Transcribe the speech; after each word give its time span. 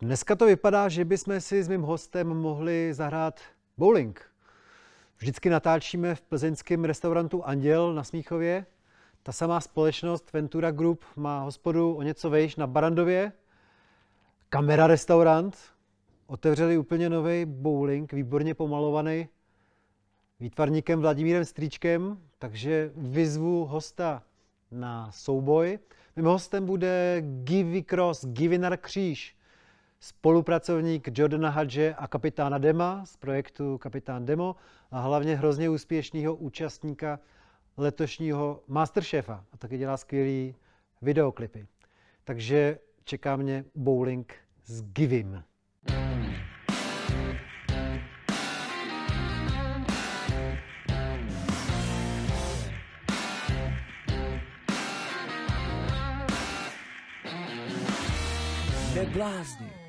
Dneska 0.00 0.36
to 0.36 0.46
vypadá, 0.46 0.88
že 0.88 1.04
bychom 1.04 1.40
si 1.40 1.62
s 1.62 1.68
mým 1.68 1.82
hostem 1.82 2.26
mohli 2.28 2.94
zahrát 2.94 3.40
bowling. 3.76 4.30
Vždycky 5.18 5.50
natáčíme 5.50 6.14
v 6.14 6.20
plzeňském 6.20 6.84
restaurantu 6.84 7.44
Anděl 7.44 7.94
na 7.94 8.04
Smíchově. 8.04 8.66
Ta 9.22 9.32
samá 9.32 9.60
společnost 9.60 10.32
Ventura 10.32 10.70
Group 10.70 11.04
má 11.16 11.40
hospodu 11.40 11.94
o 11.94 12.02
něco 12.02 12.30
vejš 12.30 12.56
na 12.56 12.66
Barandově. 12.66 13.32
Kamera 14.48 14.86
restaurant. 14.86 15.58
Otevřeli 16.26 16.78
úplně 16.78 17.10
nový 17.10 17.44
bowling, 17.44 18.12
výborně 18.12 18.54
pomalovaný 18.54 19.28
výtvarníkem 20.40 21.00
Vladimírem 21.00 21.44
Stříčkem, 21.44 22.18
takže 22.38 22.90
vyzvu 22.96 23.64
hosta 23.64 24.22
na 24.70 25.12
souboj. 25.12 25.78
Mým 26.16 26.26
hostem 26.26 26.66
bude 26.66 27.22
Givy 27.44 27.82
Cross, 27.82 28.26
Givinar 28.26 28.76
Kříž, 28.76 29.33
spolupracovník 30.04 31.08
Jordana 31.18 31.50
Hadže 31.50 31.94
a 31.94 32.06
kapitána 32.06 32.58
Dema 32.58 33.06
z 33.06 33.16
projektu 33.16 33.78
Kapitán 33.78 34.24
Demo 34.24 34.56
a 34.90 35.00
hlavně 35.00 35.36
hrozně 35.36 35.70
úspěšného 35.70 36.34
účastníka 36.34 37.18
letošního 37.76 38.62
Masterchefa 38.68 39.44
a 39.52 39.56
taky 39.56 39.78
dělá 39.78 39.96
skvělý 39.96 40.54
videoklipy. 41.02 41.66
Takže 42.24 42.78
čeká 43.04 43.36
mě 43.36 43.64
bowling 43.74 44.34
s 44.64 44.82
Givim. 44.82 45.42
Neblázni. 58.94 59.83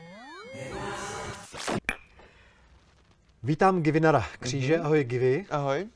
Vítám 3.46 3.82
Givinara 3.84 4.26
Kříže, 4.40 4.80
ahoj 4.80 5.04
Givi. 5.04 5.46
Ahoj. 5.50 5.88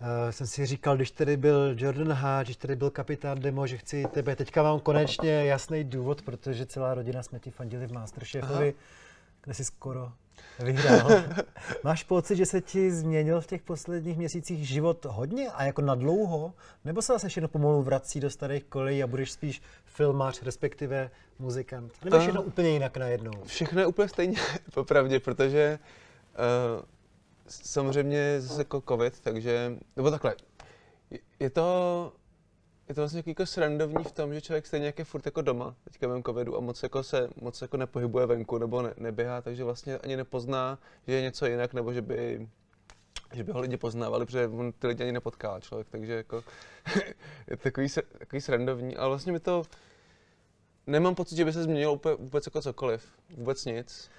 Uh, 0.00 0.30
jsem 0.30 0.46
si 0.46 0.66
říkal, 0.66 0.96
když 0.96 1.10
tady 1.10 1.36
byl 1.36 1.74
Jordan 1.76 2.12
H, 2.12 2.42
když 2.42 2.56
tady 2.56 2.76
byl 2.76 2.90
kapitán 2.90 3.40
Demo, 3.40 3.66
že 3.66 3.76
chci 3.76 4.04
tebe. 4.12 4.36
Teďka 4.36 4.62
mám 4.62 4.80
konečně 4.80 5.30
jasný 5.30 5.84
důvod, 5.84 6.22
protože 6.22 6.66
celá 6.66 6.94
rodina 6.94 7.22
jsme 7.22 7.38
ti 7.38 7.50
fandili 7.50 7.86
v 7.86 7.92
Masterchefovi, 7.92 8.74
kde 9.44 9.54
jsi 9.54 9.64
skoro 9.64 10.12
vyhrál. 10.58 11.10
Máš 11.84 12.04
pocit, 12.04 12.36
že 12.36 12.46
se 12.46 12.60
ti 12.60 12.92
změnil 12.92 13.40
v 13.40 13.46
těch 13.46 13.62
posledních 13.62 14.18
měsících 14.18 14.68
život 14.68 15.04
hodně 15.04 15.48
a 15.48 15.64
jako 15.64 15.82
na 15.82 15.94
dlouho? 15.94 16.54
Nebo 16.84 17.02
se 17.02 17.12
zase 17.12 17.28
všechno 17.28 17.48
pomalu 17.48 17.82
vrací 17.82 18.20
do 18.20 18.30
starých 18.30 18.64
kolejí 18.64 19.02
a 19.02 19.06
budeš 19.06 19.32
spíš 19.32 19.62
filmář, 19.84 20.42
respektive 20.42 21.10
muzikant? 21.38 22.04
Nebo 22.04 22.20
všechno 22.20 22.42
úplně 22.42 22.68
jinak 22.68 22.96
najednou? 22.96 23.32
Všechno 23.44 23.80
je 23.80 23.86
úplně 23.86 24.08
stejně, 24.08 24.38
popravdě, 24.74 25.20
protože 25.20 25.78
uh, 25.80 26.09
samozřejmě 27.46 28.40
zase 28.40 28.60
jako 28.60 28.82
covid, 28.88 29.20
takže, 29.20 29.78
nebo 29.96 30.10
takhle, 30.10 30.34
je- 31.40 31.50
to, 31.50 32.12
je 32.88 32.94
to 32.94 33.00
vlastně 33.00 33.22
jako 33.26 33.46
srandovní 33.46 34.04
v 34.04 34.12
tom, 34.12 34.34
že 34.34 34.40
člověk 34.40 34.66
stejně 34.66 34.86
jak 34.86 34.98
je 34.98 35.04
furt 35.04 35.26
jako 35.26 35.42
doma, 35.42 35.74
teďka 35.84 36.06
během 36.06 36.22
covidu 36.22 36.56
a 36.56 36.60
moc 36.60 36.82
jako 36.82 37.02
se, 37.02 37.28
moc 37.40 37.62
jako 37.62 37.76
nepohybuje 37.76 38.26
venku 38.26 38.58
nebo 38.58 38.82
ne, 38.82 38.94
neběhá, 38.96 39.40
takže 39.40 39.64
vlastně 39.64 39.98
ani 39.98 40.16
nepozná, 40.16 40.78
že 41.06 41.14
je 41.14 41.22
něco 41.22 41.46
jinak, 41.46 41.74
nebo 41.74 41.92
že 41.92 42.02
by, 42.02 42.48
že 43.32 43.44
by 43.44 43.52
ho 43.52 43.60
lidi 43.60 43.76
poznávali, 43.76 44.26
protože 44.26 44.46
on 44.46 44.72
ty 44.72 44.86
lidi 44.86 45.02
ani 45.02 45.12
nepotká 45.12 45.60
člověk, 45.60 45.88
takže 45.90 46.12
jako 46.12 46.44
je 47.50 47.56
to 47.56 47.62
takový, 47.62 47.88
takový 48.18 48.40
srandovní, 48.40 48.96
ale 48.96 49.08
vlastně 49.08 49.32
mi 49.32 49.40
to, 49.40 49.62
nemám 50.86 51.14
pocit, 51.14 51.36
že 51.36 51.44
by 51.44 51.52
se 51.52 51.62
změnilo 51.62 51.94
úplně, 51.94 52.14
vůbec 52.14 52.46
jako 52.46 52.62
cokoliv, 52.62 53.06
vůbec 53.36 53.64
nic. 53.64 54.10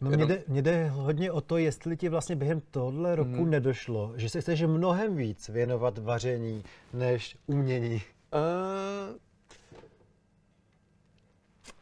No 0.00 0.08
mě 0.10 0.14
Jenom- 0.14 0.28
jde, 0.28 0.42
mě 0.48 0.62
jde 0.62 0.88
hodně 0.88 1.32
o 1.32 1.40
to, 1.40 1.56
jestli 1.56 1.96
ti 1.96 2.08
vlastně 2.08 2.36
během 2.36 2.62
tohle 2.70 3.16
roku 3.16 3.30
Mhm. 3.30 3.50
nedošlo, 3.50 4.12
že 4.16 4.28
se 4.28 4.40
chceš 4.40 4.62
mnohem 4.62 5.16
víc 5.16 5.48
věnovat 5.48 5.98
vaření 5.98 6.64
než 6.92 7.36
umění. 7.46 7.94
Uh, 7.94 9.16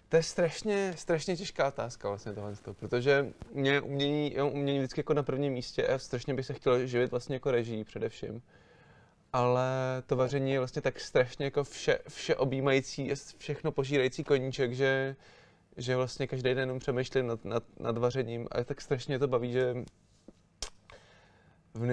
to 0.09 0.17
je 0.17 0.23
strašně, 0.23 0.93
strašně 0.97 1.37
těžká 1.37 1.69
otázka 1.69 2.09
vlastně 2.09 2.33
tohle, 2.33 2.55
protože 2.79 3.33
mě 3.53 3.81
umění, 3.81 4.33
já 4.35 4.45
umění 4.45 4.79
vždycky 4.79 5.01
jako 5.01 5.15
na 5.15 5.23
prvním 5.23 5.53
místě 5.53 5.87
a 5.87 5.99
strašně 5.99 6.35
bych 6.35 6.47
se 6.47 6.55
chtěl 6.55 6.87
živit 6.87 7.11
vlastně 7.11 7.37
jako 7.37 7.51
režií 7.51 7.85
především. 7.85 8.43
Ale 9.35 9.67
to 10.07 10.17
vaření 10.17 10.53
je 10.53 10.59
vlastně 10.59 10.83
tak 10.83 11.01
strašně 11.01 11.45
jako 11.45 11.65
vše, 11.65 11.99
vše 12.09 12.37
objímající, 12.37 13.13
a 13.13 13.15
všechno 13.39 13.73
požírající 13.73 14.25
koníček, 14.25 14.73
že, 14.73 15.17
že 15.77 15.97
vlastně 15.97 16.27
každý 16.27 16.49
den 16.49 16.59
jenom 16.59 16.79
přemýšlím 16.79 17.27
nad, 17.27 17.45
nad, 17.45 17.63
nad 17.81 17.99
vařením 17.99 18.49
a 18.51 18.65
tak 18.65 18.81
strašně 18.81 19.19
to 19.19 19.29
baví, 19.29 19.53
že 19.53 19.75
v 21.75 21.87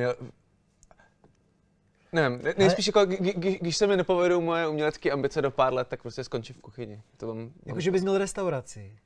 Nevím, 2.13 2.39
ne- 2.43 2.53
nejspíš 2.57 2.87
jako, 2.87 3.05
kdy- 3.05 3.33
kdy- 3.33 3.57
když 3.61 3.77
se 3.77 3.87
mi 3.87 3.97
nepovedou 3.97 4.41
moje 4.41 4.67
umělecké 4.67 5.11
ambice 5.11 5.41
do 5.41 5.51
pár 5.51 5.73
let, 5.73 5.87
tak 5.87 6.01
prostě 6.01 6.23
skončím 6.23 6.55
v 6.55 6.61
kuchyni. 6.61 7.01
To 7.17 7.27
mám, 7.27 7.51
Jakože 7.65 7.91
bys 7.91 8.01
měl 8.01 8.17
restauraci. 8.17 8.97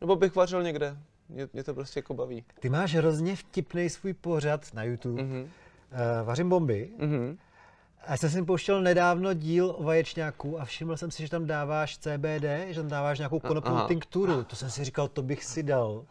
Nebo 0.00 0.16
bych 0.16 0.34
vařil 0.34 0.62
někde. 0.62 0.96
Mě, 1.28 1.48
mě 1.52 1.64
to 1.64 1.74
prostě 1.74 1.98
jako 1.98 2.14
baví. 2.14 2.44
Ty 2.60 2.68
máš 2.68 2.94
hrozně 2.94 3.36
vtipný 3.36 3.90
svůj 3.90 4.12
pořad 4.12 4.74
na 4.74 4.84
YouTube. 4.84 5.22
Mhm. 5.22 5.40
Uh, 5.40 5.48
vařím 6.26 6.48
bomby. 6.48 6.90
Mhm. 6.98 7.38
A 8.06 8.10
já 8.10 8.16
jsem 8.16 8.30
si 8.30 8.42
pouštěl 8.42 8.82
nedávno 8.82 9.34
díl 9.34 9.74
o 9.78 9.82
vaječňáku 9.82 10.60
a 10.60 10.64
všiml 10.64 10.96
jsem 10.96 11.10
si, 11.10 11.22
že 11.22 11.30
tam 11.30 11.46
dáváš 11.46 11.98
CBD, 11.98 12.44
že 12.68 12.80
tam 12.80 12.88
dáváš 12.88 13.18
nějakou 13.18 13.40
konopnou 13.40 13.74
aha. 13.74 13.88
tinkturu. 13.88 14.44
To 14.44 14.56
jsem 14.56 14.70
si 14.70 14.84
říkal, 14.84 15.08
to 15.08 15.22
bych 15.22 15.44
si 15.44 15.62
dal. 15.62 16.04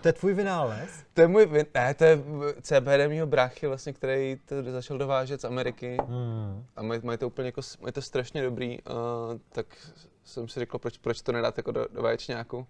To 0.00 0.08
je 0.08 0.12
tvůj 0.12 0.34
vynález? 0.34 0.90
To 1.14 1.20
je 1.20 1.28
můj, 1.28 1.46
vin- 1.46 1.66
ne, 1.74 1.94
to 1.94 2.04
je 2.04 2.18
CBD 2.62 3.08
mýho 3.08 3.26
bráchy 3.26 3.66
vlastně, 3.66 3.92
který 3.92 4.40
to 4.44 4.72
začal 4.72 4.98
dovážet 4.98 5.40
z 5.40 5.44
Ameriky. 5.44 5.96
Hmm. 6.08 6.64
A 6.76 6.82
mají, 6.82 7.00
mají 7.04 7.18
to 7.18 7.26
úplně 7.26 7.46
jako, 7.46 7.60
mají 7.80 7.92
to 7.92 8.02
strašně 8.02 8.42
dobrý, 8.42 8.78
uh, 8.82 8.94
tak 9.52 9.66
jsem 10.24 10.48
si 10.48 10.60
řekl, 10.60 10.78
proč, 10.78 10.98
proč 10.98 11.22
to 11.22 11.32
nedat 11.32 11.56
jako 11.56 11.72
do, 11.72 11.86
do 11.92 12.02
vaječňáku. 12.02 12.66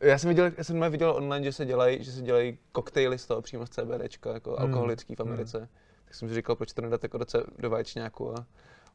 Já 0.00 0.18
jsem 0.18 0.28
viděl, 0.28 0.50
já 0.58 0.64
jsem 0.64 0.90
viděl 0.90 1.10
online, 1.10 1.44
že 1.44 1.52
se 1.52 1.64
dělají, 1.64 2.04
že 2.04 2.12
se 2.12 2.22
dělají 2.22 2.58
koktejly 2.72 3.18
z 3.18 3.26
toho 3.26 3.42
přímo 3.42 3.66
z 3.66 3.70
CBDčka, 3.70 4.32
jako 4.32 4.50
Hmm. 4.50 4.62
alkoholický 4.62 5.14
v 5.14 5.20
Americe. 5.20 5.68
Tak 6.08 6.14
jsem 6.14 6.28
si 6.28 6.34
říkal, 6.34 6.56
proč 6.56 6.72
to 6.72 6.82
nedat 6.82 7.02
jako 7.02 7.18
do, 7.18 7.24
do 7.58 7.70
vaječňáku 7.70 8.38
a 8.38 8.46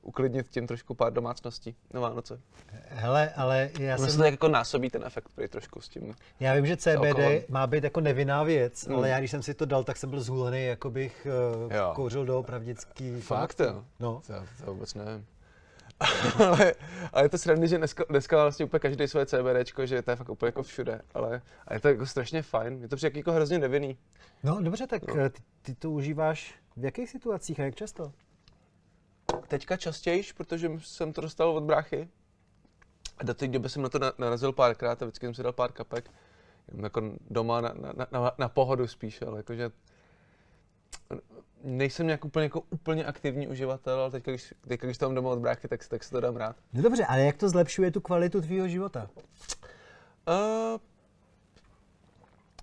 uklidnit 0.02 0.48
tím 0.50 0.68
trošku 0.68 0.94
pár 0.96 1.14
domácností 1.14 1.76
na 1.94 2.00
Vánoce. 2.00 2.40
Hele, 2.88 3.30
ale 3.36 3.70
já 3.80 3.96
Ono 3.96 4.06
se 4.06 4.12
jsem, 4.12 4.20
to 4.22 4.26
jako 4.26 4.48
násobí 4.48 4.90
ten 4.90 5.04
efekt 5.06 5.30
prý 5.36 5.48
trošku 5.48 5.82
s 5.82 5.90
tím. 5.90 6.16
já 6.40 6.54
vím, 6.54 6.66
že 6.66 6.78
alkoholem. 6.98 7.40
CBD 7.40 7.50
má 7.50 7.68
být 7.68 7.84
jako 7.84 8.02
nevinná 8.02 8.44
věc, 8.44 8.88
Hmm. 8.88 8.96
ale 8.96 9.10
já 9.10 9.20
když 9.20 9.32
jsem 9.32 9.42
si 9.44 9.54
to 9.54 9.66
dal, 9.66 9.84
tak 9.84 9.98
jsem 9.98 10.10
byl 10.10 10.22
zhulený, 10.22 10.66
jako 10.66 10.90
bych 10.90 11.28
uh, 11.66 11.74
Jo. 11.74 11.92
kouřil 11.96 12.26
doopravdický. 12.26 13.22
Fakt, 13.22 13.60
jo? 13.60 13.86
No. 14.00 14.22
To, 14.28 14.34
to 14.66 14.74
vůbec 14.74 14.94
nevím. 14.94 15.26
ale, 16.48 16.74
ale 17.14 17.26
je 17.26 17.30
to 17.30 17.38
srandy, 17.38 17.68
že 17.68 17.78
dneska, 17.78 18.04
dneska 18.10 18.42
vlastně 18.42 18.66
úplně 18.66 18.80
každý 18.80 19.08
svoje 19.08 19.26
CBDčko, 19.26 19.86
že 19.86 20.02
to 20.02 20.12
je 20.12 20.16
fakt 20.16 20.30
úplně 20.30 20.48
jako 20.48 20.64
všude, 20.64 21.02
ale 21.14 21.42
a 21.68 21.74
je 21.74 21.80
to 21.80 21.88
jako 21.88 22.06
strašně 22.06 22.42
fajn, 22.42 22.82
je 22.82 22.88
to 22.88 22.96
přijde 22.96 23.20
jako 23.20 23.32
hrozně 23.32 23.60
nevinný. 23.60 23.98
No 24.44 24.62
dobře, 24.62 24.88
tak 24.88 25.08
No. 25.08 25.16
no. 25.16 25.30
ty, 25.30 25.42
ty 25.62 25.76
to 25.76 25.92
užíváš 25.92 26.56
v 26.78 26.86
jakých 26.86 27.10
situacích 27.10 27.60
a 27.60 27.64
jak 27.64 27.76
často? 27.76 28.14
Teďka 29.48 29.78
častějiš, 29.78 30.32
protože 30.32 30.72
jsem 30.80 31.14
to 31.14 31.22
dostal 31.22 31.50
od 31.50 31.64
bráchy. 31.64 32.10
A 33.18 33.24
do 33.24 33.34
té 33.34 33.48
doby 33.48 33.70
jsem 33.70 33.82
na 33.82 33.90
to 33.90 34.00
na- 34.00 34.14
narazil 34.18 34.54
párkrát 34.54 35.02
a 35.02 35.06
vždycky 35.06 35.26
jsem 35.26 35.34
si 35.34 35.44
dal 35.44 35.54
pár 35.54 35.72
kapek. 35.72 36.12
Jako 36.84 37.02
doma 37.30 37.62
na, 37.62 37.74
na, 37.74 38.08
na, 38.12 38.32
na 38.38 38.50
pohodu 38.50 38.88
spíš, 38.88 39.22
ale 39.22 39.40
jakože 39.40 39.72
nejsem 41.64 42.06
nějak 42.06 42.26
úplně, 42.26 42.44
jako 42.44 42.62
úplně 42.70 43.06
aktivní 43.06 43.48
uživatel, 43.48 44.00
ale 44.00 44.12
teďka, 44.12 44.32
když, 44.32 44.54
teďka, 44.68 44.88
když 44.88 45.00
mám 45.00 45.16
doma 45.16 45.30
od 45.30 45.40
bráchy, 45.40 45.68
tak, 45.68 45.88
tak 45.88 46.04
si 46.04 46.12
to 46.12 46.20
dám 46.20 46.36
rád. 46.36 46.56
No 46.74 46.82
dobře, 46.82 47.06
ale 47.06 47.22
jak 47.22 47.38
to 47.38 47.50
zlepšuje 47.50 47.92
tu 47.92 48.02
kvalitu 48.02 48.42
tvýho 48.42 48.68
života? 48.68 49.10
Uh, 50.28 50.80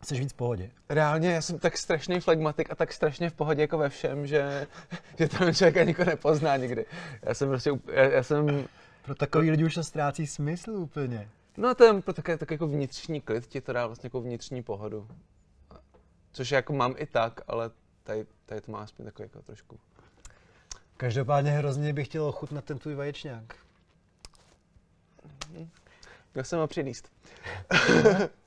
Jsi 0.03 0.19
víc 0.19 0.33
v 0.33 0.37
pohodě. 0.37 0.71
Reálně 0.89 1.33
já 1.33 1.43
jsem 1.43 1.59
tak 1.59 1.79
strašný 1.79 2.21
flegmatik 2.21 2.71
a 2.71 2.75
tak 2.75 2.93
strašně 2.93 3.31
v 3.31 3.33
pohodě 3.33 3.63
jako 3.63 3.79
ve 3.79 3.89
všem, 3.89 4.27
že, 4.27 4.67
že 5.19 5.29
ten 5.29 5.55
člověk 5.55 5.77
ani 5.77 5.91
jako 5.91 6.05
nepozná 6.05 6.57
nikdy. 6.57 6.87
Já 7.23 7.35
jsem 7.35 7.49
prostě, 7.49 7.71
já, 7.93 8.03
já 8.03 8.23
jsem, 8.23 8.67
Pro 9.03 9.15
takový 9.15 9.51
lidi 9.51 9.65
už 9.65 9.75
to 9.75 9.85
ztrácí 9.85 10.27
smysl 10.27 10.71
úplně. 10.71 11.29
no 11.57 11.75
to 11.75 11.85
je 11.85 12.03
pro 12.03 12.13
také, 12.13 12.39
tak 12.39 12.51
jako 12.51 12.67
vnitřní 12.67 13.21
klid, 13.21 13.47
ti 13.47 13.61
to 13.61 13.73
dá 13.73 13.87
vlastně 13.87 14.07
jako 14.07 14.21
vnitřní 14.21 14.63
pohodu. 14.63 15.09
Což 16.33 16.51
jako 16.51 16.73
mám 16.73 16.95
i 16.97 17.07
tak, 17.07 17.41
ale 17.49 17.71
tady, 18.03 18.27
tady 18.47 18.61
to 18.61 18.73
má 18.73 18.81
aspoň 18.83 19.05
takový 19.05 19.25
jako 19.25 19.43
trošku. 19.43 19.79
Každopádně 20.97 21.51
hrozně 21.51 21.93
bych 21.93 22.09
chtěl 22.09 22.25
ochutnat 22.25 22.65
ten 22.65 22.79
tvůj 22.79 22.95
vaječňák. 22.95 23.55
Měl 26.35 26.45
jsem 26.45 26.59
ho 26.59 26.67
přinést. 26.67 27.13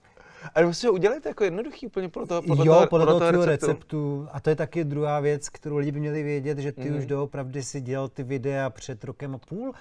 Ale 0.56 0.66
musíš 0.66 0.86
ho 0.86 0.94
udělat 0.94 1.26
jako 1.26 1.44
jednoduchý 1.44 1.88
úplně 1.88 2.10
podle 2.10 2.28
toho, 2.28 2.42
podle 2.42 2.68
jo, 2.68 2.74
toho, 2.74 2.88
podle 2.88 3.06
toho 3.06 3.20
tvýho 3.20 3.46
receptu. 3.46 3.68
receptu. 3.68 4.28
A 4.32 4.40
to 4.40 4.50
je 4.50 4.56
taky 4.56 4.84
druhá 4.84 5.20
věc, 5.20 5.50
kterou 5.50 5.78
lidi 5.78 5.92
by 5.92 6.00
měli 6.00 6.24
vědět, 6.24 6.58
že 6.58 6.72
ty 6.72 6.90
Mhm. 6.90 7.00
už 7.00 7.06
doopravdy 7.06 7.64
si 7.64 7.82
dělal 7.82 8.10
ty 8.10 8.24
videa 8.24 8.70
před 8.70 9.04
rokem 9.04 9.36
a 9.36 9.38
půl. 9.38 9.74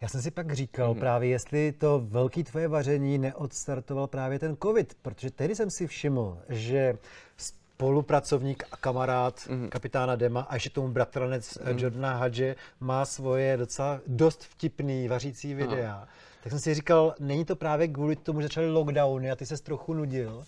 Já 0.00 0.08
jsem 0.08 0.22
si 0.22 0.30
pak 0.30 0.52
říkal 0.52 0.94
mm. 0.94 1.00
právě, 1.00 1.28
jestli 1.30 1.72
to 1.72 2.02
velký 2.08 2.44
tvoje 2.44 2.68
vaření 2.68 3.18
neodstartoval 3.18 4.06
právě 4.06 4.38
ten 4.38 4.56
covid, 4.62 4.96
protože 5.02 5.30
tehdy 5.30 5.54
jsem 5.54 5.70
si 5.70 5.86
všiml, 5.86 6.38
že 6.48 6.98
spolupracovník 7.36 8.64
a 8.70 8.76
kamarád 8.76 9.40
mm. 9.48 9.68
kapitána 9.68 10.16
Dema 10.16 10.40
a 10.40 10.54
ještě 10.54 10.70
tomu 10.70 10.88
bratranec 10.88 11.58
mm. 11.58 11.78
Jordana 11.78 12.16
Hadže 12.16 12.56
má 12.80 13.04
svoje 13.04 13.56
docela 13.56 14.00
dost 14.06 14.44
vtipný 14.44 15.08
vařící 15.08 15.54
videa. 15.54 15.94
Aha. 15.94 16.08
Tak 16.44 16.50
jsem 16.50 16.60
si 16.60 16.74
říkal, 16.74 17.14
není 17.18 17.44
to 17.44 17.56
právě 17.56 17.88
kvůli 17.88 18.16
tomu, 18.16 18.40
že 18.40 18.46
začaly 18.46 18.70
lockdowny 18.70 19.30
a 19.30 19.36
ty 19.36 19.46
se 19.46 19.62
trochu 19.62 19.94
nudil? 19.94 20.44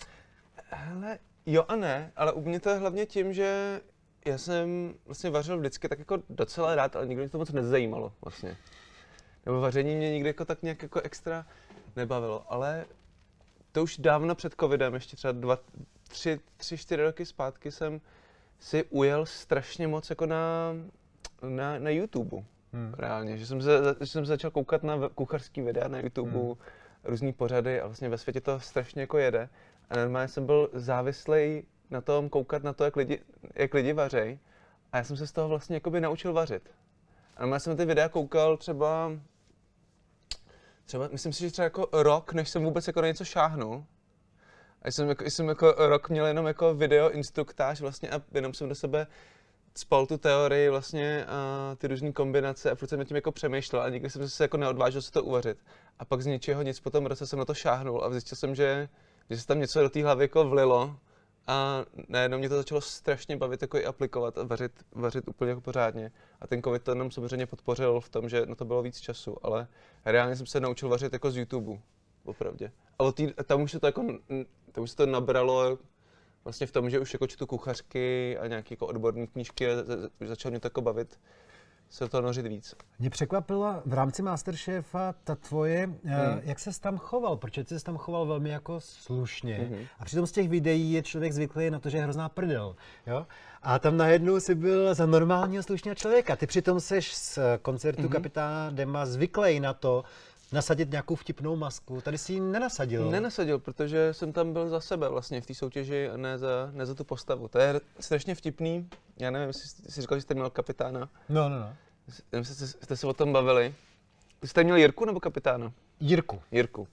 Hele, 0.70 1.18
jo 1.46 1.64
a 1.68 1.76
ne, 1.76 2.12
ale 2.16 2.32
u 2.32 2.40
mě 2.40 2.60
to 2.60 2.70
je 2.70 2.76
hlavně 2.76 3.06
tím, 3.06 3.32
že 3.32 3.80
já 4.26 4.38
jsem 4.38 4.94
vlastně 5.06 5.30
vařil 5.30 5.58
vždycky 5.58 5.88
tak 5.88 5.98
jako 5.98 6.18
docela 6.30 6.74
rád, 6.74 6.96
ale 6.96 7.06
nikdy 7.06 7.22
mě 7.22 7.30
to 7.30 7.38
moc 7.38 7.52
nezajímalo 7.52 8.12
vlastně. 8.24 8.56
Nebo 9.46 9.60
vaření 9.60 9.96
mě 9.96 10.12
nikdy 10.12 10.28
jako 10.28 10.44
tak 10.44 10.62
nějak 10.62 10.82
jako 10.82 11.00
extra 11.00 11.46
nebavilo, 11.96 12.52
ale 12.52 12.84
to 13.72 13.82
už 13.82 13.98
dávno 13.98 14.34
před 14.34 14.54
covidem, 14.60 14.94
ještě 14.94 15.16
třeba 15.16 15.32
dva, 15.32 15.58
tři, 16.08 16.40
tři, 16.56 16.78
čtyři 16.78 17.02
roky 17.02 17.26
zpátky 17.26 17.70
jsem 17.70 18.00
si 18.58 18.84
ujel 18.84 19.26
strašně 19.26 19.88
moc 19.88 20.10
jako 20.10 20.26
na, 20.26 20.72
na, 21.42 21.78
na 21.78 21.90
YouTube. 21.90 22.44
Hmm. 22.76 22.94
Reálně, 22.98 23.38
že 23.38 23.46
jsem, 23.46 23.62
se, 23.62 23.70
že 24.00 24.06
jsem 24.06 24.26
začal 24.26 24.50
koukat 24.50 24.82
na 24.82 25.08
kuchařský 25.08 25.62
videa 25.62 25.88
na 25.88 25.98
YouTube, 25.98 26.30
hmm. 26.30 26.54
různý 27.04 27.32
pořady 27.32 27.80
a 27.80 27.86
vlastně 27.86 28.08
ve 28.08 28.18
světě 28.18 28.40
to 28.40 28.60
strašně 28.60 29.00
jako 29.00 29.18
jede. 29.18 29.48
A 29.90 29.96
normálně 29.96 30.28
jsem 30.28 30.46
byl 30.46 30.70
závislý 30.72 31.62
na 31.90 32.00
tom 32.00 32.28
koukat 32.28 32.62
na 32.62 32.72
to, 32.72 32.84
jak 32.84 32.96
lidi, 32.96 33.20
jak 33.54 33.74
lidi 33.74 33.92
vařej. 33.92 34.38
A 34.92 34.96
já 34.96 35.04
jsem 35.04 35.16
se 35.16 35.26
z 35.26 35.32
toho 35.32 35.48
vlastně 35.48 35.76
jakoby 35.76 36.00
naučil 36.00 36.32
vařit. 36.32 36.70
A 37.36 37.40
normálně 37.40 37.60
jsem 37.60 37.76
ty 37.76 37.84
videa 37.84 38.08
koukal 38.08 38.56
třeba, 38.56 39.12
třeba, 40.84 41.08
myslím 41.12 41.32
si, 41.32 41.40
že 41.40 41.50
třeba 41.50 41.64
jako 41.64 41.88
rok, 41.92 42.32
než 42.32 42.48
jsem 42.48 42.64
vůbec 42.64 42.86
jako 42.86 43.00
na 43.00 43.06
něco 43.06 43.24
šáhnul. 43.24 43.84
A 44.82 44.90
jsem 44.90 45.08
jako, 45.08 45.24
jsem 45.24 45.48
jako 45.48 45.74
rok 45.78 46.10
měl 46.10 46.26
jenom 46.26 46.46
jako 46.46 46.74
video 46.74 47.10
instruktáž 47.10 47.80
vlastně 47.80 48.10
a 48.10 48.22
jenom 48.32 48.54
jsem 48.54 48.68
do 48.68 48.74
sebe 48.74 49.06
spal 49.78 50.06
tu 50.06 50.18
teorii 50.18 50.68
vlastně 50.68 51.26
a 51.26 51.74
ty 51.78 51.86
různé 51.86 52.12
kombinace 52.12 52.70
a 52.70 52.74
furt 52.74 52.88
jsem 52.88 53.04
tím 53.04 53.16
jako 53.16 53.32
přemýšlel 53.32 53.82
a 53.82 53.88
nikdy 53.88 54.10
jsem 54.10 54.28
se 54.28 54.44
jako 54.44 54.56
neodvážil 54.56 55.02
se 55.02 55.12
to 55.12 55.24
uvařit. 55.24 55.58
A 55.98 56.04
pak 56.04 56.22
z 56.22 56.26
ničeho 56.26 56.62
nic 56.62 56.80
po 56.80 56.90
tom 56.90 57.06
roce 57.06 57.26
jsem 57.26 57.38
na 57.38 57.44
to 57.44 57.54
šáhnul 57.54 58.04
a 58.04 58.10
zjistil 58.10 58.36
jsem, 58.36 58.54
že, 58.54 58.88
že 59.30 59.38
se 59.38 59.46
tam 59.46 59.60
něco 59.60 59.82
do 59.82 59.90
té 59.90 60.02
hlavy 60.02 60.24
jako 60.24 60.48
vlilo 60.48 60.96
a 61.46 61.84
najednou 62.08 62.38
mě 62.38 62.48
to 62.48 62.56
začalo 62.56 62.80
strašně 62.80 63.36
bavit 63.36 63.62
jako 63.62 63.78
i 63.78 63.84
aplikovat 63.84 64.38
a 64.38 64.42
vařit, 64.42 64.72
vařit 64.92 65.28
úplně 65.28 65.48
jako 65.48 65.60
pořádně. 65.60 66.12
A 66.40 66.46
ten 66.46 66.62
covid 66.62 66.82
to 66.82 66.94
nám 66.94 67.10
samozřejmě 67.10 67.46
podpořil 67.46 68.00
v 68.00 68.08
tom, 68.08 68.28
že 68.28 68.46
na 68.46 68.54
to 68.54 68.64
bylo 68.64 68.82
víc 68.82 69.00
času, 69.00 69.46
ale 69.46 69.68
reálně 70.04 70.36
jsem 70.36 70.46
se 70.46 70.60
naučil 70.60 70.88
vařit 70.88 71.12
jako 71.12 71.30
z 71.30 71.36
YouTube, 71.36 71.78
opravdu. 72.24 72.66
A 72.98 73.12
tý, 73.12 73.32
tam 73.44 73.62
už 73.62 73.70
se 73.72 73.80
to 73.80 73.86
jako, 73.86 74.06
tam 74.72 74.84
už 74.84 74.90
se 74.90 74.96
to 74.96 75.06
nabralo 75.06 75.78
vlastně 76.46 76.66
v 76.66 76.72
tom, 76.72 76.90
že 76.90 77.00
už 77.00 77.12
jako 77.12 77.26
čtu 77.26 77.46
kuchařky 77.46 78.38
a 78.38 78.46
nějaké 78.46 78.72
jako 78.72 78.86
odborné 78.86 79.26
knížky 79.26 79.66
a 79.66 79.74
začal 80.26 80.50
mě 80.50 80.60
to 80.60 80.66
jako 80.66 80.80
bavit 80.80 81.18
se 81.90 82.08
to 82.08 82.20
nořit 82.20 82.46
víc. 82.46 82.74
Mě 82.98 83.10
překvapila 83.10 83.82
v 83.86 83.92
rámci 83.92 84.22
Masterchefa 84.22 85.14
ta 85.24 85.34
tvoje, 85.34 85.90
eh, 86.04 86.14
hmm. 86.14 86.40
jak 86.42 86.58
se 86.58 86.80
tam 86.80 86.98
choval, 86.98 87.36
protože 87.36 87.64
ty 87.64 87.78
se 87.78 87.84
tam 87.84 87.96
choval 87.96 88.26
velmi 88.26 88.50
jako 88.50 88.80
slušně. 88.80 89.54
Hmm. 89.54 89.84
A 89.98 90.04
přitom 90.04 90.26
z 90.26 90.32
těch 90.32 90.48
videí 90.48 90.92
je 90.92 91.02
člověk 91.02 91.32
zvyklý 91.32 91.70
na 91.70 91.78
to, 91.78 91.90
že 91.90 91.96
je 91.98 92.02
hrozná 92.02 92.28
prdel. 92.28 92.76
Jo? 93.06 93.26
A 93.62 93.78
tam 93.78 93.96
najednou 93.96 94.40
si 94.40 94.54
byl 94.54 94.94
za 94.94 95.06
normálního 95.06 95.62
slušného 95.62 95.94
člověka. 95.94 96.36
Ty 96.36 96.46
přitom 96.46 96.80
seš 96.80 97.14
z 97.14 97.38
koncertu 97.62 98.02
hmm. 98.02 98.10
kapitána 98.10 98.70
Dema 98.70 99.06
zvyklý 99.06 99.60
na 99.60 99.74
to, 99.74 100.04
nasadit 100.52 100.90
nějakou 100.90 101.14
vtipnou 101.14 101.56
masku. 101.56 102.00
Tady 102.00 102.18
si 102.18 102.32
ji 102.32 102.40
nenasadil. 102.40 103.10
Nenasadil, 103.10 103.58
protože 103.58 104.14
jsem 104.14 104.32
tam 104.32 104.52
byl 104.52 104.68
za 104.68 104.80
sebe 104.80 105.08
vlastně 105.08 105.40
v 105.40 105.46
té 105.46 105.54
soutěži 105.54 106.08
a 106.08 106.16
ne 106.16 106.38
za, 106.38 106.70
ne 106.72 106.86
za 106.86 106.94
tu 106.94 107.04
postavu. 107.04 107.48
To 107.48 107.58
je 107.58 107.80
strašně 108.00 108.34
vtipný. 108.34 108.88
Já 109.16 109.30
nevím, 109.30 109.48
jestli 109.48 109.68
jsi 109.92 110.00
říkal, 110.00 110.18
že 110.18 110.22
jste 110.22 110.34
měl 110.34 110.50
kapitána. 110.50 111.08
No, 111.28 111.48
no, 111.48 111.58
no. 111.58 111.74
Nevím, 112.32 112.46
jestli 112.48 112.66
jste 112.66 112.96
se 112.96 113.06
o 113.06 113.12
tom 113.12 113.32
bavili. 113.32 113.74
Jste 114.44 114.64
měl 114.64 114.76
Jirku 114.76 115.04
nebo 115.04 115.20
kapitána? 115.20 115.72
Jirku. 116.00 116.42
Jirku. 116.52 116.88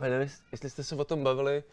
Nevím, 0.00 0.28
jestli 0.52 0.70
jste 0.70 0.84
se 0.84 0.94
o 0.94 1.04
tom 1.04 1.24
bavili, 1.24 1.64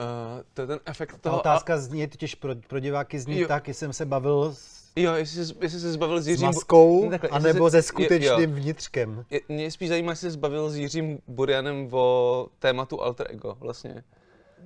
Uh, 0.00 0.42
to 0.54 0.60
je 0.60 0.66
ten 0.66 0.80
efekt 0.86 1.18
toho... 1.18 1.36
Ta 1.36 1.40
otázka 1.40 1.74
a... 1.74 1.78
zní, 1.78 2.06
totiž 2.06 2.34
pro, 2.34 2.54
pro 2.68 2.80
diváky 2.80 3.18
zní 3.18 3.40
jo. 3.40 3.48
tak, 3.48 3.68
jsem 3.68 3.92
se 3.92 4.06
bavil 4.06 4.52
s 4.54 4.76
Jo, 4.96 5.14
jestli, 5.14 5.40
jestli 5.40 5.80
se 5.80 5.92
zbavil 5.92 6.20
s 6.20 6.28
Jiřím... 6.28 6.52
S 6.52 6.54
maskou, 6.54 7.04
no, 7.04 7.10
takhle, 7.10 7.28
anebo 7.28 7.70
se, 7.70 7.82
se 7.82 7.88
skutečným 7.88 8.50
jo. 8.50 8.56
vnitřkem. 8.56 9.24
Je, 9.30 9.40
mě 9.48 9.70
spíš 9.70 9.88
zajímá, 9.88 10.12
jestli 10.12 10.26
se 10.26 10.30
zbavil 10.30 10.70
s 10.70 10.76
Jiřím 10.76 11.18
Burianem 11.28 11.88
o 11.92 12.48
tématu 12.58 13.02
alter 13.02 13.26
ego, 13.30 13.56
vlastně. 13.60 14.04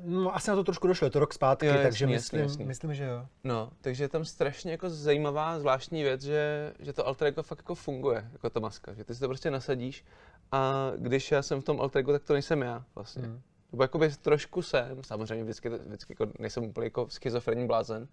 No, 0.04 0.36
asi 0.36 0.50
na 0.50 0.56
to 0.56 0.64
trošku 0.64 0.86
došlo, 0.86 1.06
je 1.06 1.10
to 1.10 1.18
rok 1.18 1.34
zpátky, 1.34 1.66
jo, 1.66 1.72
jasný, 1.72 1.82
takže 1.82 2.06
myslím, 2.06 2.40
jasný. 2.40 2.64
myslím, 2.64 2.94
že 2.94 3.04
jo. 3.04 3.26
No, 3.44 3.70
takže 3.80 4.04
je 4.04 4.08
tam 4.08 4.24
strašně 4.24 4.72
jako 4.72 4.90
zajímavá, 4.90 5.58
zvláštní 5.58 6.02
věc, 6.02 6.22
že, 6.22 6.72
že 6.78 6.92
to 6.92 7.06
alter 7.06 7.28
ego 7.28 7.42
fakt 7.42 7.58
jako 7.58 7.74
funguje, 7.74 8.28
jako 8.32 8.50
ta 8.50 8.60
maska, 8.60 8.94
že 8.94 9.04
ty 9.04 9.14
si 9.14 9.20
to 9.20 9.28
prostě 9.28 9.50
nasadíš 9.50 10.04
a 10.52 10.92
když 10.96 11.32
já 11.32 11.42
jsem 11.42 11.60
v 11.60 11.64
tom 11.64 11.80
alter 11.80 12.00
ego, 12.00 12.12
tak 12.12 12.22
to 12.24 12.32
nejsem 12.32 12.62
já 12.62 12.84
vlastně. 12.94 13.22
Hmm. 13.22 13.40
Nebo 13.72 13.84
jakoby 13.84 14.10
trošku 14.10 14.62
jsem, 14.62 15.04
samozřejmě 15.04 15.44
vždycky, 15.44 15.68
vždycky 15.68 16.12
jako 16.12 16.32
nejsem 16.38 16.64
úplně 16.64 16.86
jako 16.86 17.10
schizofrenní 17.10 17.66
blázen, 17.66 18.08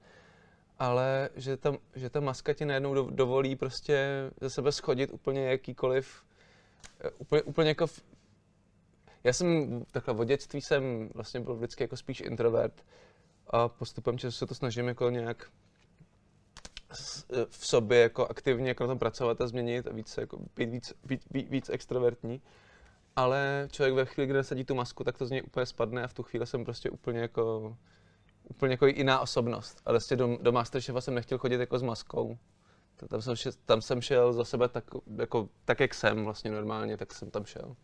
ale 0.79 1.29
že 1.35 1.57
ta, 1.57 1.73
že 1.95 2.09
ta 2.09 2.19
maska 2.19 2.53
ti 2.53 2.65
najednou 2.65 3.09
dovolí 3.09 3.55
prostě 3.55 4.07
ze 4.41 4.49
sebe 4.49 4.71
schodit 4.71 5.09
úplně 5.13 5.45
jakýkoliv, 5.45 6.23
eh, 6.99 7.09
úplně, 7.09 7.41
úplně 7.41 7.69
jako 7.69 7.87
v, 7.87 8.03
já 9.23 9.33
jsem 9.33 9.79
takhle 9.91 10.13
od 10.13 10.23
dětství 10.23 10.61
jsem 10.61 11.09
vlastně 11.15 11.39
byl 11.39 11.55
vždycky 11.55 11.83
jako 11.83 11.97
spíš 11.97 12.21
introvert 12.21 12.85
a 13.47 13.67
postupem 13.67 14.17
času 14.17 14.37
se 14.37 14.45
to 14.45 14.55
snažím 14.55 14.87
jako 14.87 15.09
nějak 15.09 15.51
eh, 17.33 17.45
v 17.49 17.67
sobě 17.67 17.99
jako 17.99 18.27
aktivně 18.27 18.67
jako 18.67 18.83
na 18.83 18.87
tom 18.87 18.99
pracovat 18.99 19.41
a 19.41 19.47
změnit 19.47 19.87
a 19.87 19.93
víc, 19.93 20.17
jako 20.17 20.39
být 20.55 20.69
víc, 20.69 20.93
víc, 21.03 21.21
víc, 21.31 21.49
víc 21.49 21.69
extrovertní. 21.69 22.41
Ale 23.17 23.67
člověk 23.71 23.95
ve 23.95 24.05
chvíli, 24.05 24.27
kdy 24.27 24.37
nasadí 24.37 24.63
tu 24.63 24.75
masku, 24.75 25.03
tak 25.03 25.17
to 25.17 25.25
z 25.25 25.31
něj 25.31 25.43
úplně 25.45 25.65
spadne 25.65 26.03
a 26.03 26.07
v 26.07 26.13
tu 26.13 26.23
chvíli 26.23 26.47
jsem 26.47 26.65
prostě 26.65 26.89
úplně 26.89 27.19
jako 27.19 27.75
úplně 28.49 28.73
jako 28.73 28.85
jiná 28.85 29.19
osobnost. 29.19 29.81
A 29.85 29.91
vlastně 29.91 30.17
do, 30.17 30.37
do 30.41 30.51
Masterchefa 30.51 31.01
jsem 31.01 31.15
nechtěl 31.15 31.37
chodit 31.37 31.59
jako 31.59 31.79
s 31.79 31.81
maskou. 31.81 32.37
Tam 33.09 33.21
jsem, 33.21 33.35
šel, 33.35 33.51
tam 33.65 33.81
jsem 33.81 34.01
šel 34.01 34.33
za 34.33 34.43
sebe 34.43 34.69
tak, 34.69 34.83
jako, 35.17 35.49
tak, 35.65 35.79
jak 35.79 35.93
jsem 35.93 36.23
vlastně 36.23 36.51
normálně, 36.51 36.97
tak 36.97 37.13
jsem 37.13 37.31
tam 37.31 37.45
šel. 37.45 37.75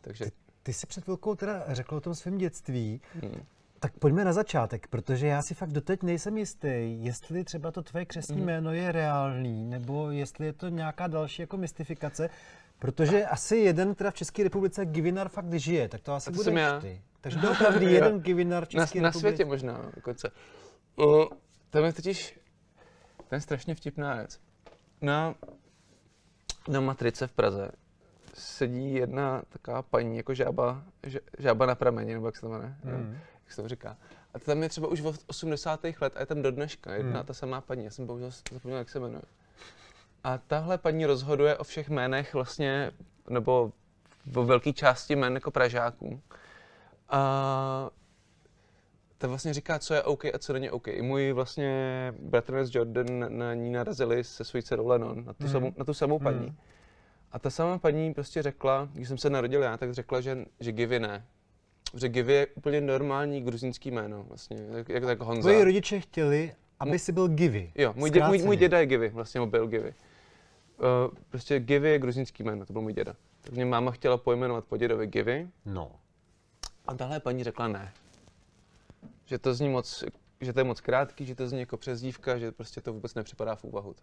Takže... 0.00 0.24
Ty, 0.24 0.32
ty 0.62 0.72
jsi 0.72 0.86
před 0.86 1.04
chvilkou 1.04 1.34
teda 1.34 1.64
řekl 1.68 1.94
o 1.94 2.00
tom 2.00 2.14
svém 2.14 2.38
dětství. 2.38 3.00
Hmm. 3.22 3.44
Tak 3.80 3.98
pojďme 3.98 4.24
na 4.24 4.32
začátek, 4.32 4.86
protože 4.86 5.26
já 5.26 5.42
si 5.42 5.54
fakt 5.54 5.72
doteď 5.72 6.02
nejsem 6.02 6.38
jistý, 6.38 7.04
jestli 7.04 7.44
třeba 7.44 7.70
to 7.70 7.82
tvoje 7.82 8.04
křesní 8.04 8.36
hmm. 8.36 8.46
jméno 8.46 8.72
je 8.72 8.92
reálný, 8.92 9.64
nebo 9.64 10.10
jestli 10.10 10.46
je 10.46 10.52
to 10.52 10.68
nějaká 10.68 11.06
další 11.06 11.42
jako 11.42 11.56
mystifikace, 11.56 12.30
protože 12.84 13.26
asi 13.26 13.56
jeden 13.56 13.94
teda 13.94 14.10
v 14.10 14.14
České 14.14 14.42
republice 14.42 14.86
Givinar 14.86 15.28
fakt 15.28 15.52
žije, 15.52 15.88
tak 15.88 16.00
to 16.00 16.12
asi 16.12 16.30
bude 16.30 16.80
ty. 16.80 17.02
Takže 17.20 17.38
doopravdy 17.38 17.86
jeden 17.92 18.20
Givinar 18.20 18.64
v 18.64 18.68
České 18.68 19.00
na, 19.00 19.08
na 19.08 19.12
světě 19.12 19.44
možná 19.44 19.90
dokonce. 19.94 20.30
Uh, 20.96 21.24
tam 21.70 21.84
je 21.84 21.92
totiž, 21.92 22.40
ten 23.28 23.36
je 23.36 23.40
strašně 23.40 23.74
vtipná 23.74 24.14
věc. 24.14 24.40
Na, 25.02 25.34
na 26.68 26.80
Matrice 26.80 27.26
v 27.26 27.32
Praze 27.32 27.70
sedí 28.34 28.94
jedna 28.94 29.42
taková 29.48 29.82
paní, 29.82 30.16
jako 30.16 30.34
žába, 30.34 30.82
žába 31.38 31.66
na 31.66 31.74
prameni, 31.74 32.14
nebo 32.14 32.26
jak 32.26 32.36
se 32.36 32.40
to 32.40 32.48
jmenuje, 32.48 32.76
mm. 32.84 33.18
jak 33.44 33.52
se 33.52 33.62
to 33.62 33.68
říká. 33.68 33.96
A 34.34 34.38
tam 34.38 34.62
je 34.62 34.68
třeba 34.68 34.88
už 34.88 35.00
od 35.00 35.16
80. 35.26 35.84
let 36.00 36.16
a 36.16 36.20
je 36.20 36.26
tam 36.26 36.42
do 36.42 36.50
dneška 36.50 36.94
jedna 36.94 37.20
mm. 37.20 37.26
ta 37.26 37.34
samá 37.34 37.60
paní, 37.60 37.84
já 37.84 37.90
jsem 37.90 38.06
bohužel 38.06 38.30
zapomněl, 38.52 38.78
jak 38.78 38.90
se 38.90 39.00
jmenuje. 39.00 39.22
A 40.24 40.38
tahle 40.38 40.78
paní 40.78 41.06
rozhoduje 41.06 41.56
o 41.56 41.64
všech 41.64 41.88
jménech 41.88 42.34
vlastně, 42.34 42.90
nebo 43.30 43.72
o 44.34 44.44
velké 44.44 44.72
části 44.72 45.16
jmén 45.16 45.34
jako 45.34 45.50
Pražáků. 45.50 46.20
A 47.08 47.90
ta 49.18 49.28
vlastně 49.28 49.54
říká, 49.54 49.78
co 49.78 49.94
je 49.94 50.02
OK 50.02 50.24
a 50.24 50.38
co 50.38 50.52
není 50.52 50.70
OK. 50.70 50.88
I 50.88 51.02
můj 51.02 51.32
vlastně 51.32 52.12
bratranec 52.18 52.74
Jordan 52.74 53.38
na 53.38 53.54
ní 53.54 53.70
narazili 53.70 54.24
se 54.24 54.44
svojí 54.44 54.62
dcerou 54.62 54.86
Lennon, 54.86 55.24
na 55.24 55.32
tu, 55.32 55.44
mm. 55.44 55.52
samou, 55.52 55.72
na 55.76 55.84
tu 55.84 55.94
samou 55.94 56.18
paní. 56.18 56.46
Mm. 56.46 56.56
A 57.32 57.38
ta 57.38 57.50
sama 57.50 57.78
paní 57.78 58.14
prostě 58.14 58.42
řekla, 58.42 58.88
když 58.92 59.08
jsem 59.08 59.18
se 59.18 59.30
narodil 59.30 59.62
já, 59.62 59.76
tak 59.76 59.94
řekla, 59.94 60.20
že, 60.20 60.44
že 60.60 60.72
Givy 60.72 61.00
ne. 61.00 61.24
Že 61.94 62.08
Givy 62.08 62.32
je 62.32 62.46
úplně 62.46 62.80
normální 62.80 63.40
gruzínský 63.40 63.90
jméno, 63.90 64.24
vlastně, 64.28 64.56
jak, 64.70 64.88
jak 64.88 65.04
tak 65.04 65.20
Honza. 65.20 65.40
Tvoji 65.40 65.64
rodiče 65.64 66.00
chtěli, 66.00 66.52
aby 66.80 66.98
si 66.98 67.12
byl 67.12 67.28
Givy. 67.28 67.72
Jo, 67.74 67.92
můj, 67.96 68.10
dě, 68.10 68.24
můj, 68.24 68.38
můj 68.38 68.56
děda 68.56 68.80
je 68.80 68.86
Givy, 68.86 69.08
vlastně 69.08 69.46
byl 69.46 69.66
Givy. 69.66 69.94
Uh, 70.78 71.14
prostě 71.30 71.60
Givy 71.60 71.90
je 71.90 71.98
gruzínský 71.98 72.42
jméno, 72.42 72.66
to 72.66 72.72
byl 72.72 72.82
můj 72.82 72.92
děda. 72.92 73.14
Tak 73.40 73.52
mě 73.52 73.64
máma 73.64 73.90
chtěla 73.90 74.16
pojmenovat 74.16 74.64
po 74.64 74.76
dědovi 74.76 75.06
Givy. 75.06 75.48
No. 75.66 75.92
A 76.86 76.94
tahle 76.94 77.20
paní 77.20 77.44
řekla 77.44 77.68
ne. 77.68 77.92
Že 79.24 79.38
to 79.38 79.54
zní 79.54 79.68
moc, 79.68 80.04
že 80.40 80.52
to 80.52 80.60
je 80.60 80.64
moc 80.64 80.80
krátký, 80.80 81.26
že 81.26 81.34
to 81.34 81.48
zní 81.48 81.60
jako 81.60 81.76
přezdívka, 81.76 82.38
že 82.38 82.52
prostě 82.52 82.80
to 82.80 82.92
vůbec 82.92 83.14
nepřipadá 83.14 83.54
v 83.54 83.64
úvahu. 83.64 83.94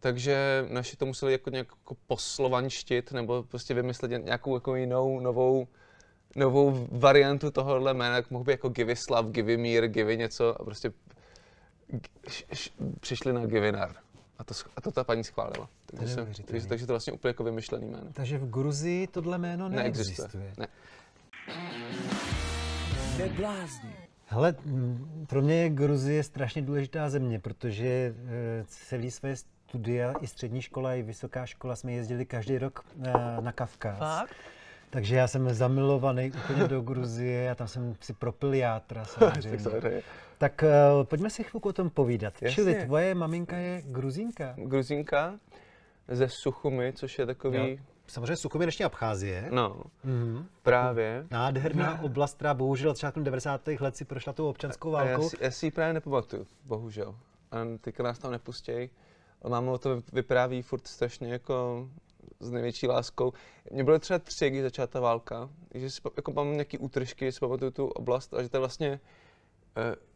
takže 0.00 0.66
naši 0.68 0.96
to 0.96 1.06
museli 1.06 1.32
jako 1.32 1.50
nějak 1.50 1.68
jako 1.68 1.96
poslovanštit 2.06 3.12
nebo 3.12 3.42
prostě 3.42 3.74
vymyslet 3.74 4.08
nějakou 4.08 4.54
jako 4.54 4.76
jinou, 4.76 5.20
novou, 5.20 5.66
novou 6.36 6.88
variantu 6.90 7.50
tohohle 7.50 7.94
jména, 7.94 8.16
jak 8.16 8.30
mohl 8.30 8.44
být 8.44 8.52
jako 8.52 8.68
Givislav, 8.68 9.26
Givimír, 9.26 9.88
Givi 9.88 10.16
něco 10.16 10.60
a 10.60 10.64
prostě 10.64 10.92
š, 12.28 12.44
š, 12.52 12.72
přišli 13.00 13.32
na 13.32 13.46
Givinar. 13.46 14.03
A 14.38 14.44
to, 14.44 14.54
a 14.76 14.80
to 14.80 14.90
ta 14.90 15.04
paní 15.04 15.24
schválila. 15.24 15.68
Takže, 15.86 16.14
jsem, 16.14 16.26
takže, 16.46 16.66
takže 16.66 16.86
to 16.86 16.92
je 16.92 16.94
vlastně 16.94 17.12
úplně 17.12 17.30
jako 17.30 17.44
vymyšlený 17.44 17.86
jméno. 17.86 18.06
Takže 18.12 18.38
v 18.38 18.50
Gruzii 18.50 19.06
tohle 19.06 19.38
jméno 19.38 19.68
neexistuje. 19.68 20.28
neexistuje. 20.28 20.52
Ne. 20.58 20.66
Hele, 24.26 24.54
pro 25.26 25.42
mě 25.42 25.54
je 25.54 25.68
Gruzie 25.68 26.22
strašně 26.22 26.62
důležitá 26.62 27.10
země, 27.10 27.38
protože 27.38 27.86
e, 27.86 28.14
celý 28.66 29.10
své 29.10 29.36
studia, 29.36 30.14
i 30.20 30.26
střední 30.26 30.62
škola, 30.62 30.94
i 30.94 31.02
vysoká 31.02 31.46
škola 31.46 31.76
jsme 31.76 31.92
jezdili 31.92 32.26
každý 32.26 32.58
rok 32.58 32.84
na, 32.96 33.40
na 33.40 33.52
Kavkaz. 33.52 33.98
Fakt? 33.98 34.34
Takže 34.90 35.16
já 35.16 35.28
jsem 35.28 35.54
zamilovaný 35.54 36.32
úplně 36.44 36.68
do 36.68 36.80
Gruzie 36.80 37.50
a 37.50 37.54
tam 37.54 37.68
jsem 37.68 37.94
si 38.00 38.12
propil 38.12 38.54
játra 38.54 39.04
samozřejmě. 39.18 39.58
Tak 40.38 40.64
uh, 40.64 41.04
pojďme 41.04 41.30
si 41.30 41.44
chvilku 41.44 41.68
o 41.68 41.72
tom 41.72 41.90
povídat. 41.90 42.34
Jasně. 42.42 42.54
Čili 42.54 42.74
tvoje 42.74 43.14
maminka 43.14 43.56
je 43.56 43.82
gruzínka? 43.86 44.54
Gruzínka 44.56 45.38
ze 46.08 46.28
Suchumy, 46.28 46.92
což 46.92 47.18
je 47.18 47.26
takový... 47.26 47.70
Jo. 47.70 47.76
Samozřejmě 48.06 48.36
Suchumy 48.36 48.64
dnešní 48.64 48.84
Abcházie. 48.84 49.48
No, 49.50 49.82
mm-hmm. 50.04 50.44
právě. 50.62 51.26
Nádherná 51.30 52.00
oblast, 52.02 52.34
která 52.34 52.54
bohužel 52.54 52.90
od 52.90 52.96
začátku 52.96 53.20
90. 53.20 53.68
let 53.80 53.96
si 53.96 54.04
prošla 54.04 54.32
tou 54.32 54.48
občanskou 54.48 54.90
válkou. 54.90 55.22
Já 55.22 55.28
si, 55.28 55.36
já 55.40 55.50
si 55.50 55.66
ji 55.66 55.70
právě 55.70 55.94
nepamatuju, 55.94 56.46
bohužel. 56.64 57.16
A 57.50 57.58
teďka 57.80 58.02
nás 58.02 58.18
tam 58.18 58.32
nepustějí. 58.32 58.90
Máma 59.48 59.72
o 59.72 59.78
to 59.78 60.02
vypráví 60.12 60.62
furt 60.62 60.86
strašně 60.86 61.32
jako 61.32 61.88
s 62.40 62.50
největší 62.50 62.86
láskou. 62.86 63.32
Mě 63.70 63.84
bylo 63.84 63.98
třeba 63.98 64.18
tři, 64.18 64.50
když 64.50 64.62
začala 64.62 64.86
ta 64.86 65.00
válka, 65.00 65.50
že 65.74 65.90
si 65.90 66.00
jako 66.16 66.32
mám 66.32 66.52
nějaký 66.52 66.78
útržky, 66.78 67.32
si 67.32 67.40
pamatuju 67.40 67.70
tu 67.70 67.86
oblast 67.86 68.34
a 68.34 68.42
že 68.42 68.48
to 68.48 68.56
je 68.56 68.58
vlastně 68.58 69.00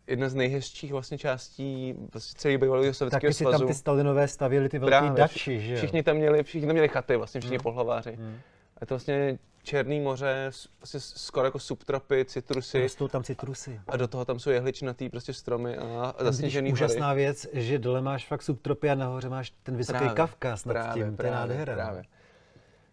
jedna 0.07 0.29
z 0.29 0.35
nejhezčích 0.35 0.93
vlastně 0.93 1.19
částí 1.19 1.95
vlastně 2.13 2.39
celý 2.39 2.59
bývalého 2.59 2.95
sovětského 2.95 3.33
svazu. 3.33 3.45
Taky 3.45 3.57
si 3.57 3.61
tam 3.61 3.69
ty 3.69 3.75
Stalinové 3.75 4.29
stavěli 4.29 4.69
ty 4.69 4.79
velké 4.79 5.11
dači, 5.11 5.61
že 5.61 5.77
Všichni 5.77 6.03
tam 6.03 6.17
měli, 6.17 6.43
všichni 6.43 6.67
tam 6.67 6.75
měli 6.75 6.89
chaty, 6.89 7.17
vlastně 7.17 7.41
všichni 7.41 7.57
hmm. 7.57 7.63
pohlaváři. 7.63 8.13
Hmm. 8.13 8.39
A 8.81 8.87
to 8.87 8.95
vlastně 8.95 9.39
Černý 9.63 10.01
moře, 10.01 10.51
vlastně 10.81 11.01
skoro 11.01 11.47
jako 11.47 11.59
subtropy, 11.59 12.25
citrusy. 12.25 12.83
Rostou 12.83 13.09
tam 13.09 13.23
citrusy. 13.23 13.81
A 13.89 13.97
do 13.97 14.09
toho 14.09 14.25
tam 14.25 14.39
jsou 14.39 14.51
jehličnatý 14.51 15.09
prostě 15.09 15.33
stromy 15.33 15.77
a, 15.77 16.15
a 16.19 16.25
zasněžený 16.25 16.73
Úžasná 16.73 17.09
hory. 17.09 17.21
věc, 17.21 17.47
že 17.53 17.79
dole 17.79 18.01
máš 18.01 18.27
fakt 18.27 18.43
subtropy 18.43 18.91
a 18.91 18.95
nahoře 18.95 19.29
máš 19.29 19.53
ten 19.63 19.77
vysoký 19.77 19.99
právě, 19.99 20.15
Kavkaz 20.15 20.65
nad 20.65 20.73
právě, 20.73 21.05
tím, 21.05 21.17
právě, 21.17 21.33
to 21.33 21.37
je 21.37 21.41
nádhera. 21.41 21.75
Právě. 21.75 22.03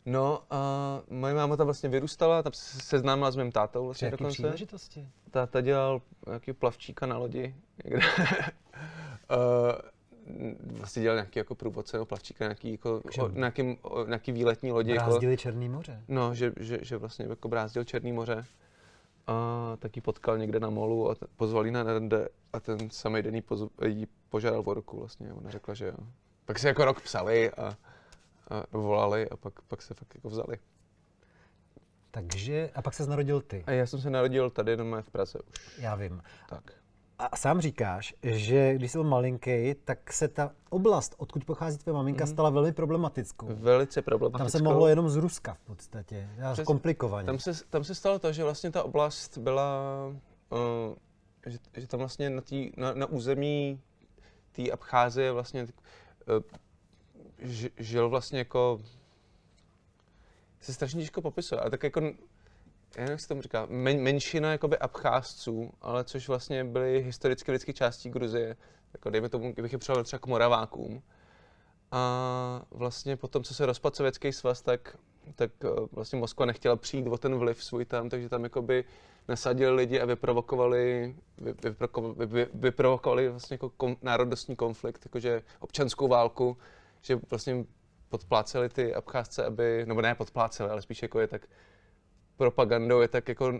No 0.05 0.41
a 0.49 1.01
moje 1.09 1.33
máma 1.33 1.57
tam 1.57 1.67
vlastně 1.67 1.89
vyrůstala, 1.89 2.43
tam 2.43 2.53
se 2.53 2.79
seznámila 2.79 3.31
s 3.31 3.35
mým 3.35 3.51
tátou 3.51 3.85
vlastně 3.85 4.11
dokonce. 4.11 4.33
příležitosti? 4.33 5.09
Táta 5.31 5.61
dělal 5.61 6.01
nějaký 6.27 6.53
plavčíka 6.53 7.05
na 7.05 7.17
lodi 7.17 7.55
někde. 7.85 7.99
uh, 7.99 8.05
vlastně 10.71 11.01
dělal 11.01 11.15
nějaký 11.15 11.39
jako 11.39 11.55
průvodce 11.55 11.97
nebo 11.97 12.05
plavčíka, 12.05 12.45
nějaký, 12.45 12.71
jako, 12.71 13.01
o, 13.19 13.29
nějaký, 13.29 13.77
o, 13.81 14.05
nějaký 14.05 14.31
výletní 14.31 14.71
lodi. 14.71 14.93
Brázdili 14.93 15.33
jako, 15.33 15.41
Černý 15.41 15.69
moře. 15.69 16.03
No, 16.07 16.35
že, 16.35 16.53
že, 16.59 16.79
že 16.81 16.97
vlastně 16.97 17.25
jako 17.29 17.47
brázdil 17.47 17.83
Černý 17.83 18.11
moře. 18.11 18.45
A 19.27 19.77
taky 19.79 20.01
potkal 20.01 20.37
někde 20.37 20.59
na 20.59 20.69
molu 20.69 21.09
a 21.09 21.15
t- 21.15 21.25
pozvali 21.35 21.71
na 21.71 21.83
rande 21.83 22.27
a 22.53 22.59
ten 22.59 22.89
samý 22.89 23.21
den 23.21 23.35
jí, 23.35 23.41
pozv, 23.41 23.67
jí 23.85 24.07
požádal 24.29 24.63
o 24.65 24.73
ruku 24.73 24.99
vlastně. 24.99 25.33
Ona 25.33 25.51
řekla, 25.51 25.73
že 25.73 25.85
jo. 25.85 25.97
Pak 26.45 26.59
se 26.59 26.67
jako 26.67 26.85
rok 26.85 27.01
psali 27.01 27.51
a 27.51 27.77
volali 28.71 29.29
a 29.29 29.37
pak, 29.37 29.61
pak 29.61 29.81
se 29.81 29.93
fakt 29.93 30.15
jako 30.15 30.29
vzali. 30.29 30.57
Takže, 32.11 32.69
a 32.75 32.81
pak 32.81 32.93
se 32.93 33.05
narodil 33.05 33.41
ty. 33.41 33.63
A 33.67 33.71
já 33.71 33.85
jsem 33.85 34.01
se 34.01 34.09
narodil 34.09 34.49
tady 34.49 34.77
doma 34.77 35.01
v 35.01 35.09
Praze 35.09 35.39
už. 35.39 35.77
Já 35.77 35.95
vím. 35.95 36.21
Tak. 36.49 36.63
A 37.19 37.37
sám 37.37 37.61
říkáš, 37.61 38.15
že 38.23 38.75
když 38.75 38.91
jsi 38.91 38.97
byl 38.97 39.03
malinký, 39.03 39.75
tak 39.83 40.13
se 40.13 40.27
ta 40.27 40.51
oblast, 40.69 41.15
odkud 41.17 41.45
pochází 41.45 41.77
tvoje 41.77 41.93
maminka, 41.93 42.23
mm. 42.23 42.27
stala 42.27 42.49
velmi 42.49 42.73
problematickou. 42.73 43.47
Velice 43.49 44.01
problematickou. 44.01 44.43
Tam 44.43 44.49
se 44.49 44.63
mohlo 44.63 44.87
jenom 44.87 45.09
z 45.09 45.15
Ruska 45.15 45.53
v 45.53 45.59
podstatě, 45.59 46.29
Přes, 46.53 46.65
komplikovaně. 46.65 47.25
Tam 47.25 47.39
se, 47.39 47.51
tam 47.69 47.83
se 47.83 47.95
stalo 47.95 48.19
to, 48.19 48.33
že 48.33 48.43
vlastně 48.43 48.71
ta 48.71 48.83
oblast 48.83 49.37
byla, 49.37 49.91
uh, 50.49 50.59
že, 51.45 51.57
že 51.73 51.87
tam 51.87 51.99
vlastně 51.99 52.29
na, 52.29 52.41
tý, 52.41 52.71
na, 52.77 52.93
na 52.93 53.05
území 53.05 53.81
té 54.51 54.71
Abcházie 54.71 55.31
vlastně 55.31 55.63
uh, 55.63 55.69
žil 57.77 58.09
vlastně 58.09 58.39
jako 58.39 58.81
se 60.59 60.73
strašně 60.73 61.01
těžko 61.01 61.21
popisuje, 61.21 61.61
ale 61.61 61.71
tak 61.71 61.83
jako 61.83 62.01
já 62.95 63.01
nevím, 63.01 63.11
jak 63.11 63.19
se 63.19 63.27
tomu 63.27 63.41
říká, 63.41 63.67
men, 63.69 64.01
menšina 64.01 64.51
jakoby 64.51 64.77
Abcházců, 64.77 65.71
ale 65.81 66.03
což 66.03 66.27
vlastně 66.27 66.63
byly 66.63 67.01
historicky 67.01 67.51
vždycky 67.51 67.73
částí 67.73 68.09
Gruzie, 68.09 68.57
jako 68.93 69.09
dejme 69.09 69.29
tomu, 69.29 69.51
kdybych 69.51 69.71
je 69.71 69.77
přijal 69.77 70.03
třeba 70.03 70.19
k 70.19 70.27
Moravákům. 70.27 71.03
A 71.91 72.65
vlastně 72.71 73.17
potom, 73.17 73.43
co 73.43 73.53
se 73.53 73.65
rozpadl 73.65 73.95
Sovětský 73.95 74.33
svaz, 74.33 74.61
tak, 74.61 74.97
tak 75.35 75.51
eh, 75.63 75.67
vlastně 75.91 76.19
Moskva 76.19 76.45
nechtěla 76.45 76.75
přijít 76.75 77.07
o 77.07 77.17
ten 77.17 77.35
vliv 77.35 77.63
svůj 77.63 77.85
tam, 77.85 78.09
takže 78.09 78.29
tam 78.29 78.43
jakoby 78.43 78.83
nasadili 79.27 79.75
lidi 79.75 79.99
a 80.01 80.05
vyprovokovali, 80.05 81.15
vy, 81.37 81.53
vyprovokovali, 81.63 82.25
vy, 82.25 82.47
vyprovokovali 82.53 83.29
vlastně 83.29 83.53
jako 83.53 83.69
kom, 83.69 83.97
národnostní 84.01 84.55
konflikt, 84.55 85.05
jakože 85.05 85.41
občanskou 85.59 86.07
válku, 86.07 86.57
že 87.05 87.19
vlastně 87.29 87.65
podpláceli 88.09 88.69
ty 88.69 88.95
Abcházce, 88.95 89.45
aby, 89.45 89.85
nebo 89.85 90.01
ne 90.01 90.15
podpláceli, 90.15 90.69
ale 90.69 90.81
spíš 90.81 91.01
jako 91.01 91.19
je 91.19 91.27
tak 91.27 91.47
propagandou 92.37 93.01
je 93.01 93.07
tak 93.07 93.29
jako 93.29 93.53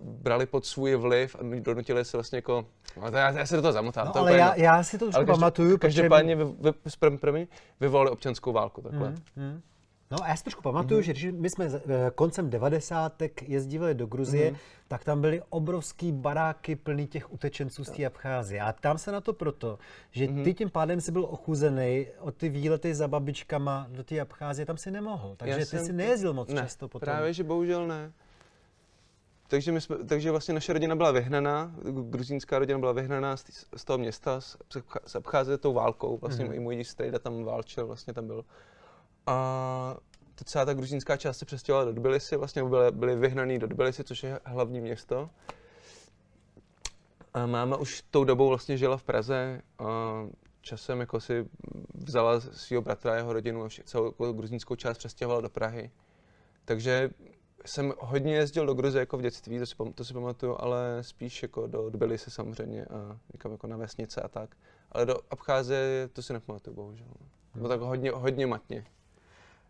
brali 0.00 0.46
pod 0.46 0.66
svůj 0.66 0.96
vliv 0.96 1.36
a 1.36 1.60
donutili 1.60 2.04
se 2.04 2.16
vlastně 2.16 2.38
jako, 2.38 2.66
no, 2.96 3.18
já, 3.18 3.30
já 3.30 3.46
se 3.46 3.56
do 3.56 3.62
toho 3.62 3.72
zamotám. 3.72 4.06
No, 4.06 4.12
to 4.12 4.18
ale 4.18 4.36
já, 4.36 4.54
já 4.54 4.82
si 4.82 4.98
to 4.98 5.06
už 5.06 5.14
pamatuju. 5.26 5.78
Každopádně 5.78 6.36
vy, 6.36 6.44
vy, 6.44 7.32
vy, 7.32 7.48
vyvolali 7.80 8.10
občanskou 8.10 8.52
válku 8.52 8.82
takhle. 8.82 9.08
Hmm, 9.08 9.16
hmm. 9.36 9.62
No 10.10 10.18
a 10.22 10.28
já 10.28 10.36
si 10.36 10.44
trošku 10.44 10.62
pamatuju, 10.62 11.00
mm-hmm. 11.00 11.04
že 11.04 11.12
když 11.12 11.32
my 11.32 11.50
jsme 11.50 11.66
eh, 11.66 12.10
koncem 12.14 12.50
90. 12.50 13.22
jezdili 13.42 13.94
do 13.94 14.06
Gruzie, 14.06 14.50
mm-hmm. 14.50 14.56
tak 14.88 15.04
tam 15.04 15.20
byly 15.20 15.42
obrovský 15.48 16.12
baráky 16.12 16.76
plný 16.76 17.06
těch 17.06 17.32
utečenců 17.32 17.84
z 17.84 17.90
té 17.90 18.06
Abcházie. 18.06 18.60
A 18.60 18.72
tam 18.72 18.98
se 18.98 19.12
na 19.12 19.20
to 19.20 19.32
proto, 19.32 19.78
že 20.10 20.26
mm-hmm. 20.26 20.44
ty 20.44 20.54
tím 20.54 20.70
pádem 20.70 21.00
si 21.00 21.12
byl 21.12 21.24
ochuzený 21.24 22.06
od 22.18 22.34
ty 22.34 22.48
výlety 22.48 22.94
za 22.94 23.08
babičkama 23.08 23.86
do 23.90 24.04
té 24.04 24.20
Abcházie, 24.20 24.66
tam 24.66 24.76
si 24.76 24.90
nemohl. 24.90 25.34
Takže 25.36 25.52
já 25.52 25.58
ty 25.58 25.64
jsem, 25.64 25.84
si 25.86 25.92
nejezdil 25.92 26.32
moc 26.32 26.48
ne, 26.48 26.60
často 26.60 26.88
potom. 26.88 27.06
Právě, 27.06 27.32
že 27.32 27.44
bohužel 27.44 27.86
ne. 27.86 28.12
Takže, 29.48 29.72
my 29.72 29.80
jsme, 29.80 29.96
takže 29.96 30.30
vlastně 30.30 30.54
naše 30.54 30.72
rodina 30.72 30.96
byla 30.96 31.10
vyhnaná, 31.10 31.72
gruzínská 32.02 32.58
rodina 32.58 32.78
byla 32.78 32.92
vyhnaná 32.92 33.36
z, 33.36 33.44
z 33.76 33.84
toho 33.84 33.98
města, 33.98 34.40
z, 34.40 34.56
z 35.06 35.16
Abcházie 35.16 35.58
tou 35.58 35.72
válkou. 35.72 36.18
Vlastně 36.18 36.44
mm-hmm. 36.44 36.54
i 36.54 36.60
můj 36.60 36.84
strejda 36.84 37.18
tam 37.18 37.44
válčil, 37.44 37.86
vlastně 37.86 38.14
tam 38.14 38.26
byl. 38.26 38.44
A 39.26 39.96
to 40.34 40.44
celá 40.44 40.64
ta 40.64 40.74
gruzínská 40.74 41.16
část 41.16 41.38
se 41.38 41.44
přestěhovala 41.44 41.84
do 41.84 42.00
Tbilisi, 42.00 42.36
vlastně 42.36 42.64
byly, 42.64 42.90
byly 42.90 43.16
vyhnaný 43.16 43.58
do 43.58 43.68
Tbilisi, 43.68 44.04
což 44.04 44.22
je 44.22 44.40
hlavní 44.44 44.80
město. 44.80 45.30
A 47.34 47.46
máma 47.46 47.76
už 47.76 48.02
tou 48.10 48.24
dobou 48.24 48.48
vlastně 48.48 48.76
žila 48.76 48.96
v 48.96 49.02
Praze 49.02 49.62
a 49.78 49.84
časem 50.60 51.00
jako 51.00 51.20
si 51.20 51.46
vzala 51.94 52.40
svého 52.40 52.82
bratra 52.82 53.16
jeho 53.16 53.32
rodinu 53.32 53.64
a 53.64 53.68
vše, 53.68 53.82
celou 53.84 54.32
gruzínskou 54.32 54.74
část 54.74 54.98
přestěhovala 54.98 55.40
do 55.40 55.48
Prahy. 55.48 55.90
Takže 56.64 57.10
jsem 57.64 57.92
hodně 57.98 58.34
jezdil 58.34 58.66
do 58.66 58.74
Gruzie 58.74 59.00
jako 59.00 59.18
v 59.18 59.22
dětství, 59.22 59.58
to 59.58 59.66
si, 59.66 59.74
to 59.94 60.04
si 60.04 60.14
pamatuju, 60.14 60.56
ale 60.58 60.98
spíš 61.00 61.42
jako 61.42 61.66
do 61.66 61.90
Tbilisi 61.90 62.30
samozřejmě 62.30 62.84
a 62.84 63.18
někam 63.32 63.52
jako 63.52 63.66
na 63.66 63.76
vesnice 63.76 64.20
a 64.20 64.28
tak. 64.28 64.56
Ale 64.92 65.06
do 65.06 65.16
Abcházie 65.30 66.08
to 66.12 66.22
si 66.22 66.32
nepamatuju, 66.32 66.76
bohužel. 66.76 67.06
Bylo 67.54 67.68
tak 67.68 67.80
hodně, 67.80 68.10
hodně 68.10 68.46
matně. 68.46 68.86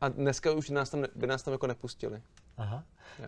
A 0.00 0.08
dneska 0.08 0.52
už 0.52 0.70
nás 0.70 0.90
tam, 0.90 1.04
by 1.14 1.26
nás 1.26 1.42
tam 1.42 1.52
jako 1.52 1.66
nepustili. 1.66 2.22
Aha. 2.56 2.84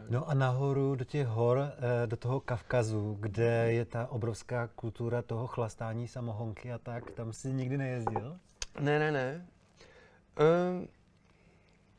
No 0.09 0.29
a 0.29 0.35
nahoru 0.35 0.95
do 0.95 1.05
těch 1.05 1.27
hor, 1.27 1.59
eh, 1.59 2.07
do 2.07 2.17
toho 2.17 2.41
Kavkazu, 2.41 3.17
kde 3.21 3.73
je 3.73 3.85
ta 3.85 4.07
obrovská 4.07 4.67
kultura 4.67 5.23
toho 5.23 5.47
chlastání 5.47 6.09
samohonky 6.09 6.73
a 6.73 6.79
tak, 6.79 7.11
tam 7.11 7.33
si 7.33 7.53
nikdy 7.53 7.79
nejezdil? 7.79 8.39
Ne, 8.81 8.99
ne, 8.99 9.13
ne. 9.13 9.47
Uh, 10.41 10.87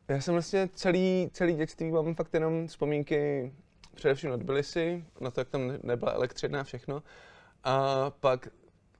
já 0.07 0.21
jsem 0.21 0.33
vlastně 0.33 0.69
celý, 0.73 1.29
celý 1.33 1.55
dětství 1.55 1.91
mám 1.91 2.15
fakt 2.15 2.33
jenom 2.33 2.67
vzpomínky 2.67 3.53
především 3.95 4.29
na 4.29 4.37
Tbilisi, 4.37 5.05
na 5.21 5.31
to, 5.31 5.41
jak 5.41 5.49
tam 5.49 5.61
nebyla 5.83 6.11
elektřina 6.11 6.61
a 6.61 6.63
všechno. 6.63 7.03
A 7.63 8.09
pak 8.09 8.47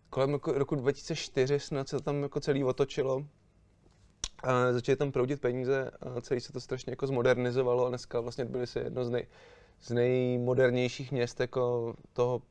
kolem 0.10 0.32
roku, 0.32 0.51
roku 0.51 0.75
2004 0.75 1.60
snad 1.60 1.89
se 1.89 1.98
to 1.98 2.03
tam 2.03 2.24
jako 2.24 2.39
celý 2.39 2.63
otočilo 2.63 3.25
a 4.43 4.73
začaly 4.73 4.95
tam 4.95 5.12
proudit 5.12 5.41
peníze 5.41 5.91
a 6.01 6.21
celý 6.21 6.39
se 6.39 6.53
to 6.53 6.59
strašně 6.59 6.91
jako 6.91 7.07
zmodernizovalo 7.07 7.85
a 7.85 7.89
dneska 7.89 8.19
vlastně 8.19 8.45
byly 8.45 8.67
si 8.67 8.79
jedno 8.79 9.05
z, 9.05 9.09
nej, 9.09 9.27
z 9.81 9.89
nejmodernějších 9.89 11.12
měst 11.12 11.39
jako 11.39 11.93
toho, 12.13 12.41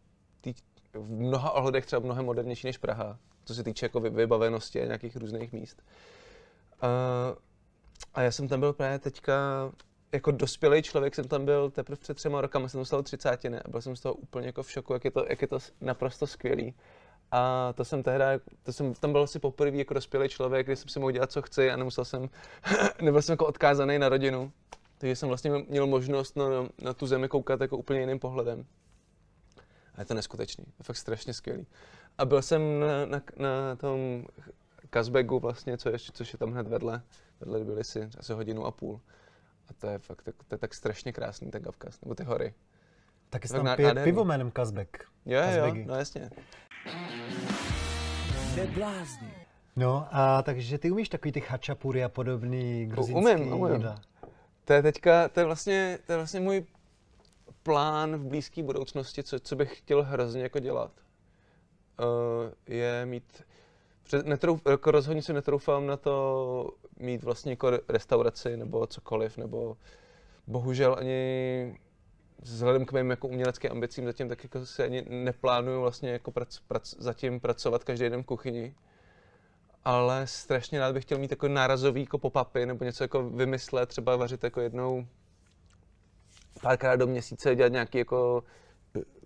tý, 0.40 0.54
v 0.94 1.10
mnoha 1.10 1.50
ohledech 1.50 1.86
třeba 1.86 2.00
mnohem 2.00 2.24
modernější 2.24 2.66
než 2.66 2.78
Praha. 2.78 3.18
co 3.44 3.54
se 3.54 3.64
týče 3.64 3.86
jako 3.86 4.00
vybavenosti 4.00 4.82
a 4.82 4.84
nějakých 4.84 5.16
různých 5.16 5.52
míst. 5.52 5.82
A, 6.80 6.88
a 8.14 8.22
já 8.22 8.30
jsem 8.30 8.48
tam 8.48 8.60
byl 8.60 8.72
právě 8.72 8.98
teďka, 8.98 9.34
jako 10.12 10.30
dospělý 10.30 10.82
člověk 10.82 11.14
jsem 11.14 11.28
tam 11.28 11.44
byl 11.44 11.70
teprve 11.70 11.96
před 11.96 12.14
třema 12.14 12.40
rokama, 12.40 12.68
jsem 12.68 12.80
dostal 12.80 13.02
třicátiny 13.02 13.60
a 13.60 13.68
byl 13.68 13.80
jsem 13.80 13.96
z 13.96 14.00
toho 14.00 14.14
úplně 14.14 14.46
jako 14.46 14.62
v 14.62 14.70
šoku, 14.70 14.92
jak 14.92 15.04
je 15.04 15.10
to, 15.10 15.26
jak 15.28 15.42
je 15.42 15.48
to 15.48 15.58
naprosto 15.80 16.26
skvělý. 16.26 16.74
A 17.32 17.72
to 17.76 17.84
jsem 17.84 18.02
tehdy, 18.02 18.24
to 18.62 18.72
jsem 18.72 18.94
tam 18.94 19.12
byl 19.12 19.22
asi 19.22 19.38
poprvé 19.38 19.76
jako 19.76 19.94
dospělý 19.94 20.28
člověk, 20.28 20.66
kdy 20.66 20.76
jsem 20.76 20.88
si 20.88 20.98
mohl 20.98 21.12
dělat, 21.12 21.32
co 21.32 21.42
chci 21.42 21.70
a 21.70 21.76
nemusel 21.76 22.04
jsem, 22.04 22.28
nebyl 23.02 23.22
jsem 23.22 23.32
jako 23.32 23.46
odkázaný 23.46 23.98
na 23.98 24.08
rodinu. 24.08 24.52
Takže 24.98 25.16
jsem 25.16 25.28
vlastně 25.28 25.50
měl 25.50 25.86
možnost 25.86 26.36
na, 26.36 26.44
na 26.82 26.92
tu 26.92 27.06
zemi 27.06 27.28
koukat 27.28 27.60
jako 27.60 27.76
úplně 27.76 28.00
jiným 28.00 28.18
pohledem. 28.18 28.66
A 29.94 30.00
je 30.00 30.04
to 30.04 30.14
neskutečný, 30.14 30.64
je 30.78 30.82
fakt 30.82 30.96
strašně 30.96 31.34
skvělý. 31.34 31.66
A 32.18 32.24
byl 32.24 32.42
jsem 32.42 32.80
na, 32.80 33.06
na, 33.06 33.22
na 33.36 33.76
tom 33.76 34.24
Kazbegu 34.90 35.38
vlastně, 35.38 35.78
co 35.78 35.88
je, 35.88 35.98
což 35.98 36.32
je 36.32 36.38
tam 36.38 36.52
hned 36.52 36.68
vedle, 36.68 37.02
vedle 37.40 37.64
byli 37.64 37.84
si 37.84 38.08
asi 38.18 38.32
hodinu 38.32 38.66
a 38.66 38.70
půl. 38.70 39.00
A 39.68 39.72
to 39.72 39.86
je 39.86 39.98
fakt, 39.98 40.22
to, 40.22 40.32
to 40.48 40.54
je 40.54 40.58
tak 40.58 40.74
strašně 40.74 41.12
krásný, 41.12 41.50
ten 41.50 41.62
Kavkaz, 41.62 42.00
nebo 42.00 42.14
ty 42.14 42.24
hory. 42.24 42.54
Taky 43.30 43.48
se 43.48 43.54
tam 43.54 43.76
pije 43.76 43.94
pivo 43.94 44.24
jménem 44.24 44.50
Kazbek. 44.50 45.04
Jo, 45.26 45.40
jo, 45.56 45.74
no 45.86 45.94
jasně. 45.94 46.30
No 49.76 50.06
a 50.10 50.42
takže 50.42 50.78
ty 50.78 50.90
umíš 50.90 51.08
takový 51.08 51.32
ty 51.32 51.40
chačapury 51.40 52.04
a 52.04 52.08
podobný 52.08 52.86
gruzínský 52.86 53.24
umím, 53.24 53.52
umím. 53.52 53.74
jídla. 53.74 54.00
To 54.64 54.72
je 54.72 54.82
teďka, 54.82 55.28
to 55.28 55.40
je 55.40 55.46
vlastně, 55.46 55.98
to 56.06 56.12
je 56.12 56.16
vlastně 56.16 56.40
můj 56.40 56.66
plán 57.62 58.16
v 58.16 58.24
blízké 58.24 58.62
budoucnosti, 58.62 59.22
co, 59.22 59.40
co 59.40 59.56
bych 59.56 59.78
chtěl 59.78 60.02
hrozně 60.02 60.42
jako 60.42 60.58
dělat. 60.58 60.90
Uh, 62.00 62.52
je 62.66 63.06
mít, 63.06 63.42
netrouf, 64.24 64.60
jako 64.70 64.90
rozhodně 64.90 65.22
si 65.22 65.32
netroufám 65.32 65.86
na 65.86 65.96
to 65.96 66.70
mít 66.98 67.22
vlastně 67.22 67.52
jako 67.52 67.70
restauraci 67.88 68.56
nebo 68.56 68.86
cokoliv, 68.86 69.36
nebo 69.36 69.76
bohužel 70.46 70.96
ani 70.98 71.78
vzhledem 72.42 72.86
k 72.86 72.92
mým 72.92 73.10
jako 73.10 73.28
uměleckým 73.28 73.70
ambicím 73.70 74.04
zatím 74.04 74.28
tak 74.28 74.42
jako 74.42 74.66
si 74.66 74.82
ani 74.82 75.04
neplánuju 75.08 75.80
vlastně 75.80 76.10
jako 76.10 76.30
prac, 76.30 76.58
prac, 76.58 76.94
zatím 76.98 77.40
pracovat 77.40 77.84
každý 77.84 78.08
den 78.08 78.22
v 78.22 78.26
kuchyni. 78.26 78.74
Ale 79.84 80.26
strašně 80.26 80.78
rád 80.78 80.92
bych 80.92 81.04
chtěl 81.04 81.18
mít 81.18 81.30
jako 81.30 81.48
nárazový 81.48 82.00
jako 82.00 82.18
pop-upy 82.18 82.66
nebo 82.66 82.84
něco 82.84 83.04
jako 83.04 83.30
vymyslet, 83.30 83.88
třeba 83.88 84.16
vařit 84.16 84.44
jako 84.44 84.60
jednou 84.60 85.06
párkrát 86.62 86.96
do 86.96 87.06
měsíce, 87.06 87.54
dělat 87.54 87.72
nějaký 87.72 87.98
jako 87.98 88.44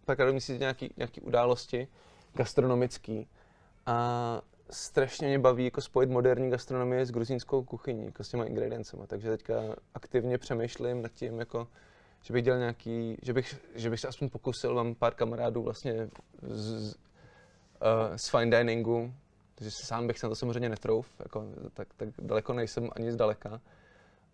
párkrát 0.05 0.27
do 0.27 0.33
měsíce 0.33 0.59
nějaký, 0.59 0.95
nějaký 0.97 1.21
události 1.21 1.89
gastronomický. 2.35 3.29
A 3.87 4.41
strašně 4.71 5.29
mě 5.29 5.39
baví 5.39 5.65
jako 5.65 5.81
spojit 5.81 6.11
moderní 6.11 6.51
gastronomii 6.51 7.07
s 7.07 7.11
gruzínskou 7.11 7.65
kuchyní, 7.65 8.05
jako 8.05 8.25
s 8.25 8.29
těma 8.29 8.45
ingrediencema. 8.45 9.07
Takže 9.07 9.31
teďka 9.31 9.55
aktivně 9.95 10.39
přemýšlím 10.39 11.03
nad 11.03 11.13
tím, 11.13 11.39
jako 11.39 11.69
že 12.23 12.33
bych 12.33 12.45
dělal 12.45 12.61
nějaký, 12.61 13.19
že 13.23 13.33
bych, 13.33 13.61
že 13.75 13.91
bych 13.91 14.01
se 14.01 14.09
aspoň 14.09 14.29
pokusil, 14.29 14.75
mám 14.75 14.95
pár 14.95 15.15
kamarádů 15.15 15.63
vlastně 15.63 16.09
z, 16.43 16.91
z, 16.91 16.95
uh, 16.95 18.17
z 18.17 18.29
fine 18.29 18.59
diningu, 18.59 19.15
takže 19.55 19.71
sám 19.71 20.07
bych 20.07 20.19
se 20.19 20.27
na 20.27 20.29
to 20.29 20.37
samozřejmě 20.37 20.69
netrouf, 20.69 21.09
jako, 21.19 21.45
tak, 21.75 21.89
tak 21.97 22.09
daleko 22.19 22.53
nejsem 22.53 22.91
ani 22.97 23.13
zdaleka, 23.13 23.61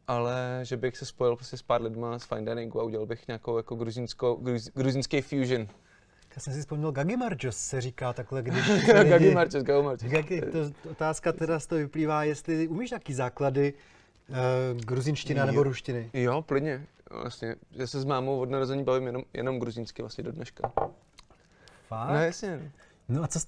ale 0.09 0.61
že 0.63 0.77
bych 0.77 0.97
se 0.97 1.07
spojil 1.07 1.37
prostě 1.37 1.57
s 1.57 1.63
pár 1.63 1.83
lidma 1.83 2.19
z 2.19 2.25
fine 2.25 2.55
diningu 2.55 2.81
a 2.81 2.85
udělal 2.85 3.07
bych 3.07 3.27
nějakou 3.29 3.57
jako 3.57 3.75
gruzínskou, 3.75 4.35
gruz, 4.35 4.69
gruzínský 4.75 5.21
fusion. 5.21 5.69
Já 6.37 6.43
jsem 6.43 6.53
si 6.53 6.61
vzpomněl 6.61 6.93
Gagi 6.93 7.17
Marjos 7.17 7.57
se 7.57 7.81
říká 7.81 8.13
takhle, 8.13 8.43
když... 8.43 8.85
Gagi 8.87 9.35
Marjos, 9.35 9.65
Gagi 10.03 10.41
to, 10.41 10.91
otázka 10.91 11.33
teda 11.33 11.61
z 11.61 11.67
toho 11.67 11.79
vyplývá, 11.79 12.25
jestli 12.25 12.69
umíš 12.69 12.91
nějaký 12.91 13.15
základy 13.15 13.75
uh, 14.29 14.37
gruzinština 14.81 15.45
nebo 15.45 15.63
ruštiny. 15.63 16.11
Jo, 16.13 16.43
plně 16.43 16.87
vlastně, 17.11 17.57
že 17.71 17.87
se 17.87 18.01
s 18.01 18.05
mámou 18.05 18.41
od 18.41 18.51
narození 18.51 18.85
bavím 18.85 19.07
jenom, 19.07 19.23
jenom 19.33 19.59
gruzínsky 19.59 20.03
vlastně 20.03 20.25
do 20.25 20.33
dneška. 20.33 20.73
Fakt? 21.89 22.11
No 22.11 22.25
jasně. 22.25 22.73
No 23.09 23.25
a 23.25 23.29
co, 23.29 23.41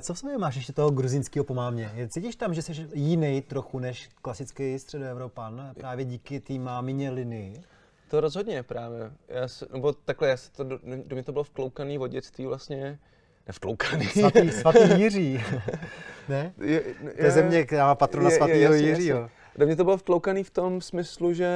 co 0.00 0.14
v 0.14 0.18
sobě 0.18 0.38
máš 0.38 0.56
ještě 0.56 0.72
toho 0.72 0.90
gruzínského 0.90 1.44
po 1.44 1.54
mámě? 1.54 2.08
Cítíš 2.08 2.36
tam, 2.36 2.54
že 2.54 2.62
jsi 2.62 2.88
jiný 2.94 3.42
trochu 3.42 3.78
než 3.78 4.08
klasický 4.22 4.78
středoevropan, 4.78 5.70
právě 5.74 6.04
díky 6.04 6.40
té 6.40 6.54
mámině 6.54 7.10
linii? 7.10 7.62
To 8.10 8.20
rozhodně 8.20 8.62
právě. 8.62 9.12
Já 9.28 9.48
se, 9.48 9.66
nebo 9.72 9.92
takhle, 9.92 10.28
já 10.28 10.36
se 10.36 10.52
to, 10.52 10.64
do, 10.64 10.78
do 11.06 11.16
mě 11.16 11.22
to 11.22 11.32
bylo 11.32 11.44
vkloukaný 11.44 11.98
od 11.98 12.06
dětství 12.06 12.46
vlastně, 12.46 12.98
nevkloukaný. 13.46 14.06
Svatý, 14.06 14.50
svatý 14.50 15.00
Jiří. 15.00 15.42
ne? 16.28 16.52
Je, 16.60 16.72
je, 16.72 17.12
to 17.16 17.24
je 17.24 17.30
země, 17.30 17.64
která 17.64 17.86
má 17.86 17.94
patrona 17.94 18.30
svatého 18.30 18.74
Jiřího. 18.74 19.30
Do 19.56 19.66
mě 19.66 19.76
to 19.76 19.84
bylo 19.84 19.96
vkloukaný 19.96 20.44
v 20.44 20.50
tom 20.50 20.80
smyslu, 20.80 21.32
že 21.32 21.50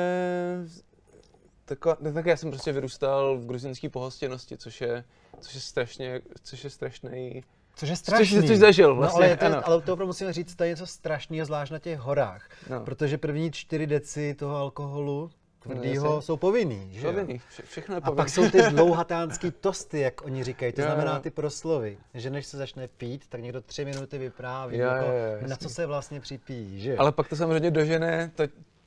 Taková, 1.66 1.96
tak 2.14 2.26
já 2.26 2.36
jsem 2.36 2.50
prostě 2.50 2.72
vyrůstal 2.72 3.38
v 3.38 3.46
gruzinské 3.46 3.88
pohostinnosti, 3.88 4.56
což 4.56 4.80
je, 4.80 5.04
což 5.40 5.54
je 5.54 5.60
strašně, 5.60 6.20
což 6.42 6.64
je 6.64 6.70
strašný, 6.70 7.42
Což 7.76 7.88
je 7.88 7.96
strašný. 7.96 8.40
Což, 8.40 8.48
což 8.48 8.58
zažil 8.58 8.94
vlastně. 8.94 9.38
No, 9.40 9.46
ale, 9.46 9.62
to, 9.62 9.66
ale 9.66 9.82
to 9.82 9.92
opravdu 9.92 10.06
musím 10.06 10.32
říct, 10.32 10.54
to 10.54 10.64
je 10.64 10.70
něco 10.70 10.86
strašného, 10.86 11.46
zvlášť 11.46 11.72
na 11.72 11.78
těch 11.78 11.98
horách. 11.98 12.48
No. 12.70 12.80
Protože 12.80 13.18
první 13.18 13.52
čtyři 13.52 13.86
deci 13.86 14.34
toho 14.34 14.56
alkoholu 14.56 15.30
tvrdýho 15.64 16.04
no, 16.04 16.22
jsou 16.22 16.36
povinný, 16.36 16.88
že 16.92 17.06
Povinný, 17.06 17.38
Vše, 17.38 17.62
všechno 17.62 17.94
je 17.94 18.00
povinný. 18.00 18.20
A 18.20 18.22
pak 18.22 18.28
jsou 18.28 18.50
ty 18.50 18.62
dlouhatánský 18.62 19.50
tosty, 19.50 20.00
jak 20.00 20.24
oni 20.24 20.44
říkají, 20.44 20.72
to 20.72 20.80
jo, 20.80 20.86
znamená 20.86 21.14
jo. 21.14 21.20
ty 21.20 21.30
proslovy, 21.30 21.98
že 22.14 22.30
než 22.30 22.46
se 22.46 22.56
začne 22.56 22.88
pít, 22.88 23.26
tak 23.28 23.40
někdo 23.40 23.60
tři 23.60 23.84
minuty 23.84 24.18
vypráví, 24.18 24.78
jo, 24.78 24.86
jako, 24.86 25.06
jo, 25.06 25.12
jo, 25.42 25.48
na 25.48 25.56
co 25.56 25.68
se 25.68 25.86
vlastně 25.86 26.20
připíjí, 26.20 26.80
že 26.80 26.96
Ale 26.96 27.12
pak 27.12 27.28
to 27.28 27.36
samozřejmě 27.36 27.70
dožene 27.70 28.30
to, 28.34 28.44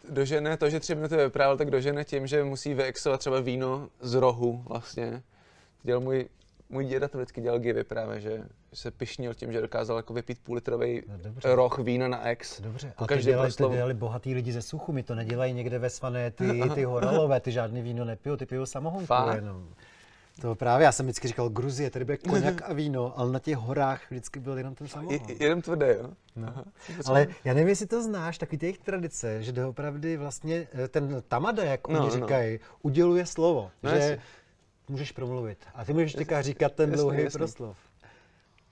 dožene 0.10 0.58
to, 0.58 0.70
že 0.70 0.80
tři 0.80 0.96
minuty 0.96 1.16
vyprávěl, 1.16 1.58
tak 1.58 1.72
dožene 1.72 2.04
tím, 2.04 2.28
že 2.28 2.44
musí 2.44 2.74
vyexovat 2.74 3.20
třeba 3.20 3.40
víno 3.40 3.90
z 4.00 4.14
rohu 4.14 4.64
vlastně. 4.68 5.24
Dělal 5.84 6.02
můj, 6.02 6.30
můj 6.70 6.86
děda 6.86 7.08
to 7.08 7.18
vždycky 7.18 7.42
dělal 7.42 7.60
givy 7.60 7.84
právě, 7.84 8.22
že 8.22 8.44
se 8.74 8.92
pišnil 8.92 9.34
tím, 9.34 9.52
že 9.52 9.62
dokázal 9.62 9.98
jako 9.98 10.14
vypít 10.14 10.40
půlitrový 10.44 11.04
no, 11.46 11.56
roh 11.56 11.80
vína 11.80 12.08
na 12.08 12.28
ex. 12.28 12.62
Dobře, 12.62 12.94
a 12.98 13.08
ty 13.08 13.18
dělali, 13.18 13.52
ty 13.52 13.64
dělali 13.64 13.94
bohatý 13.94 14.34
lidi 14.34 14.52
ze 14.52 14.62
suchu, 14.62 14.92
mi 14.92 15.04
to 15.04 15.16
nedělají 15.16 15.54
někde 15.54 15.80
ve 15.80 15.90
svané 15.90 16.32
ty, 16.32 16.62
ty 16.76 16.84
horalové, 16.84 17.40
ty 17.40 17.52
žádný 17.52 17.82
víno 17.82 18.06
nepijou, 18.06 18.36
ty 18.36 18.46
pijou 18.46 18.66
samohonku 18.66 19.14
jenom. 19.36 19.70
To 20.42 20.56
právě, 20.56 20.86
já 20.86 20.92
jsem 20.92 21.06
vždycky 21.06 21.28
říkal, 21.28 21.50
Gruzie, 21.50 21.90
tady 21.90 22.06
bude 22.06 22.18
koněk 22.18 22.62
a 22.66 22.74
víno, 22.74 23.20
ale 23.20 23.32
na 23.32 23.40
těch 23.40 23.58
horách 23.58 24.02
vždycky 24.12 24.40
byl 24.40 24.58
jenom 24.58 24.76
ten 24.76 24.88
samohon. 24.88 25.20
Je, 25.30 25.44
jenom 25.44 25.62
tvrdé, 25.62 25.98
jo? 26.02 26.10
No. 26.36 26.54
Ale 27.06 27.28
já 27.44 27.54
nevím, 27.54 27.68
jestli 27.68 27.88
to 27.88 28.04
znáš, 28.04 28.38
taky 28.38 28.58
těch 28.58 28.78
tradice, 28.78 29.44
že 29.44 29.52
doopravdy 29.52 30.18
vlastně 30.18 30.68
eh, 30.74 30.88
ten 30.88 31.24
tamada, 31.28 31.64
jak 31.64 31.88
no, 31.88 32.00
oni 32.00 32.08
no. 32.08 32.16
říkají, 32.16 32.60
no. 32.62 32.78
uděluje 32.82 33.26
slovo, 33.26 33.72
no, 33.84 33.90
že 33.90 33.98
jasný. 33.98 34.24
můžeš 34.90 35.12
promluvit. 35.12 35.58
A 35.76 35.86
ty 35.86 35.94
můžeš 35.94 36.14
teďka 36.14 36.42
říkat 36.42 36.74
ten 36.74 36.90
jasný, 36.90 37.04
dlouhý 37.04 37.24
jasný. 37.24 37.38
proslov. 37.38 37.78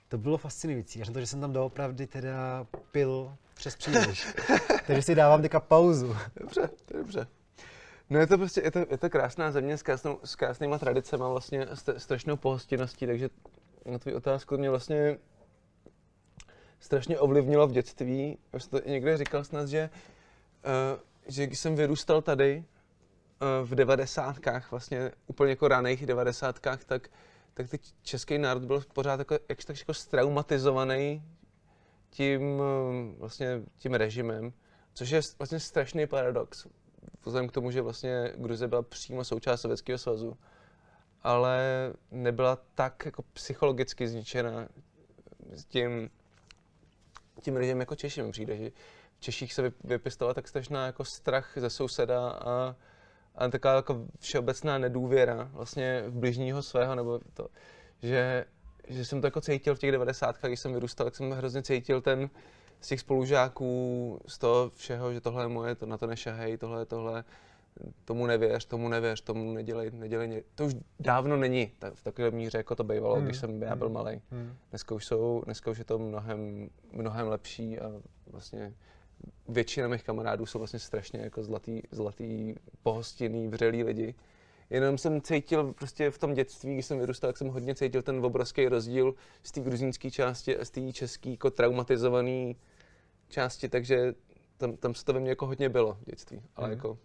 To 0.08 0.18
bylo 0.18 0.38
fascinující, 0.38 1.02
až 1.02 1.08
na 1.08 1.14
to, 1.14 1.20
že 1.20 1.26
jsem 1.26 1.40
tam 1.40 1.52
doopravdy 1.52 2.06
teda 2.06 2.66
pil 2.90 3.36
přes 3.54 3.76
příliš. 3.76 4.26
Takže 4.86 5.02
si 5.02 5.14
dávám 5.14 5.42
teďka 5.42 5.60
pauzu. 5.60 6.16
Dobře, 6.40 6.70
dobře. 6.94 7.26
No 8.10 8.18
je 8.18 8.26
to 8.26 8.38
prostě, 8.38 8.60
je 8.64 8.70
to, 8.70 8.78
je 8.78 8.98
to 8.98 9.10
krásná 9.10 9.50
země 9.50 9.78
s, 9.78 9.82
krásnou, 9.82 10.18
s 10.24 10.36
krásnýma 10.36 10.78
tradicemi, 10.78 11.24
vlastně 11.26 11.64
st- 11.64 11.96
strašnou 11.96 12.36
pohostinností, 12.36 13.06
takže 13.06 13.28
na 13.84 13.98
tvou 13.98 14.16
otázku 14.16 14.56
mě 14.58 14.70
vlastně 14.70 15.18
strašně 16.80 17.18
ovlivnilo 17.18 17.66
v 17.66 17.72
dětství. 17.72 18.38
Už 18.54 18.66
to 18.66 18.80
někde 18.86 19.16
říkal 19.16 19.44
snad, 19.44 19.68
že, 19.68 19.90
uh, 20.64 21.00
že 21.26 21.46
když 21.46 21.58
jsem 21.58 21.76
vyrůstal 21.76 22.22
tady 22.22 22.64
uh, 22.64 23.68
v 23.68 23.74
devadesátkách, 23.74 24.70
vlastně 24.70 25.10
úplně 25.26 25.50
jako 25.50 25.68
raných 25.68 26.06
devadesátkách, 26.06 26.84
tak, 26.84 27.08
tak 27.56 27.70
teď 27.70 27.94
český 28.02 28.38
národ 28.38 28.64
byl 28.64 28.82
pořád 28.92 29.18
jako, 29.18 29.34
jak 29.48 29.64
tak 29.64 29.78
jako 29.78 29.94
straumatizovaný 29.94 31.22
tím, 32.10 32.42
uh, 32.42 33.18
vlastně 33.18 33.62
tím 33.76 33.94
režimem, 33.94 34.52
což 34.94 35.10
je 35.10 35.20
vlastně 35.38 35.60
strašný 35.60 36.06
paradox 36.06 36.66
vzhledem 37.26 37.48
k 37.48 37.52
tomu, 37.52 37.70
že 37.70 37.82
vlastně 37.82 38.32
Gruzie 38.36 38.68
byla 38.68 38.82
přímo 38.82 39.24
součást 39.24 39.60
Sovětského 39.60 39.98
svazu, 39.98 40.36
ale 41.22 41.62
nebyla 42.10 42.58
tak 42.74 43.02
jako 43.04 43.22
psychologicky 43.32 44.08
zničena 44.08 44.68
tím, 45.68 46.10
tím 47.40 47.56
lidem 47.56 47.80
jako 47.80 47.94
Češi. 47.94 48.22
Mi 48.22 48.32
přijde, 48.32 48.56
že 48.56 48.70
v 49.16 49.20
Češích 49.20 49.52
se 49.52 49.72
vypěstovala 49.84 50.34
tak 50.34 50.48
strašná 50.48 50.86
jako 50.86 51.04
strach 51.04 51.52
ze 51.56 51.70
souseda 51.70 52.30
a, 52.30 52.76
a 53.36 53.48
taková 53.48 53.74
jako 53.74 54.04
všeobecná 54.20 54.78
nedůvěra 54.78 55.48
vlastně 55.52 56.04
v 56.06 56.14
bližního 56.18 56.62
svého, 56.62 56.94
nebo 56.94 57.20
to, 57.34 57.48
že, 58.02 58.44
že 58.88 59.04
jsem 59.04 59.20
to 59.20 59.26
jako 59.26 59.40
cítil 59.40 59.74
v 59.74 59.78
těch 59.78 59.92
90. 59.92 60.36
když 60.42 60.60
jsem 60.60 60.72
vyrůstal, 60.72 61.04
tak 61.04 61.16
jsem 61.16 61.30
hrozně 61.30 61.62
cítil 61.62 62.00
ten, 62.00 62.30
z 62.80 62.88
těch 62.88 63.00
spolužáků, 63.00 64.20
z 64.26 64.38
toho 64.38 64.70
všeho, 64.74 65.12
že 65.12 65.20
tohle 65.20 65.44
je 65.44 65.48
moje, 65.48 65.74
to 65.74 65.86
na 65.86 65.98
to 65.98 66.06
nešahej, 66.06 66.56
tohle 66.58 66.80
je 66.82 66.86
tohle. 66.86 67.24
tomu 68.04 68.26
nevěř, 68.26 68.64
tomu 68.64 68.88
nevěř, 68.88 69.20
tomu 69.20 69.52
nedělej, 69.52 69.90
nedělej. 69.90 70.28
ně- 70.28 70.42
To 70.54 70.66
už 70.66 70.74
dávno 71.00 71.36
není 71.36 71.72
ta, 71.78 71.90
v 71.94 72.02
takové 72.02 72.30
míře, 72.30 72.58
jako 72.58 72.74
to 72.74 72.84
bývalo, 72.84 73.14
Hmm. 73.16 73.24
když 73.24 73.36
jsem 73.38 73.62
já 73.62 73.76
byl 73.76 73.86
Hmm. 73.86 73.94
malý. 73.94 74.20
Hmm. 74.30 74.54
Dneska 74.70 74.94
už, 74.94 75.06
jsou, 75.06 75.42
dneska 75.44 75.70
už 75.70 75.78
je 75.78 75.84
to 75.84 75.98
mnohem, 75.98 76.70
mnohem 76.92 77.28
lepší 77.28 77.78
a 77.78 77.92
vlastně 78.30 78.74
většina 79.48 79.88
mých 79.88 80.02
kamarádů 80.04 80.46
jsou 80.46 80.58
vlastně 80.58 80.78
strašně 80.78 81.20
jako 81.20 81.42
zlatý, 81.42 81.82
zlatý 81.90 82.54
pohostinný, 82.82 83.48
vřelý 83.48 83.84
lidi. 83.84 84.14
Jenom 84.70 84.98
jsem 84.98 85.20
cítil 85.20 85.72
prostě 85.72 86.10
v 86.10 86.18
tom 86.18 86.34
dětství, 86.34 86.74
když 86.74 86.86
jsem 86.86 86.98
vyrůstal, 86.98 87.28
tak 87.28 87.36
jsem 87.36 87.48
hodně 87.48 87.74
cítil 87.74 88.02
ten 88.02 88.24
obrovský 88.24 88.68
rozdíl 88.68 89.14
z 89.42 89.52
té 89.52 89.60
gruzínské 89.60 90.10
části 90.10 90.56
a 90.58 90.64
z 90.64 90.70
té 90.70 90.92
české 90.92 91.30
jako 91.30 91.50
traumatizované 91.50 92.54
části, 93.28 93.68
takže 93.68 94.14
tam, 94.56 94.76
tam 94.76 94.94
se 94.94 95.04
to 95.04 95.12
ve 95.12 95.20
mně 95.20 95.30
jako 95.30 95.46
hodně 95.46 95.68
bylo 95.68 95.94
v 95.94 96.04
dětství. 96.04 96.42
Ale 96.56 96.68
Mhm. 96.68 96.76
jako 96.76 96.98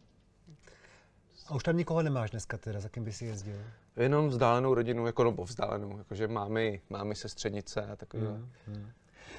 A 1.48 1.56
už 1.56 1.64
tam 1.64 1.78
nikoho 1.78 2.02
nemáš 2.02 2.32
dneska 2.32 2.58
teda, 2.58 2.80
za 2.80 2.90
kým 2.90 3.04
by 3.04 3.14
si 3.14 3.26
jezdil? 3.26 3.56
jenom 3.98 4.28
vzdálenou 4.30 4.74
rodinu, 4.74 5.06
jako 5.06 5.24
nebo 5.24 5.44
vzdálenou, 5.46 5.98
jakože 5.98 6.28
mámy, 6.28 6.82
mámy 6.90 7.16
sestřenice 7.16 7.86
a 7.86 7.96
takový. 7.96 8.24
Hmm. 8.24 8.50
Hmm. 8.68 8.92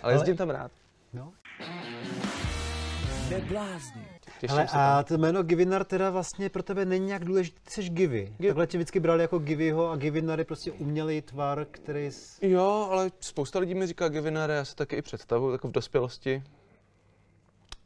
Ale 0.02 0.12
jezdím 0.12 0.36
tam 0.36 0.50
rád. 0.50 0.72
No. 1.12 1.32
Tam. 4.56 4.80
a 4.80 5.02
to 5.02 5.18
jméno 5.18 5.42
Givinar 5.42 5.84
teda 5.84 6.10
vlastně 6.10 6.48
pro 6.48 6.62
tebe 6.62 6.84
není 6.84 7.06
nějak 7.06 7.24
důležitý, 7.24 7.60
ty 7.64 7.70
jsi 7.70 7.88
Givy. 7.90 8.32
Gi- 8.40 8.46
Takhle 8.46 8.66
tě 8.66 8.78
vždycky 8.78 9.00
brali 9.00 9.22
jako 9.22 9.38
Givyho 9.38 9.90
a 9.90 9.96
Givinar 9.96 10.38
je 10.38 10.44
prostě 10.44 10.72
umělý 10.72 11.22
tvar, 11.22 11.66
který... 11.70 12.06
s- 12.06 12.38
Jo, 12.42 12.88
ale 12.90 13.10
spousta 13.20 13.58
lidí 13.58 13.74
mi 13.74 13.86
říká 13.86 14.08
Gevinare, 14.08 14.54
já 14.54 14.64
se 14.64 14.76
taky 14.76 14.96
i 14.96 15.02
představuju, 15.02 15.52
jako 15.52 15.68
v 15.68 15.72
dospělosti. 15.72 16.42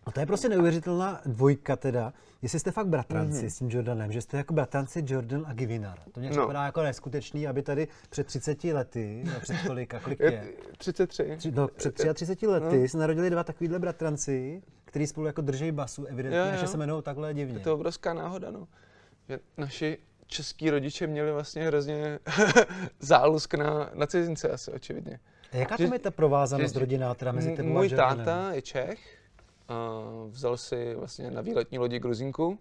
A 0.06 0.12
to 0.12 0.20
je 0.20 0.26
prostě 0.26 0.48
neuvěřitelná 0.48 1.20
dvojka 1.26 1.76
teda. 1.76 2.12
Jestli 2.42 2.60
jste 2.60 2.70
fakt 2.70 2.86
bratranci 2.86 3.38
Mhm. 3.40 3.50
s 3.50 3.58
tím 3.58 3.70
Jordanem, 3.70 4.12
že 4.12 4.20
jste 4.20 4.36
jako 4.36 4.54
bratranci 4.54 5.02
Jordan 5.06 5.44
a 5.46 5.52
Givinar. 5.52 5.98
To 6.12 6.20
mě 6.20 6.30
No. 6.30 6.36
připadá 6.36 6.64
jako 6.64 6.82
neskutečný, 6.82 7.46
aby 7.48 7.62
tady 7.62 7.88
před 8.10 8.26
30 8.26 8.72
lety, 8.72 9.22
no 9.26 9.40
před 9.40 9.56
kolik, 9.66 9.94
a 9.94 10.00
kolik 10.00 10.20
Je 10.20 10.32
je? 10.32 10.44
33. 10.78 11.34
Tři, 11.36 11.50
no, 11.50 11.68
před 11.68 11.94
33 11.94 12.46
lety 12.46 12.88
se 12.88 12.98
narodili 12.98 13.30
dva 13.30 13.44
takovýhle 13.44 13.78
bratranci, 13.78 14.62
který 14.84 15.06
spolu 15.06 15.26
jako 15.26 15.40
drží 15.40 15.72
basu, 15.72 16.04
evidentně, 16.04 16.38
Jo, 16.38 16.44
a 16.52 16.56
že 16.56 16.62
jo. 16.64 16.68
se 16.68 16.76
jmenují 16.76 17.02
takhle 17.02 17.34
divně. 17.34 17.54
Je 17.54 17.60
to 17.60 17.74
obrovská 17.74 18.14
náhoda, 18.14 18.50
no. 18.50 18.68
Že 19.28 19.38
naši 19.56 19.98
český 20.26 20.70
rodiče 20.70 21.06
měli 21.06 21.32
vlastně 21.32 21.66
hrozně 21.66 22.18
zálusk 23.00 23.54
na, 23.54 23.90
na 23.94 24.06
cizince 24.06 24.48
asi, 24.50 24.72
očividně. 24.72 25.20
A 25.52 25.56
jaká 25.56 25.76
tam 25.76 25.92
je 25.92 25.98
ta 25.98 26.10
provázanost 26.10 26.74
že- 26.74 26.80
rodinná 26.80 27.14
teda 27.14 27.32
mezi 27.32 27.56
tebou 27.56 27.68
Můj 27.68 27.90
a 27.92 27.96
táta 27.96 28.52
je 28.52 28.62
Čech, 28.62 29.15
vzal 30.28 30.56
si 30.56 30.94
vlastně 30.94 31.30
na 31.30 31.40
výletní 31.40 31.78
lodi 31.78 31.98
Gruzinku 31.98 32.58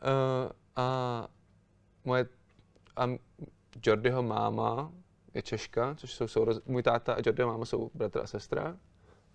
a, 0.00 0.82
a 0.82 1.28
moje 2.04 2.26
a 2.96 3.08
Jordyho 3.86 4.22
máma 4.22 4.92
je 5.34 5.42
Češka, 5.42 5.94
což 5.94 6.14
jsou 6.14 6.28
souroz... 6.28 6.60
můj 6.64 6.82
táta 6.82 7.14
a 7.14 7.18
Jordyho 7.26 7.48
máma 7.48 7.64
jsou 7.64 7.90
bratr 7.94 8.20
a 8.20 8.26
sestra 8.26 8.76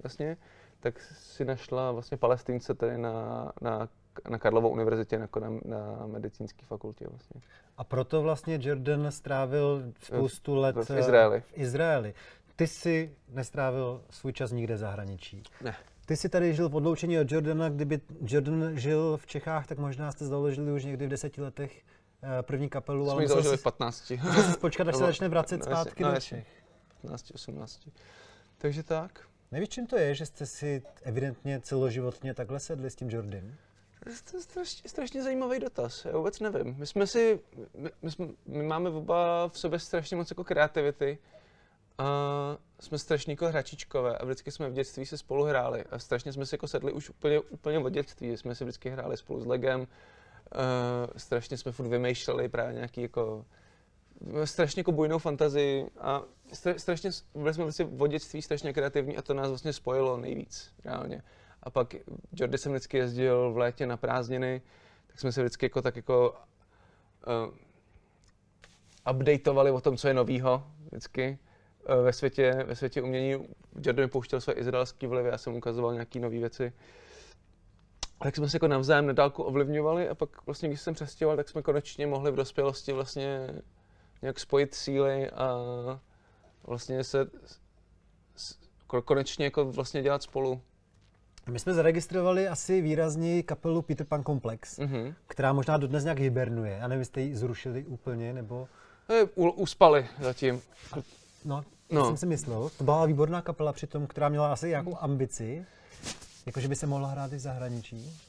vlastně, 0.03 0.37
tak 0.79 1.01
si 1.01 1.45
našla 1.45 1.91
vlastně 1.91 2.17
palestince 2.17 2.73
tady 2.73 2.97
na, 2.97 3.51
na, 3.61 3.89
na 4.29 4.37
Karlovou 4.37 4.69
univerzitě 4.69 5.15
jako 5.15 5.39
na, 5.39 5.49
na 5.65 6.05
medicínské 6.05 6.65
fakultě 6.65 7.05
vlastně. 7.09 7.41
A 7.77 7.83
proto 7.83 8.21
vlastně 8.21 8.59
Jordan 8.61 9.11
strávil 9.11 9.83
spoustu 9.99 10.55
let 10.55 10.75
v 10.75 10.97
Izraeli. 10.99 11.41
v 11.41 11.51
Izraeli. 11.53 12.13
Ty 12.55 12.67
jsi 12.67 13.15
nestrávil 13.29 14.03
svůj 14.09 14.33
čas 14.33 14.51
nikde 14.51 14.75
v 14.75 14.77
zahraničí. 14.77 15.43
Ne. 15.61 15.75
Ty 16.11 16.17
jsi 16.17 16.29
tady 16.29 16.53
žil 16.53 16.69
v 16.69 16.75
odloučení 16.75 17.19
od 17.19 17.31
Jordana, 17.31 17.69
kdyby 17.69 18.01
Jordan 18.25 18.79
žil 18.79 19.17
v 19.17 19.25
Čechách, 19.25 19.67
tak 19.67 19.77
možná 19.77 20.11
jste 20.11 20.25
založili 20.25 20.71
už 20.71 20.85
někdy 20.85 21.05
v 21.05 21.09
deseti 21.09 21.41
letech 21.41 21.81
eh, 22.23 22.43
první 22.43 22.69
kapelu, 22.69 23.05
Jsme 23.05 23.13
ale 23.13 23.27
založili 23.27 23.57
v 23.57 23.63
15. 23.63 24.09
musel 24.23 24.43
jsi 24.43 24.59
počkat, 24.59 24.87
až 24.87 24.95
se 24.95 25.03
začne 25.03 25.29
vracet 25.29 25.57
no, 25.57 25.65
zpátky 25.65 26.03
no, 26.03 26.11
do. 26.11 26.19
Čech. 26.19 26.47
15, 27.01 27.31
18. 27.31 27.79
Takže 28.57 28.83
tak. 28.83 29.19
Nevíš, 29.51 29.69
čím 29.69 29.87
to 29.87 29.97
je, 29.97 30.15
že 30.15 30.25
jste 30.25 30.45
si 30.45 30.83
evidentně 31.03 31.59
celoživotně 31.59 32.33
takhle 32.33 32.59
sedli 32.59 32.89
s 32.89 32.95
tím 32.95 33.09
Jordanem? 33.09 33.55
To 34.03 34.09
je- 34.09 34.15
to 34.31 34.37
je 34.37 34.43
strašně, 34.43 34.89
strašně 34.89 35.23
zajímavý 35.23 35.59
dotaz, 35.59 36.05
já 36.05 36.17
vůbec 36.17 36.39
nevím. 36.39 36.75
My 36.77 36.87
jsme 36.87 37.07
si, 37.07 37.39
my, 37.77 37.89
my, 38.01 38.11
jsme, 38.11 38.27
my 38.45 38.63
máme 38.63 38.89
oba 38.89 39.47
v 39.47 39.59
sobě 39.59 39.79
strašně 39.79 40.17
moc 40.17 40.31
jako 40.31 40.43
kreativity 40.43 41.17
a 42.01 42.57
jsme 42.79 42.97
strašně 42.97 43.33
jako 43.33 43.47
hračičkové 43.47 44.17
a 44.17 44.25
vždycky 44.25 44.51
jsme 44.51 44.69
v 44.69 44.73
dětství 44.73 45.05
se 45.05 45.17
spolu 45.17 45.43
hráli 45.43 45.83
a 45.91 45.99
strašně 45.99 46.33
jsme 46.33 46.45
si 46.45 46.55
jako 46.55 46.67
sedli 46.67 46.91
už 46.91 47.09
úplně, 47.09 47.39
úplně 47.39 47.79
od 47.79 47.89
dětství, 47.89 48.37
jsme 48.37 48.55
si 48.55 48.63
vždycky 48.63 48.89
hráli 48.89 49.17
spolu 49.17 49.41
s 49.41 49.45
Legem, 49.45 49.79
uh, 49.79 49.87
strašně 51.17 51.57
jsme 51.57 51.71
furt 51.71 51.87
vymýšleli 51.87 52.49
právě 52.49 52.73
nějaký 52.73 53.01
jako 53.01 53.45
strašně 54.43 54.79
jako 54.79 54.91
bujnou 54.91 55.19
fantazii 55.19 55.87
a 55.99 56.23
stra, 56.53 56.73
strašně, 56.77 57.09
byli 57.35 57.53
jsme 57.53 57.63
vlastně 57.63 57.85
od 57.85 58.07
dětství 58.07 58.41
strašně 58.41 58.73
kreativní 58.73 59.17
a 59.17 59.21
to 59.21 59.33
nás 59.33 59.47
vlastně 59.47 59.73
spojilo 59.73 60.17
nejvíc, 60.17 60.73
reálně. 60.85 61.23
A 61.63 61.69
pak 61.69 61.95
Jordy 62.33 62.57
jsem 62.57 62.71
vždycky 62.71 62.97
jezdil 62.97 63.53
v 63.53 63.57
létě 63.57 63.85
na 63.85 63.97
prázdniny, 63.97 64.61
tak 65.07 65.19
jsme 65.19 65.31
se 65.31 65.41
vždycky 65.41 65.65
jako 65.65 65.81
tak 65.81 65.95
jako 65.95 66.35
uh, 67.27 67.53
updateovali 69.15 69.71
o 69.71 69.81
tom, 69.81 69.97
co 69.97 70.07
je 70.07 70.13
novýho 70.13 70.67
vždycky 70.87 71.39
ve 72.03 72.13
světě, 72.13 72.63
ve 72.67 72.75
světě 72.75 73.01
umění. 73.01 73.47
Jordan 73.81 74.05
mi 74.05 74.09
pouštěl 74.09 74.41
své 74.41 74.53
izraelské 74.53 75.07
vlivy, 75.07 75.29
já 75.29 75.37
jsem 75.37 75.55
ukazoval 75.55 75.93
nějaké 75.93 76.19
nové 76.19 76.37
věci. 76.39 76.73
Tak 78.23 78.35
jsme 78.35 78.49
se 78.49 78.55
jako 78.55 78.67
navzájem 78.67 79.07
na 79.07 79.13
dálku 79.13 79.43
ovlivňovali 79.43 80.09
a 80.09 80.15
pak 80.15 80.45
vlastně, 80.45 80.69
když 80.69 80.81
jsem 80.81 80.93
přestěhoval, 80.93 81.37
tak 81.37 81.49
jsme 81.49 81.61
konečně 81.61 82.07
mohli 82.07 82.31
v 82.31 82.35
dospělosti 82.35 82.93
vlastně 82.93 83.47
nějak 84.21 84.39
spojit 84.39 84.75
síly 84.75 85.29
a 85.29 85.57
vlastně 86.67 87.03
se 87.03 87.27
konečně 89.05 89.45
jako 89.45 89.65
vlastně 89.65 90.01
dělat 90.01 90.23
spolu. 90.23 90.61
My 91.49 91.59
jsme 91.59 91.73
zaregistrovali 91.73 92.47
asi 92.47 92.81
výrazněji 92.81 93.43
kapelu 93.43 93.81
Peter 93.81 94.07
Pan 94.07 94.23
Complex, 94.23 94.79
Mhm. 94.79 95.13
která 95.27 95.53
možná 95.53 95.77
dodnes 95.77 96.03
nějak 96.03 96.19
hibernuje. 96.19 96.71
Já 96.81 96.87
nevím, 96.87 96.99
jestli 96.99 97.21
ji 97.21 97.35
zrušili 97.35 97.83
úplně, 97.85 98.33
nebo... 98.33 98.67
Eh, 99.09 99.23
u- 99.35 99.49
Uspali 99.51 100.07
zatím. 100.19 100.61
No, 101.45 101.63
no. 101.91 102.05
Jsem 102.07 102.17
si 102.17 102.25
myslel. 102.25 102.69
To 102.77 102.83
byla 102.83 103.05
výborná 103.05 103.41
kapela 103.41 103.73
přitom, 103.73 104.07
která 104.07 104.29
měla 104.29 104.53
asi 104.53 104.67
nějakou 104.69 104.97
ambici, 104.99 105.65
jakože 106.45 106.67
by 106.67 106.75
se 106.75 106.87
mohla 106.87 107.07
hrát 107.09 107.33
i 107.33 107.35
v 107.35 107.39
zahraničí. 107.39 108.19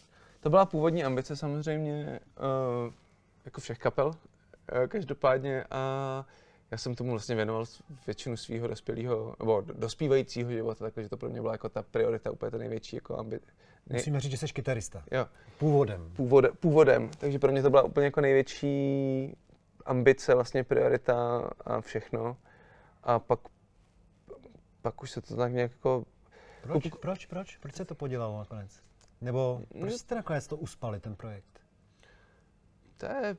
To 0.40 0.50
byla 0.50 0.66
původní 0.66 1.04
ambice 1.04 1.36
samozřejmě, 1.36 2.20
uh, 2.86 2.92
jako 3.44 3.60
všech 3.60 3.78
kapel, 3.78 4.06
uh, 4.06 4.14
každopádně 4.88 5.64
a 5.70 6.24
já 6.70 6.78
jsem 6.78 6.94
tomu 6.94 7.10
vlastně 7.10 7.34
věnoval 7.34 7.64
většinu 8.06 8.36
svého 8.36 8.66
dospělého, 8.68 9.34
nebo 9.38 9.60
do- 9.60 9.74
dospívajícího 9.74 10.50
života, 10.50 10.90
takže 10.90 11.08
to 11.08 11.16
pro 11.16 11.28
mě 11.28 11.40
byla 11.40 11.52
jako 11.52 11.68
ta 11.68 11.82
priorita, 11.82 12.30
úplně 12.30 12.50
to 12.50 12.58
největší 12.58 12.96
jako 12.96 13.18
ambice. 13.18 13.46
Nej, 13.86 13.98
Musíme 13.98 14.20
říct, 14.20 14.30
že 14.30 14.36
jsi 14.38 14.46
kytarista. 14.48 15.02
jo, 15.10 15.26
Původem. 15.58 16.10
původ, 16.16 16.44
původem, 16.60 17.10
takže 17.18 17.38
pro 17.38 17.52
mě 17.52 17.62
to 17.62 17.70
byla 17.70 17.82
úplně 17.82 18.04
jako 18.04 18.20
největší 18.20 19.36
ambice, 19.86 20.34
vlastně 20.34 20.64
priorita 20.64 21.50
a 21.64 21.80
všechno. 21.80 22.36
A 23.02 23.18
pak, 23.18 23.40
pak 24.82 25.02
už 25.02 25.10
se 25.10 25.20
to 25.20 25.36
tak 25.36 25.52
nějak 25.52 25.70
jako 25.70 26.04
Proč, 26.62 26.88
proč, 27.00 27.26
proč? 27.26 27.56
Proč 27.56 27.74
se 27.74 27.84
to 27.84 27.94
podělalo 27.94 28.38
nakonec? 28.38 28.82
Nebo 29.20 29.62
proč 29.78 29.92
No. 29.92 29.98
jste 29.98 30.14
nakonec 30.14 30.46
to 30.46 30.56
uspali, 30.56 31.00
ten 31.00 31.16
projekt? 31.16 31.60
To 32.96 33.06
je, 33.06 33.36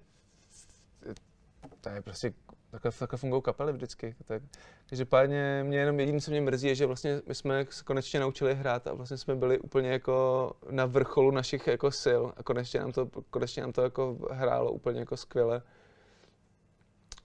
to 1.82 1.90
je 1.90 2.02
prostě, 2.02 2.34
takhle, 2.72 2.92
takhle 2.92 3.18
fungují 3.18 3.42
kapely 3.42 3.74
vždycky. 3.74 4.16
Tak, 4.26 4.44
každopádně 4.90 5.64
mě 5.64 5.78
jenom 5.78 6.00
jediné, 6.00 6.22
co 6.22 6.32
mě 6.32 6.42
mrzí, 6.42 6.68
je, 6.68 6.76
že 6.76 6.86
vlastně 6.86 7.22
my 7.28 7.36
jsme 7.36 7.66
se 7.70 7.84
konečně 7.84 8.20
naučili 8.20 8.56
hrát 8.56 8.88
a 8.88 8.94
vlastně 8.94 9.18
jsme 9.18 9.36
byli 9.36 9.60
úplně 9.60 9.90
jako 9.90 10.52
na 10.70 10.86
vrcholu 10.86 11.32
našich 11.32 11.68
jako 11.68 11.92
sil 12.04 12.22
a 12.38 12.44
konečně 12.44 12.80
nám 12.80 12.92
to, 12.92 13.06
konečně 13.30 13.62
nám 13.62 13.72
to 13.72 13.82
jako 13.82 14.18
hrálo 14.32 14.72
úplně 14.72 15.00
jako 15.00 15.18
skvěle. 15.18 15.62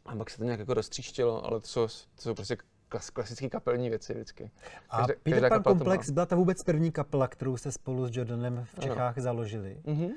A 0.09 0.17
pak 0.17 0.31
se 0.31 0.39
to 0.39 0.45
nějak 0.45 0.61
jako 0.61 0.75
roztříštilo, 0.75 1.45
ale 1.47 1.61
to 1.61 1.67
jsou, 1.67 1.87
to 1.87 2.23
jsou 2.23 2.35
prostě 2.35 2.57
klas, 2.89 3.11
klasické 3.11 3.49
kapelní 3.49 3.89
věci 3.91 4.15
vždycky. 4.15 4.51
A 4.91 4.99
Každá- 4.99 5.15
Peter 5.23 5.49
Pan. 5.49 5.63
Complex 5.63 6.11
byla 6.11 6.27
ta 6.27 6.37
vůbec 6.37 6.63
první 6.63 6.93
kapela, 6.93 7.29
kterou 7.29 7.57
jste 7.57 7.73
spolu 7.73 8.07
s 8.07 8.17
Jordanem 8.17 8.65
v 8.65 8.79
Ano. 8.79 8.89
Čechách 8.89 9.19
založili. 9.19 9.81
Mhm. 9.87 10.09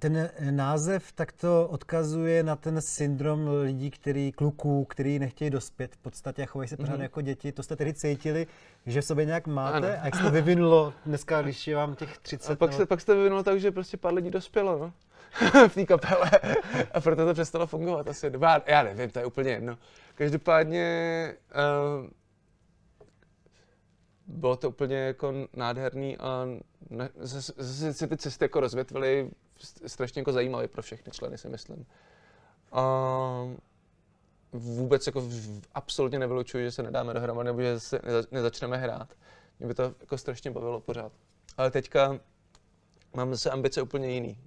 Ten 0.00 0.16
eh, 0.16 0.52
název 0.52 1.12
takto 1.12 1.68
odkazuje 1.68 2.42
na 2.42 2.56
ten 2.56 2.80
syndrom 2.80 3.48
lidí, 3.62 3.90
který, 3.90 4.32
kluků, 4.32 4.84
který 4.84 5.18
nechtějí 5.18 5.50
dospět 5.50 5.94
v 5.94 5.98
podstatě 5.98 6.42
a 6.42 6.46
chovají 6.46 6.68
se 6.68 6.76
pořád 6.76 6.92
Mhm. 6.92 7.02
jako 7.02 7.20
děti. 7.20 7.52
To 7.52 7.62
jste 7.62 7.76
tedy 7.76 7.94
cítili, 7.94 8.46
že 8.86 9.00
v 9.00 9.04
sobě 9.04 9.24
nějak 9.24 9.46
máte? 9.46 9.76
Ano. 9.76 9.88
A 10.02 10.04
jak 10.04 10.16
se 10.16 10.22
to 10.22 10.30
vyvinulo 10.30 10.92
dneska, 11.06 11.42
když 11.42 11.66
je 11.66 11.76
vám 11.76 11.94
těch 11.94 12.18
30? 12.18 12.52
A 12.52 12.56
pak 12.56 12.70
nebo- 12.70 12.78
se, 12.82 12.86
pak 12.86 13.00
se 13.00 13.06
to 13.06 13.16
vyvinulo 13.16 13.42
tak, 13.42 13.60
že 13.60 13.70
prostě 13.70 13.96
pár 13.96 14.14
lidí 14.14 14.30
dospělo, 14.30 14.78
no. 14.78 14.92
v 15.68 15.74
té 15.74 15.86
kapele. 15.86 16.30
A 16.92 17.00
proto 17.00 17.26
to 17.26 17.32
přestalo 17.32 17.66
fungovat 17.66 18.08
asi. 18.08 18.30
Já, 18.40 18.62
já 18.66 18.82
nevím, 18.82 19.10
to 19.10 19.18
je 19.18 19.26
úplně 19.26 19.50
jedno. 19.50 19.78
Každopádně 20.14 21.34
uh, 22.00 22.06
bylo 24.26 24.56
to 24.56 24.68
úplně 24.68 24.96
jako 24.96 25.32
nádherný 25.56 26.16
a 26.18 26.46
ne, 26.90 27.08
zase, 27.18 27.52
zase 27.56 27.92
se 27.94 28.06
ty 28.06 28.16
cesty 28.16 28.44
jako 28.44 28.60
rozvětvily 28.60 29.30
strašně 29.86 30.20
jako 30.20 30.32
zajímavý 30.32 30.68
pro 30.68 30.82
všechny 30.82 31.12
členy, 31.12 31.38
si 31.38 31.48
myslím. 31.48 31.86
A 32.72 32.82
vůbec 34.52 35.06
jako 35.06 35.20
v, 35.20 35.60
absolutně 35.74 36.18
nevylučuju, 36.18 36.64
že 36.64 36.70
se 36.70 36.82
nedáme 36.82 37.14
dohromady 37.14 37.46
nebo 37.46 37.62
že 37.62 37.80
se 37.80 38.00
neza, 38.04 38.22
nezačneme 38.30 38.76
hrát. 38.76 39.14
Mě 39.58 39.68
by 39.68 39.74
to 39.74 39.82
jako 40.00 40.18
strašně 40.18 40.50
bavilo 40.50 40.80
pořád. 40.80 41.12
Ale 41.56 41.70
teďka 41.70 42.20
mám 43.14 43.30
zase 43.30 43.50
ambice 43.50 43.82
úplně 43.82 44.10
jiný. 44.10 44.38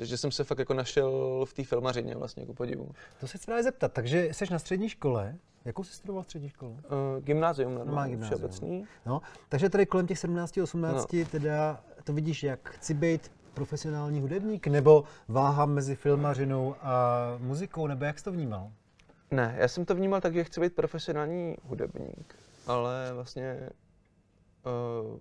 Že 0.00 0.16
jsem 0.18 0.32
se 0.32 0.44
fakt 0.44 0.58
jako 0.58 0.74
našel 0.74 1.44
v 1.44 1.52
té 1.52 1.64
filmařině 1.64 2.16
vlastně, 2.16 2.42
jako 2.42 2.54
podivu. 2.54 2.90
To 3.20 3.28
se 3.28 3.38
chci 3.38 3.46
právě 3.46 3.62
zeptat, 3.62 3.92
takže 3.92 4.28
jsi 4.32 4.44
na 4.50 4.58
střední 4.58 4.88
škole, 4.88 5.38
Jakou 5.64 5.84
jsi 5.84 5.94
studoval 5.94 6.22
střední 6.22 6.48
školu? 6.48 6.72
Uh, 6.72 6.78
gymnázium, 7.24 7.74
no, 7.74 7.84
Má 7.84 8.06
gymnázium. 8.08 8.22
všeobecný. 8.22 8.84
No, 9.06 9.20
takže 9.48 9.68
tady 9.68 9.86
kolem 9.86 10.06
těch 10.06 10.18
17, 10.18 10.58
18 10.58 11.12
no. 11.12 11.24
teda 11.24 11.84
to 12.04 12.12
vidíš 12.12 12.42
jak? 12.42 12.70
Chci 12.70 12.94
být 12.94 13.32
profesionální 13.54 14.20
hudebník, 14.20 14.66
nebo 14.66 15.04
váhám 15.28 15.72
mezi 15.72 15.96
filmařinou 15.96 16.74
a 16.80 17.16
muzikou, 17.38 17.86
nebo 17.86 18.04
jak 18.04 18.18
jsi 18.18 18.24
to 18.24 18.32
vnímal? 18.32 18.72
Ne, 19.30 19.54
já 19.58 19.68
jsem 19.68 19.84
to 19.84 19.94
vnímal 19.94 20.20
tak, 20.20 20.34
že 20.34 20.44
chci 20.44 20.60
být 20.60 20.74
profesionální 20.74 21.56
hudebník, 21.62 22.34
ale 22.66 23.12
vlastně 23.12 23.70
uh, 25.12 25.20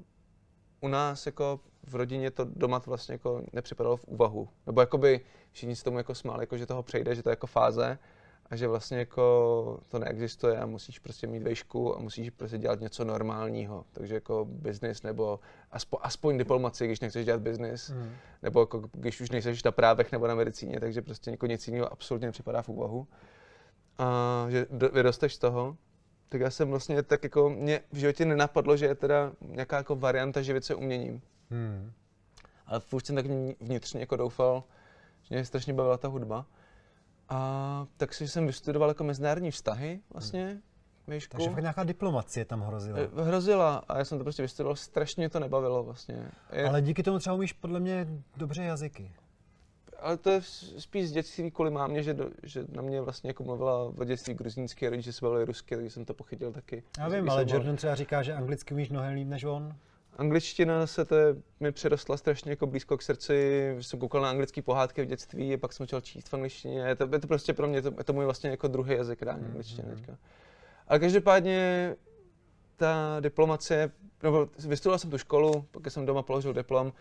u 0.82 0.88
nás 0.88 1.26
jako 1.26 1.60
v 1.84 1.96
rodině 1.96 2.32
to 2.32 2.46
doma 2.46 2.80
to 2.80 2.92
vlastně 2.92 3.14
jako 3.14 3.44
nepřipadalo 3.54 3.98
v 3.98 4.06
úvahu. 4.06 4.50
Nebo 4.66 4.82
jakoby 4.82 5.22
všichni 5.52 5.76
se 5.76 5.84
tomu 5.84 5.98
jako 5.98 6.16
smáli, 6.16 6.44
jako 6.44 6.58
že 6.58 6.66
toho 6.66 6.84
přejde, 6.84 7.16
že 7.16 7.24
to 7.24 7.30
je 7.30 7.32
jako 7.32 7.48
fáze 7.48 8.00
a 8.52 8.56
že 8.56 8.68
vlastně 8.68 8.98
jako 8.98 9.80
to 9.88 10.00
neexistuje 10.00 10.60
a 10.60 10.66
musíš 10.66 11.00
prostě 11.00 11.28
mít 11.28 11.44
vejšku 11.44 11.98
a 11.98 12.00
musíš 12.00 12.30
prostě 12.30 12.58
dělat 12.58 12.80
něco 12.80 13.04
normálního. 13.04 13.86
Takže 13.92 14.16
jako 14.16 14.46
business 14.50 15.04
nebo 15.04 15.40
aspo, 15.72 16.06
aspoň 16.06 16.38
diplomaci, 16.38 16.86
když 16.86 17.00
nechceš 17.00 17.26
dělat 17.26 17.42
business, 17.42 17.90
mm. 17.90 18.12
nebo 18.44 18.60
jako 18.60 18.84
když 18.92 19.22
už 19.22 19.30
nejseš 19.30 19.64
na 19.64 19.72
právech 19.72 20.12
nebo 20.12 20.28
na 20.28 20.36
medicíně, 20.36 20.80
takže 20.80 21.02
prostě 21.02 21.32
jako 21.32 21.46
nic 21.46 21.68
jiného 21.68 21.92
absolutně 21.92 22.28
nepřipadá 22.28 22.62
v 22.62 22.70
úvahu. 22.70 23.08
A 23.98 24.46
že 24.50 24.66
do, 24.72 24.90
vyrosteš 24.90 25.36
z 25.36 25.38
toho, 25.38 25.78
tak 26.30 26.42
já 26.42 26.50
jsem 26.50 26.70
vlastně 26.70 27.04
tak 27.04 27.24
jako, 27.24 27.50
mě 27.50 27.82
v 27.92 27.98
životě 27.98 28.26
nenapadlo, 28.26 28.78
že 28.78 28.86
je 28.86 28.96
teda 28.96 29.32
nějaká 29.42 29.78
jako 29.78 29.96
varianta 29.96 30.42
živit 30.42 30.66
se 30.66 30.76
uměním. 30.76 31.22
Hmm. 31.50 31.92
Ale 32.66 32.80
furt 32.80 33.06
jsem 33.06 33.16
tak 33.16 33.26
vnitřně 33.60 34.00
jako 34.00 34.16
doufal, 34.16 34.64
že 35.22 35.36
mě 35.36 35.46
strašně 35.46 35.74
bavila 35.74 35.98
ta 35.98 36.08
hudba. 36.08 36.46
A 37.32 37.88
tak 37.98 38.14
si 38.14 38.28
jsem 38.28 38.48
vystudoval 38.48 38.90
jako 38.90 39.04
mezinárodní 39.04 39.52
vztahy 39.52 40.00
vlastně. 40.14 40.62
Výšku. 41.08 41.38
Takže 41.38 41.50
fakt 41.50 41.62
nějaká 41.62 41.84
diplomacie 41.84 42.46
tam 42.46 42.62
hrozila. 42.62 43.00
Eh, 43.00 43.24
hrozila 43.24 43.84
a 43.88 43.98
já 43.98 44.06
jsem 44.06 44.18
to 44.18 44.24
prostě 44.24 44.42
vystudoval, 44.42 44.76
strašně 44.76 45.30
to 45.30 45.40
nebavilo 45.40 45.84
vlastně. 45.84 46.32
Je... 46.52 46.70
Ale 46.70 46.82
díky 46.82 47.04
tomu 47.04 47.20
třeba 47.20 47.36
umíš 47.36 47.54
podle 47.54 47.80
mě 47.80 48.08
dobře 48.38 48.64
jazyky. 48.64 49.12
Ale 50.00 50.18
to 50.18 50.30
je 50.30 50.42
spíš 50.78 51.10
z 51.10 51.12
dětství 51.12 51.52
kvůli 51.52 51.72
mámě, 51.72 52.04
že, 52.04 52.14
do, 52.14 52.30
že 52.44 52.66
na 52.70 52.82
mě 52.82 53.02
vlastně 53.02 53.30
jako 53.30 53.44
mluvila 53.44 53.92
v 53.92 54.06
dětství 54.06 54.34
gruzínský, 54.34 54.90
rodiče 54.90 55.14
se 55.14 55.26
bavili 55.26 55.46
rusky, 55.46 55.76
takže 55.76 55.90
jsem 55.90 56.06
to 56.06 56.14
pochytil 56.14 56.52
taky. 56.52 56.84
Já 56.98 57.08
vím, 57.08 57.30
ale 57.30 57.46
Jordan 57.48 57.76
třeba 57.76 57.96
říká, 57.96 58.24
že 58.24 58.34
anglicky 58.34 58.74
umíš 58.74 58.90
mnohem 58.90 59.14
líp 59.14 59.28
než 59.28 59.44
on. 59.44 59.76
Angličtina 60.18 60.88
se 60.88 61.06
to 61.06 61.16
mi 61.60 61.72
přirostla 61.72 62.18
strašně 62.18 62.52
jako 62.52 62.68
blízko 62.68 62.98
k 62.98 63.02
srdci, 63.02 63.76
jsem 63.82 64.00
koukal 64.00 64.22
na 64.22 64.30
anglické 64.30 64.62
pohádky 64.62 65.02
v 65.02 65.06
dětství, 65.06 65.54
a 65.54 65.58
pak 65.58 65.74
jsem 65.74 65.84
začal 65.84 66.02
číst 66.02 66.30
v 66.30 66.34
angličtině, 66.34 66.80
je 66.80 66.96
to, 66.96 67.10
je 67.12 67.20
to 67.20 67.28
prostě 67.28 67.54
pro 67.54 67.68
mě, 67.68 67.82
to, 67.82 67.94
je 67.98 68.04
to 68.04 68.14
můj 68.14 68.26
vlastně 68.26 68.50
jako 68.50 68.68
druhý 68.68 68.96
jazyk, 68.96 69.28
angličtina 69.28 69.84
mm-hmm. 69.84 69.96
teďka. 69.96 70.18
Ale 70.88 71.00
každopádně 71.00 71.96
ta 72.76 73.18
diplomacie, 73.20 73.92
nebo 74.24 74.50
vystudoval 74.68 75.00
jsem 75.00 75.10
tu 75.10 75.18
školu, 75.18 75.66
pak 75.72 75.92
jsem 75.92 76.06
doma 76.06 76.22
položil 76.22 76.54
diplom, 76.54 76.94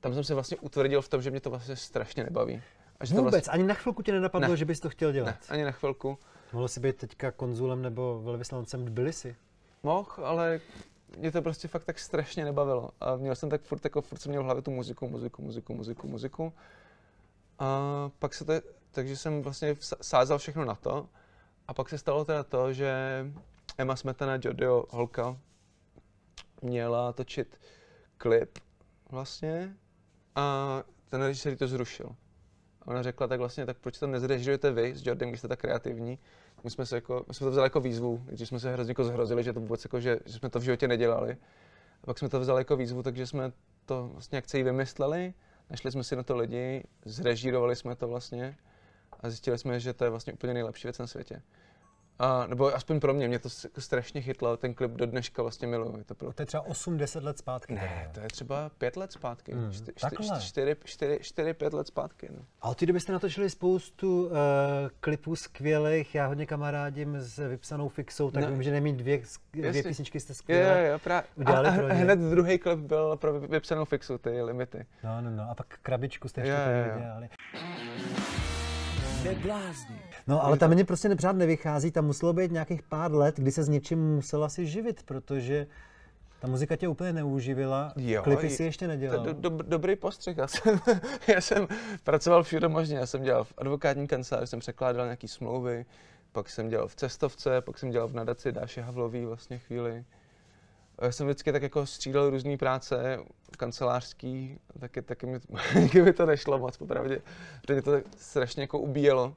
tam 0.00 0.14
jsem 0.14 0.24
se 0.24 0.34
vlastně 0.34 0.56
utvrdil 0.56 1.02
v 1.02 1.08
tom, 1.08 1.22
že 1.22 1.30
mě 1.30 1.40
to 1.40 1.50
vlastně 1.50 1.76
strašně 1.76 2.24
nebaví. 2.24 2.62
A 3.00 3.04
že 3.04 3.14
Vůbec, 3.14 3.24
to 3.24 3.30
vlastně... 3.30 3.52
ani 3.52 3.64
na 3.64 3.74
chvilku 3.74 4.02
tě 4.02 4.12
nenapadlo, 4.12 4.48
ne. 4.48 4.56
že 4.56 4.64
bys 4.64 4.80
to 4.80 4.90
chtěl 4.90 5.12
dělat? 5.12 5.26
Ne, 5.26 5.38
ani 5.48 5.64
na 5.64 5.70
chvilku. 5.70 6.18
Mohl 6.52 6.68
jsi 6.68 6.80
být 6.80 6.96
teďka 6.96 7.30
konzulem 7.30 7.82
nebo 7.82 8.22
velvyslancem 8.22 8.86
Tbilisi? 8.86 9.36
Mohl, 9.82 10.10
ale 10.24 10.60
mě 11.16 11.32
to 11.32 11.42
prostě 11.42 11.68
fakt 11.68 11.84
tak 11.84 11.98
strašně 11.98 12.44
nebavilo. 12.44 12.90
A 13.00 13.16
měl 13.16 13.34
jsem 13.34 13.50
tak 13.50 13.62
furt, 13.62 13.84
jako 13.84 14.02
furt 14.02 14.18
jsem 14.18 14.30
měl 14.30 14.42
v 14.42 14.44
hlavě 14.44 14.62
tu 14.62 14.70
muziku, 14.70 15.08
muziku, 15.08 15.42
muziku, 15.42 15.74
muziku, 15.74 16.08
muziku. 16.08 16.52
A 17.58 18.10
pak 18.18 18.34
se 18.34 18.44
to, 18.44 18.52
takže 18.90 19.16
jsem 19.16 19.42
vlastně 19.42 19.76
sázal 20.00 20.38
všechno 20.38 20.64
na 20.64 20.74
to. 20.74 21.08
A 21.68 21.74
pak 21.74 21.88
se 21.88 21.98
stalo 21.98 22.24
teda 22.24 22.42
to, 22.42 22.72
že 22.72 22.92
Emma 23.78 23.96
Smetana, 23.96 24.38
Jodio, 24.44 24.84
holka, 24.90 25.36
měla 26.62 27.12
točit 27.12 27.60
klip 28.18 28.58
vlastně 29.10 29.76
a 30.34 30.82
ten 31.08 31.22
režisér 31.22 31.56
to 31.56 31.68
zrušil. 31.68 32.16
Ona 32.90 33.02
řekla 33.02 33.26
tak 33.26 33.38
vlastně, 33.38 33.66
tak 33.66 33.78
proč 33.78 33.98
to 33.98 34.06
nezrežirujete 34.06 34.72
vy 34.72 34.94
s 34.94 35.06
Jordem, 35.06 35.28
když 35.28 35.40
jste 35.40 35.48
tak 35.48 35.60
kreativní? 35.60 36.18
My 36.64 36.70
jsme, 36.70 36.86
se 36.86 36.94
jako, 36.96 37.24
my 37.28 37.34
jsme 37.34 37.44
to 37.44 37.50
vzali 37.50 37.66
jako 37.66 37.80
výzvu, 37.80 38.22
když 38.26 38.48
jsme 38.48 38.60
se 38.60 38.72
hrozně 38.72 38.90
jako 38.90 39.04
zhrozili, 39.04 39.42
že 39.42 39.52
to 39.52 39.60
vůbec 39.60 39.84
jako, 39.84 40.00
že, 40.00 40.18
že, 40.26 40.38
jsme 40.38 40.50
to 40.50 40.60
v 40.60 40.62
životě 40.62 40.88
nedělali. 40.88 41.36
A 42.02 42.06
pak 42.06 42.18
jsme 42.18 42.28
to 42.28 42.40
vzali 42.40 42.60
jako 42.60 42.76
výzvu, 42.76 43.02
takže 43.02 43.26
jsme 43.26 43.52
to 43.86 44.08
vlastně 44.12 44.42
celý 44.46 44.62
vymysleli, 44.62 45.34
našli 45.70 45.92
jsme 45.92 46.04
si 46.04 46.16
na 46.16 46.22
to 46.22 46.36
lidi, 46.36 46.84
zrežírovali 47.04 47.76
jsme 47.76 47.96
to 47.96 48.08
vlastně 48.08 48.56
a 49.20 49.28
zjistili 49.28 49.58
jsme, 49.58 49.80
že 49.80 49.92
to 49.92 50.04
je 50.04 50.10
vlastně 50.10 50.32
úplně 50.32 50.54
nejlepší 50.54 50.86
věc 50.86 50.98
na 50.98 51.06
světě. 51.06 51.42
A, 52.20 52.46
nebo 52.46 52.74
aspoň 52.74 53.00
pro 53.00 53.14
mě, 53.14 53.28
mě 53.28 53.38
to 53.38 53.48
jako 53.64 53.80
strašně 53.80 54.22
chytlo, 54.22 54.56
ten 54.56 54.74
klip 54.74 54.90
do 54.90 55.06
dneška 55.06 55.42
vlastně 55.42 55.68
miluju. 55.68 55.98
Je 55.98 56.04
to, 56.04 56.14
pro... 56.14 56.32
to 56.32 56.42
je 56.42 56.46
třeba 56.46 56.66
8-10 56.66 57.24
let 57.24 57.38
zpátky. 57.38 57.74
Ne, 57.74 58.10
to 58.14 58.20
je 58.20 58.28
třeba 58.28 58.70
5 58.78 58.96
let 58.96 59.12
zpátky. 59.12 59.54
4-5 59.54 61.74
let 61.74 61.86
zpátky. 61.86 62.28
No. 62.36 62.44
A 62.60 62.68
od 62.68 62.78
té 62.78 62.86
doby 62.86 63.00
jste 63.00 63.12
natočili 63.12 63.50
spoustu 63.50 64.26
uh, 64.26 64.32
klipů 65.00 65.36
skvělých, 65.36 66.14
já 66.14 66.26
hodně 66.26 66.46
kamarádím 66.46 67.20
s 67.20 67.48
vypsanou 67.48 67.88
fixou, 67.88 68.30
tak 68.30 68.44
no. 68.44 68.50
vím, 68.50 68.62
že 68.62 68.70
nemít 68.70 68.96
dvě, 68.96 69.22
dvě 69.52 69.82
písničky 69.82 70.20
jste 70.20 70.34
skvělé. 70.34 70.84
Jo, 70.84 70.92
jo, 70.92 70.98
právě. 70.98 71.28
A, 71.46 71.52
a 71.52 71.92
hned 71.92 72.18
druhý 72.18 72.58
klip 72.58 72.78
byl 72.78 73.16
pro 73.16 73.40
vypsanou 73.40 73.84
fixu, 73.84 74.18
ty 74.18 74.42
limity. 74.42 74.86
No, 75.04 75.20
no, 75.20 75.30
no. 75.30 75.50
A 75.50 75.54
pak 75.54 75.66
krabičku 75.82 76.28
jste 76.28 76.40
ještě 76.40 76.52
jo, 76.52 76.94
jo, 76.94 77.00
dělali. 77.00 77.28
Neblázni. 79.24 80.09
No 80.26 80.44
ale 80.44 80.58
tam 80.58 80.70
mě 80.70 80.84
prostě 80.84 81.08
nepřád 81.08 81.36
nevychází, 81.36 81.90
tam 81.90 82.06
muselo 82.06 82.32
být 82.32 82.52
nějakých 82.52 82.82
pár 82.82 83.14
let, 83.14 83.36
kdy 83.36 83.52
se 83.52 83.62
s 83.62 83.68
něčím 83.68 84.14
musela 84.14 84.48
si 84.48 84.66
živit, 84.66 85.02
protože 85.02 85.66
ta 86.40 86.48
muzika 86.48 86.76
tě 86.76 86.88
úplně 86.88 87.12
neuživila, 87.12 87.92
jo, 87.96 88.22
klipy 88.22 88.50
si 88.50 88.64
ještě 88.64 88.88
nedělal. 88.88 89.24
Do, 89.24 89.32
do, 89.32 89.50
dobrý 89.50 89.96
postřeh, 89.96 90.36
já 90.36 90.46
jsem, 90.46 90.80
já 91.34 91.40
jsem 91.40 91.68
pracoval 92.04 92.42
všude 92.42 92.68
možně, 92.68 92.96
já 92.96 93.06
jsem 93.06 93.22
dělal 93.22 93.44
v 93.44 93.52
advokátní 93.58 94.06
kanceláři, 94.06 94.46
jsem 94.46 94.60
překládal 94.60 95.06
nějaký 95.06 95.28
smlouvy, 95.28 95.86
pak 96.32 96.50
jsem 96.50 96.68
dělal 96.68 96.88
v 96.88 96.94
cestovce, 96.94 97.60
pak 97.60 97.78
jsem 97.78 97.90
dělal 97.90 98.08
v 98.08 98.14
nadaci 98.14 98.52
Dáše 98.52 98.80
Havlový 98.80 99.24
vlastně 99.24 99.58
chvíli. 99.58 100.04
Já 101.02 101.12
jsem 101.12 101.26
vždycky 101.26 101.52
tak 101.52 101.62
jako 101.62 101.86
střídal 101.86 102.30
různé 102.30 102.56
práce 102.56 103.18
kancelářský, 103.58 104.58
taky, 104.80 105.02
taky 105.02 105.26
mi, 105.26 105.40
taky 105.74 106.02
mi 106.02 106.12
to 106.12 106.26
nešlo 106.26 106.58
moc, 106.58 106.76
popravdě, 106.76 107.20
protože 107.62 107.82
to 107.82 107.92
strašně 108.16 108.62
jako 108.62 108.78
ubíjelo. 108.78 109.34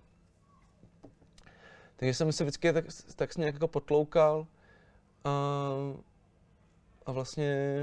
Takže 1.95 2.13
jsem 2.13 2.31
se 2.31 2.43
vždycky 2.43 2.73
tak, 2.73 2.85
tak 3.15 3.37
nějak 3.37 3.53
jako 3.53 3.67
potloukal 3.67 4.47
a, 5.23 5.31
a 7.05 7.11
vlastně... 7.11 7.77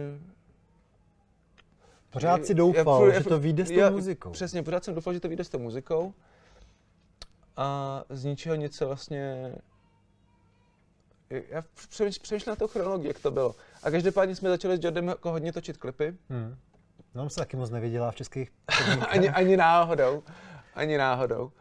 Pořád 2.11 2.45
si 2.45 2.55
doufal, 2.55 3.07
já, 3.07 3.15
já, 3.15 3.21
že 3.21 3.29
to 3.29 3.39
vyjde 3.39 3.67
s 3.67 3.69
tou 3.69 3.75
já, 3.75 3.91
muzikou. 3.91 4.31
Přesně, 4.31 4.63
pořád 4.63 4.85
jsem 4.85 4.95
doufal, 4.95 5.15
že 5.15 5.21
to 5.21 5.29
vyjde 5.29 5.45
s 5.45 5.49
tou 5.49 5.59
muzikou. 5.59 6.15
A 7.57 8.05
z 8.09 8.25
ničeho 8.25 8.55
nic 8.55 8.77
se 8.77 8.85
vlastně... 8.85 9.55
Já 11.31 11.65
přemýšlím 11.89 12.41
na 12.47 12.57
tou 12.57 12.67
chronologii, 12.67 13.09
jak 13.09 13.19
to 13.19 13.31
bylo. 13.31 13.55
A 13.83 13.91
každopádně 13.91 14.37
jsme 14.37 14.49
začali 14.51 14.77
s 14.77 14.85
Jordem 14.85 15.09
jako 15.09 15.31
hodně 15.31 15.53
točit 15.53 15.77
klipy. 15.77 16.17
Hmm. 16.29 16.57
No, 17.15 17.23
on 17.23 17.31
se 17.31 17.37
taky 17.37 17.57
moc 17.57 17.71
nevydělá 17.71 18.11
v 18.11 18.15
českých 18.15 18.53
ani, 19.09 19.29
ani 19.29 19.57
náhodou. 19.57 20.23
Ani 20.75 20.99
náhodou. 20.99 21.45
Uh, 21.45 21.53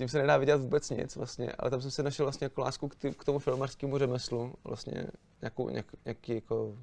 tím 0.00 0.08
se 0.08 0.18
nedá 0.18 0.36
vidět 0.36 0.56
vůbec 0.56 0.90
nic 0.90 1.16
vlastně, 1.16 1.52
ale 1.52 1.70
tam 1.70 1.80
jsem 1.80 1.90
si 1.90 2.02
našel 2.02 2.26
vlastně 2.26 2.44
jako 2.44 2.60
lásku 2.60 2.88
k, 2.88 2.94
tý, 2.94 3.10
k 3.10 3.24
tomu 3.24 3.38
filmařskému 3.38 3.98
řemeslu, 3.98 4.54
vlastně 4.64 5.06
nějakou, 5.42 5.68
nějak, 5.68 5.86
nějaký, 6.04 6.34
jako, 6.34 6.78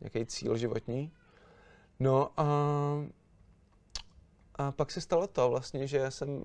nějaký 0.00 0.26
cíl 0.26 0.56
životní. 0.56 1.12
No 2.00 2.30
a, 2.36 2.46
a 4.54 4.72
pak 4.72 4.90
se 4.90 5.00
stalo 5.00 5.26
to 5.26 5.50
vlastně, 5.50 5.86
že 5.86 5.96
já 5.96 6.10
jsem 6.10 6.44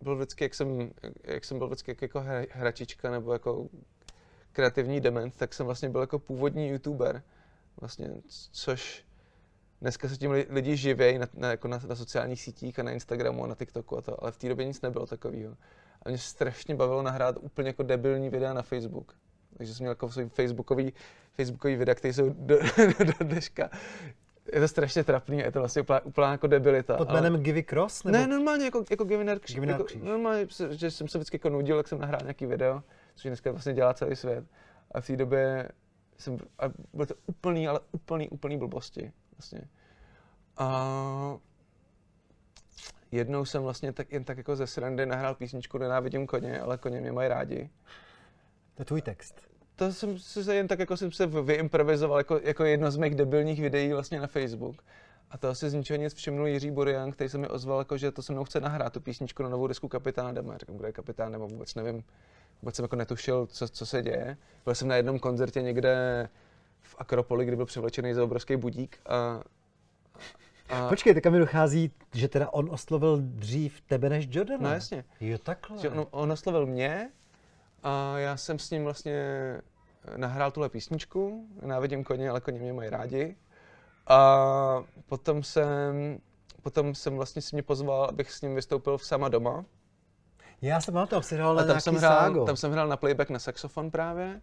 byl 0.00 0.16
vždycky, 0.16 0.44
jak 0.44 0.54
jsem, 0.54 0.90
jak 1.24 1.44
jsem 1.44 1.58
byl 1.58 1.66
vždycky 1.66 1.96
jako 2.02 2.24
hračička 2.50 3.10
nebo 3.10 3.32
jako 3.32 3.68
kreativní 4.52 5.00
dement, 5.00 5.36
tak 5.36 5.54
jsem 5.54 5.66
vlastně 5.66 5.88
byl 5.88 6.00
jako 6.00 6.18
původní 6.18 6.68
youtuber, 6.68 7.22
vlastně, 7.80 8.10
což 8.52 9.04
dneska 9.84 10.08
se 10.08 10.16
tím 10.16 10.30
lidi 10.30 10.76
živějí 10.76 11.18
na, 11.18 11.26
na, 11.34 11.50
jako 11.50 11.68
na, 11.68 11.80
na 11.88 11.96
sociálních 11.96 12.40
sítích 12.40 12.78
a 12.78 12.82
na 12.82 12.90
Instagramu 12.90 13.44
a 13.44 13.46
na 13.46 13.54
TikToku 13.54 13.98
a 13.98 14.00
to, 14.00 14.22
ale 14.22 14.32
v 14.32 14.38
té 14.38 14.48
době 14.48 14.66
nic 14.66 14.80
nebylo 14.82 15.06
takového. 15.06 15.56
A 16.02 16.08
mě 16.08 16.18
strašně 16.18 16.74
bavilo 16.74 17.02
nahrát 17.02 17.36
úplně 17.40 17.68
jako 17.68 17.82
debilní 17.82 18.30
videa 18.30 18.52
na 18.52 18.62
Facebook. 18.62 19.14
Takže 19.56 19.74
jsem 19.74 19.84
měl 19.84 19.90
jako 19.90 20.08
svůj 20.08 20.28
facebookový, 20.28 20.92
facebookový 21.34 21.76
videa, 21.76 21.94
které 21.94 22.14
jsou 22.14 22.28
do, 22.28 22.58
do, 22.98 23.04
do 23.04 23.24
dneška 23.24 23.70
je 24.52 24.60
to 24.60 24.68
strašně 24.68 25.04
trapný, 25.04 25.38
je 25.38 25.52
to 25.52 25.58
vlastně 25.58 25.82
úplná, 25.82 26.00
úplná 26.04 26.32
jako 26.32 26.46
debilita. 26.46 26.96
Pod 26.96 27.08
jménem 27.08 27.32
ale... 27.32 27.42
Give 27.42 27.62
Cross? 27.62 28.04
Nebo... 28.04 28.18
Ne, 28.18 28.26
normálně 28.26 28.64
jako, 28.64 28.84
jako 28.90 29.04
Givinner 29.04 29.38
kříž. 29.38 29.54
Givinner 29.54 29.74
jako, 29.74 29.84
kříž. 29.84 30.02
normálně, 30.02 30.46
že 30.70 30.90
jsem 30.90 31.08
se 31.08 31.18
vždycky 31.18 31.34
jako 31.34 31.48
nudil, 31.48 31.76
jak 31.76 31.88
jsem 31.88 31.98
nahrál 31.98 32.20
nějaký 32.22 32.46
video, 32.46 32.82
což 33.14 33.22
dneska 33.22 33.50
vlastně 33.50 33.72
dělá 33.72 33.94
celý 33.94 34.16
svět. 34.16 34.44
A 34.90 35.00
v 35.00 35.06
té 35.06 35.16
době 35.16 35.68
jsem, 36.18 36.38
a 36.58 36.64
bylo 36.92 37.06
to 37.06 37.14
úplný, 37.26 37.68
ale 37.68 37.80
úplný, 37.92 38.28
úplný 38.28 38.58
blbosti. 38.58 39.12
Vlastně. 39.38 39.60
A 40.56 41.38
jednou 43.12 43.44
jsem 43.44 43.62
vlastně 43.62 43.92
tak, 43.92 44.12
jen 44.12 44.24
tak 44.24 44.38
jako 44.38 44.56
ze 44.56 44.66
srandy 44.66 45.06
nahrál 45.06 45.34
písničku 45.34 45.78
Nenávidím 45.78 46.26
koně, 46.26 46.60
ale 46.60 46.78
koně 46.78 47.00
mě 47.00 47.12
mají 47.12 47.28
rádi. 47.28 47.70
To 48.74 48.80
je 48.80 48.84
tvůj 48.84 49.02
text. 49.02 49.40
To 49.76 49.92
jsem 49.92 50.18
se 50.18 50.54
jen 50.54 50.68
tak 50.68 50.78
jako 50.78 50.96
jsem 50.96 51.12
se 51.12 51.26
vyimprovizoval 51.26 52.18
jako, 52.18 52.40
jako 52.42 52.64
jedno 52.64 52.90
z 52.90 52.96
mých 52.96 53.14
debilních 53.14 53.60
videí 53.60 53.92
vlastně 53.92 54.20
na 54.20 54.26
Facebook. 54.26 54.82
A 55.30 55.38
to 55.38 55.48
asi 55.48 55.70
z 55.70 55.74
ničeho 55.74 55.96
nic 55.96 56.14
všimnul 56.14 56.46
Jiří 56.46 56.70
Burian, 56.70 57.12
který 57.12 57.30
se 57.30 57.38
mi 57.38 57.48
ozval, 57.48 57.78
jako, 57.78 57.98
že 57.98 58.10
to 58.10 58.22
se 58.22 58.32
mnou 58.32 58.44
chce 58.44 58.60
nahrát 58.60 58.92
tu 58.92 59.00
písničku 59.00 59.42
na 59.42 59.48
novou 59.48 59.66
desku 59.66 59.88
Kapitána 59.88 60.32
Dema. 60.32 60.58
Říkám, 60.58 60.76
kde 60.76 60.88
je 60.88 60.92
Kapitán 60.92 61.32
Dema, 61.32 61.46
vůbec 61.46 61.74
nevím. 61.74 62.04
Vůbec 62.62 62.76
jsem 62.76 62.84
jako 62.84 62.96
netušil, 62.96 63.46
co, 63.46 63.68
co 63.68 63.86
se 63.86 64.02
děje. 64.02 64.36
Byl 64.64 64.74
jsem 64.74 64.88
na 64.88 64.96
jednom 64.96 65.18
koncertě 65.18 65.62
někde 65.62 66.28
v 66.94 67.00
Akropoli, 67.00 67.44
kdy 67.44 67.56
byl 67.56 67.66
převlečený 67.66 68.14
za 68.14 68.24
obrovský 68.24 68.56
budík 68.56 68.98
a 69.08 69.40
a... 70.68 70.88
Počkej, 70.88 71.14
tak 71.14 71.32
mi 71.32 71.38
dochází, 71.38 71.92
že 72.12 72.28
teda 72.28 72.50
on 72.50 72.68
oslovil 72.70 73.18
dřív 73.20 73.80
tebe 73.80 74.08
než 74.08 74.28
Jordan. 74.30 74.62
No 74.62 74.72
jasně. 74.72 75.04
Jo, 75.20 75.38
takhle. 75.38 75.78
Že 75.78 75.90
on, 75.90 76.06
on 76.10 76.32
oslovil 76.32 76.66
mě 76.66 77.10
a 77.82 78.18
já 78.18 78.36
jsem 78.36 78.58
s 78.58 78.70
ním 78.70 78.84
vlastně 78.84 79.22
nahrál 80.16 80.50
tuhle 80.50 80.68
písničku, 80.68 81.48
Návidím 81.62 82.04
koně, 82.04 82.30
ale 82.30 82.40
koně 82.40 82.58
mě 82.58 82.72
mají 82.72 82.90
rádi. 82.90 83.36
A 84.06 84.84
potom 85.06 85.42
jsem, 85.42 86.18
potom 86.62 86.94
jsem 86.94 87.16
vlastně 87.16 87.42
si 87.42 87.56
mě 87.56 87.62
pozval, 87.62 88.04
abych 88.04 88.32
s 88.32 88.42
ním 88.42 88.54
vystoupil 88.54 88.98
v 88.98 89.06
Sama 89.06 89.28
doma. 89.28 89.64
Já 90.62 90.80
jsem 90.80 90.94
na 90.94 91.06
to, 91.06 91.22
jsi 91.22 91.34
hrál 91.34 91.58
a 91.58 91.64
tam 91.64 91.80
jsem 91.80 91.94
hrál, 91.94 92.18
ságo. 92.18 92.44
tam 92.44 92.56
jsem 92.56 92.72
hrál 92.72 92.88
na 92.88 92.96
playback 92.96 93.30
na 93.30 93.38
saxofon 93.38 93.90
právě. 93.90 94.40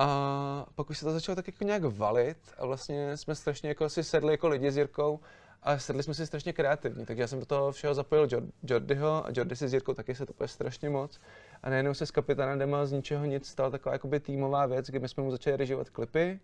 A 0.00 0.66
pak 0.74 0.90
už 0.90 0.98
se 0.98 1.04
to 1.04 1.12
začalo 1.12 1.36
tak 1.36 1.46
jako 1.46 1.64
nějak 1.64 1.82
valit 1.84 2.38
a 2.58 2.66
vlastně 2.66 3.16
jsme 3.16 3.34
strašně 3.34 3.68
jako 3.68 3.88
si 3.88 4.04
sedli 4.04 4.32
jako 4.32 4.48
lidi 4.48 4.70
s 4.70 4.76
Jirkou 4.76 5.20
a 5.62 5.78
sedli 5.78 6.02
jsme 6.02 6.14
si 6.14 6.26
strašně 6.26 6.52
kreativní, 6.52 7.06
takže 7.06 7.22
já 7.22 7.26
jsem 7.26 7.40
do 7.40 7.46
toho 7.46 7.72
všeho 7.72 7.94
zapojil 7.94 8.28
Jordyho 8.62 9.26
a 9.26 9.28
Jordy 9.34 9.56
si 9.56 9.68
s 9.68 9.72
Jirkou 9.72 9.94
taky 9.94 10.14
se 10.14 10.26
to 10.26 10.48
strašně 10.48 10.90
moc. 10.90 11.20
A 11.62 11.70
najednou 11.70 11.94
se 11.94 12.06
s 12.06 12.10
kapitánem 12.10 12.58
Dema 12.58 12.86
z 12.86 12.92
ničeho 12.92 13.24
nic 13.24 13.48
stala 13.48 13.70
taková 13.70 13.92
jakoby 13.92 14.20
týmová 14.20 14.66
věc, 14.66 14.86
kdy 14.86 14.98
my 14.98 15.08
jsme 15.08 15.22
mu 15.22 15.30
začali 15.30 15.56
režovat 15.56 15.90
klipy, 15.90 16.40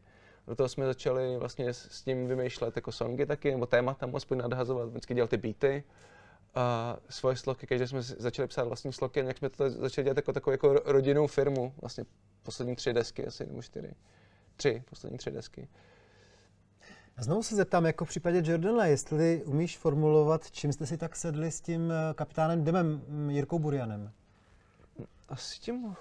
do 0.47 0.55
toho 0.55 0.69
jsme 0.69 0.87
začali 0.87 1.37
vlastně 1.39 1.75
s 1.75 2.05
ním 2.07 2.27
vymýšlet 2.27 2.77
jako 2.77 2.93
songy 2.93 3.27
taky, 3.27 3.51
nebo 3.51 3.67
témata 3.67 4.07
mu 4.07 4.17
aspoň 4.17 4.39
nadhazovat, 4.39 4.89
vždycky 4.89 5.15
dělal 5.15 5.29
ty 5.29 5.37
beaty 5.37 5.85
a 6.55 6.97
svoje 7.09 7.37
sloky, 7.37 7.67
každý 7.67 7.87
jsme 7.87 8.03
začali 8.03 8.49
psát 8.49 8.65
vlastní 8.65 8.93
sloky 8.93 9.21
a 9.21 9.23
nějak 9.23 9.39
jsme 9.39 9.51
to 9.51 9.71
začali 9.71 10.05
dělat 10.05 10.17
jako 10.17 10.33
takovou 10.33 10.53
jako 10.53 10.73
rodinnou 10.85 11.27
firmu, 11.27 11.75
vlastně 11.81 12.05
poslední 12.43 12.77
tři 12.77 12.93
desky 12.93 13.27
asi, 13.27 13.47
nebo 13.47 13.63
čtyři. 13.63 13.95
Tři, 14.57 14.83
poslední 14.91 15.19
tři 15.19 15.31
desky. 15.31 15.69
A 17.17 17.23
znovu 17.23 17.43
se 17.43 17.57
zeptám, 17.57 17.87
jako 17.87 18.05
v 18.05 18.09
případě 18.09 18.43
Jordana, 18.45 18.87
jestli 18.87 19.43
umíš 19.45 19.79
formulovat, 19.79 20.51
čím 20.51 20.73
jste 20.73 20.87
si 20.87 20.99
tak 20.99 21.17
sedli 21.17 21.51
s 21.51 21.61
tím 21.61 21.93
eh, 21.93 22.15
kapitánem 22.15 22.65
Demem, 22.65 23.03
mm, 23.09 23.31
Jirkou 23.31 23.59
Burianem? 23.59 24.13
Asi 25.29 25.61
tím, 25.61 25.97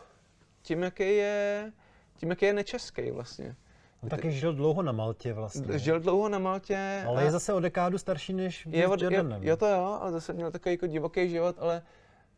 tím, 0.62 0.84
jaký 0.84 1.16
je, 1.16 1.72
tím, 2.16 2.30
jaký 2.30 2.46
je 2.46 2.54
nečeský 2.54 3.12
vlastně. 3.12 3.56
On 4.04 4.10
taky 4.10 4.32
žil 4.32 4.54
dlouho 4.54 4.82
na 4.82 4.92
Maltě 4.92 5.34
vlastně. 5.34 5.80
Žil 5.80 6.00
dlouho 6.00 6.30
na 6.30 6.39
Maltě. 6.39 7.04
Ale 7.08 7.22
a... 7.22 7.26
je 7.26 7.32
zase 7.32 7.54
o 7.54 7.60
dekádu 7.60 7.98
starší 7.98 8.34
než 8.34 8.68
je 8.72 8.88
od, 8.88 9.02
je, 9.02 9.26
jo 9.42 9.58
to 9.58 9.68
jo, 9.68 9.98
ale 10.02 10.12
zase 10.12 10.34
měl 10.34 10.52
takový 10.52 10.74
jako 10.74 10.88
divoký 10.88 11.30
život, 11.30 11.56
ale 11.60 11.82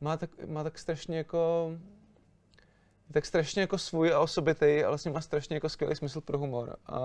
má 0.01 0.17
tak, 0.17 0.29
má 0.47 0.63
tak 0.63 0.79
strašně 0.79 1.17
jako 1.17 1.71
tak 3.11 3.25
strašně 3.25 3.61
jako 3.61 3.77
svůj 3.77 4.13
a 4.13 4.19
osobitý, 4.19 4.65
ale 4.65 4.87
vlastně 4.87 5.11
má 5.11 5.21
strašně 5.21 5.55
jako 5.55 5.69
skvělý 5.69 5.95
smysl 5.95 6.21
pro 6.21 6.37
humor. 6.37 6.75
A 6.85 6.99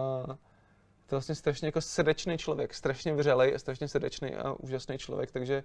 to 1.07 1.15
je 1.15 1.17
vlastně 1.17 1.35
strašně 1.35 1.69
jako 1.69 1.81
srdečný 1.81 2.39
člověk, 2.39 2.75
strašně 2.75 3.15
vřelej 3.15 3.55
a 3.55 3.59
strašně 3.59 3.89
srdečný 3.89 4.35
a 4.35 4.53
úžasný 4.53 4.99
člověk, 4.99 5.31
takže 5.31 5.65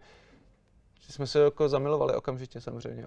jsme 1.01 1.27
se 1.27 1.39
jako 1.39 1.69
zamilovali 1.69 2.15
okamžitě 2.15 2.61
samozřejmě. 2.61 3.05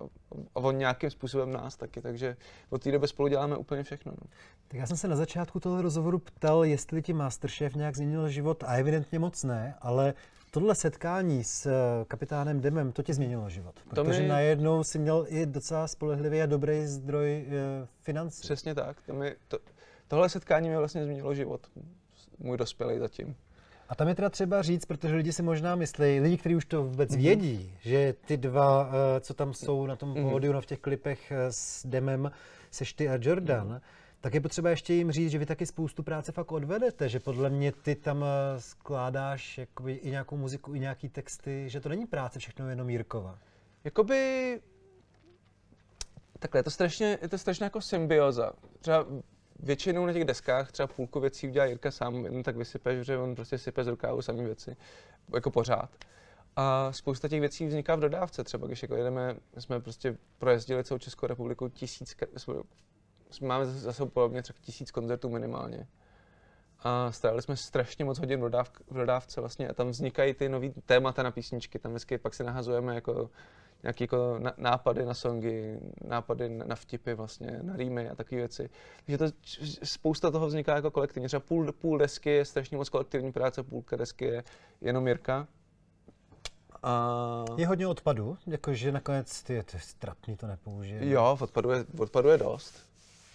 A 0.55 0.61
on 0.61 0.79
nějakým 0.79 1.11
způsobem 1.11 1.53
nás 1.53 1.77
taky, 1.77 2.03
takže 2.03 2.37
od 2.71 2.83
té 2.83 2.93
doby 2.93 3.09
spolu 3.09 3.29
děláme 3.29 3.57
úplně 3.57 3.83
všechno. 3.83 4.13
No. 4.13 4.31
Tak 4.69 4.81
já 4.81 4.87
jsem 4.87 4.97
se 4.97 5.09
na 5.09 5.17
začátku 5.17 5.61
toho 5.61 5.83
rozhovoru 5.83 6.19
ptal, 6.19 6.65
jestli 6.65 7.03
ti 7.03 7.13
Masterchef 7.13 7.75
nějak 7.75 7.97
změnil 7.97 8.29
život 8.29 8.65
a 8.67 8.75
evidentně 8.75 9.19
moc 9.19 9.45
ne, 9.45 9.75
ale 9.81 10.15
tohle 10.51 10.75
setkání 10.75 11.45
s 11.45 11.67
eh, 11.67 12.05
kapitánem 12.09 12.61
Demem, 12.61 12.93
to 12.93 13.03
ti 13.03 13.15
změnilo 13.15 13.51
život. 13.51 13.75
Protože 13.91 14.21
mi... 14.23 14.29
najednou 14.29 14.85
si 14.85 14.99
měl 14.99 15.27
i 15.29 15.47
docela 15.47 15.89
spolehlivý 15.89 16.43
a 16.43 16.47
dobrý 16.47 16.87
zdroj 16.87 17.47
e, 17.49 17.87
financí. 18.01 18.41
Přesně 18.41 18.75
tak. 18.75 18.97
To 19.07 19.15
mi, 19.15 19.37
to, 19.49 19.59
tohle 20.09 20.29
setkání 20.29 20.69
mi 20.69 20.77
vlastně 20.77 21.05
změnilo 21.05 21.35
život. 21.35 21.67
Můj 22.39 22.57
dospělý 22.57 22.99
zatím. 22.99 23.37
A 23.89 23.95
tam 23.95 24.09
je 24.09 24.15
teda 24.15 24.31
třeba 24.31 24.63
říct, 24.63 24.85
protože 24.85 25.15
lidi 25.15 25.33
si 25.33 25.43
možná 25.43 25.77
myslí, 25.77 26.21
lidi, 26.21 26.37
kteří 26.37 26.57
už 26.57 26.65
to 26.65 26.83
vůbec 26.85 27.11
mm-hmm. 27.11 27.23
vědí, 27.23 27.73
že 27.81 28.15
ty 28.27 28.37
dva, 28.37 28.91
eh, 28.91 29.21
co 29.21 29.35
tam 29.35 29.55
jsou 29.55 29.87
na 29.87 29.97
tom 29.97 30.15
mm-hmm. 30.15 30.31
pódiu, 30.31 30.53
no 30.53 30.61
v 30.61 30.67
těch 30.67 30.79
klipech 30.79 31.33
s 31.51 31.87
Demem, 31.87 32.31
seš 32.71 32.93
ty 32.93 33.09
a 33.09 33.19
Jordan, 33.21 33.69
mm-hmm 33.69 33.81
tak 34.21 34.35
je 34.35 34.41
potřeba 34.41 34.71
ještě 34.71 34.95
jim 34.95 35.13
říct, 35.13 35.31
že 35.31 35.39
vy 35.39 35.47
taky 35.47 35.67
spoustu 35.67 36.03
práce 36.03 36.33
fakt 36.33 36.53
odvedete, 36.53 37.09
že 37.09 37.21
podle 37.21 37.51
mě 37.51 37.73
ty 37.73 37.95
tam 37.95 38.25
eh, 38.25 38.61
skládáš 38.61 39.59
jakoby 39.59 39.93
i 39.93 40.11
nějakou 40.11 40.37
muziku, 40.37 40.75
i 40.75 40.81
nějaký 40.81 41.09
texty, 41.09 41.65
že 41.69 41.81
to 41.81 41.89
není 41.89 42.07
práce 42.07 42.39
všechno 42.39 42.71
jenom 42.71 42.91
Jirkova. 42.91 43.39
Jakoby 43.85 44.61
Takhle, 46.39 46.59
je 46.59 46.63
to 46.63 46.71
strašně, 46.71 47.19
je 47.23 47.29
to 47.29 47.39
strašně 47.39 47.65
jako 47.65 47.81
symbioza. 47.81 48.53
Třeba 48.81 49.07
většinou 49.59 50.07
na 50.07 50.13
těch 50.13 50.25
deskách 50.25 50.73
třeba 50.73 50.87
půlku 50.87 51.21
věcí 51.21 51.49
udělá 51.49 51.67
Jirka 51.67 51.91
sám, 51.91 52.15
jen 52.15 52.43
tak 52.43 52.57
vysype, 52.57 53.05
že 53.05 53.19
on 53.19 53.35
prostě 53.35 53.59
sype 53.59 53.85
z 53.85 53.87
rukávu 53.87 54.23
samý 54.23 54.45
věci, 54.45 54.77
jako 55.35 55.51
pořád. 55.51 55.91
A 56.57 56.93
spousta 56.93 57.29
těch 57.29 57.41
věcí 57.41 57.67
vzniká 57.67 57.97
v 57.97 58.01
dodávce, 58.01 58.45
třeba 58.45 58.67
když 58.67 58.83
jako 58.83 58.97
jedeme, 58.97 59.37
jsme 59.59 59.81
prostě 59.81 60.19
projezdili 60.39 60.85
celou 60.85 60.99
Českou 60.99 61.27
republiku 61.27 61.69
tisíc, 61.69 62.17
máme 63.43 63.67
zase 63.67 64.07
podobně 64.07 64.43
třeba 64.43 64.59
tisíc 64.63 64.91
koncertů 64.91 65.29
minimálně. 65.29 65.87
A 66.81 67.13
strávili 67.13 67.43
jsme 67.43 67.57
strašně 67.57 68.05
moc 68.05 68.19
hodin 68.19 68.41
v, 68.41 68.71
v 68.91 68.95
dodávce 68.95 69.41
vlastně 69.41 69.69
a 69.69 69.75
tam 69.75 69.89
vznikají 69.89 70.35
ty 70.35 70.49
nový 70.49 70.73
témata 70.87 71.23
na 71.23 71.31
písničky, 71.31 71.79
tam 71.79 71.93
vždycky 71.93 72.19
pak 72.19 72.35
si 72.35 72.45
nahazujeme 72.45 72.95
jako 72.95 73.31
nějaké 73.83 74.05
jako 74.05 74.41
nápady 74.57 75.05
na 75.05 75.15
songy, 75.15 75.81
nápady 76.05 76.49
na 76.49 76.77
vtipy 76.77 77.15
vlastně, 77.15 77.59
na 77.63 77.77
rýmy 77.77 78.09
a 78.09 78.15
takové 78.15 78.37
věci. 78.37 78.71
Takže 79.05 79.19
to, 79.19 79.25
spousta 79.85 80.31
toho 80.31 80.47
vzniká 80.47 80.75
jako 80.75 80.91
kolektivně. 80.91 81.29
Třeba 81.29 81.41
půl, 81.41 81.73
půl 81.73 81.99
desky 81.99 82.31
je 82.31 82.45
strašně 82.45 82.77
moc 82.77 82.89
kolektivní 82.89 83.33
práce, 83.33 83.63
půlka 83.63 83.97
desky 83.97 84.25
je 84.25 84.45
jenom 84.81 85.09
Jirka. 85.09 85.49
A... 86.83 87.45
Je 87.57 87.67
hodně 87.67 87.87
odpadu, 87.87 88.37
jakože 88.47 88.93
nakonec 88.93 89.43
ty, 89.43 89.63
ty 89.63 89.79
strapný 89.79 90.37
to 90.37 90.47
nepoužije. 90.47 91.09
Jo, 91.09 91.39
odpadu 91.41 91.71
je, 91.71 91.85
odpadu 91.99 92.29
je 92.29 92.39
dost. 92.39 92.89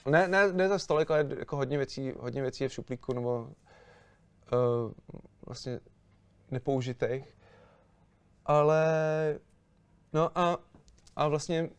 Ne, 0.10 0.28
ne, 0.28 0.54
ne 0.54 0.68
za 0.70 0.80
stolik, 0.80 1.12
ale 1.12 1.28
jako 1.40 1.56
hodně 1.56 1.78
věcí, 1.78 2.14
hodně 2.20 2.42
věcí 2.42 2.64
je 2.64 2.70
v 2.70 2.74
šuplíku 2.74 3.14
nebo 3.14 3.42
uh, 3.42 4.92
vlastně 5.46 5.80
nepoužitých. 6.52 7.38
Ale 8.46 8.86
no 10.14 10.38
a, 10.38 10.58
a 11.16 11.28
vlastně 11.28 11.70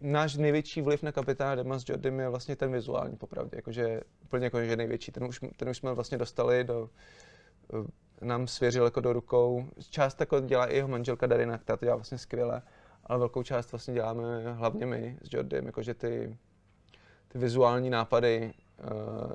náš 0.00 0.36
největší 0.36 0.82
vliv 0.82 1.02
na 1.02 1.12
kapitána 1.12 1.54
Dema 1.54 1.78
s 1.78 1.88
Jordym 1.88 2.20
je 2.20 2.28
vlastně 2.28 2.56
ten 2.56 2.72
vizuální, 2.72 3.16
popravdě, 3.16 3.56
jakože 3.56 4.00
úplně 4.24 4.44
jako, 4.44 4.64
že 4.64 4.76
největší. 4.76 5.12
Ten 5.12 5.24
už, 5.24 5.40
ten 5.56 5.68
už 5.68 5.76
jsme 5.76 5.92
vlastně 5.92 6.18
dostali 6.18 6.64
do, 6.64 6.90
uh, 7.72 7.86
nám 8.20 8.46
svěřil 8.46 8.84
jako 8.84 9.00
do 9.00 9.12
rukou. 9.12 9.66
Část 9.90 10.20
jako 10.20 10.40
dělá 10.40 10.66
i 10.66 10.76
jeho 10.76 10.88
manželka 10.88 11.26
Darina, 11.26 11.58
která 11.58 11.76
to 11.76 11.84
dělá 11.84 11.96
vlastně 11.96 12.18
skvěle, 12.18 12.62
ale 13.04 13.18
velkou 13.18 13.42
část 13.42 13.72
vlastně 13.72 13.94
děláme 13.94 14.52
hlavně 14.52 14.86
my 14.86 15.18
s 15.22 15.32
Jordym, 15.32 15.66
jakože 15.66 15.94
ty 15.94 16.36
ty 17.28 17.38
vizuální 17.38 17.90
nápady 17.90 18.54
uh, 18.92 19.32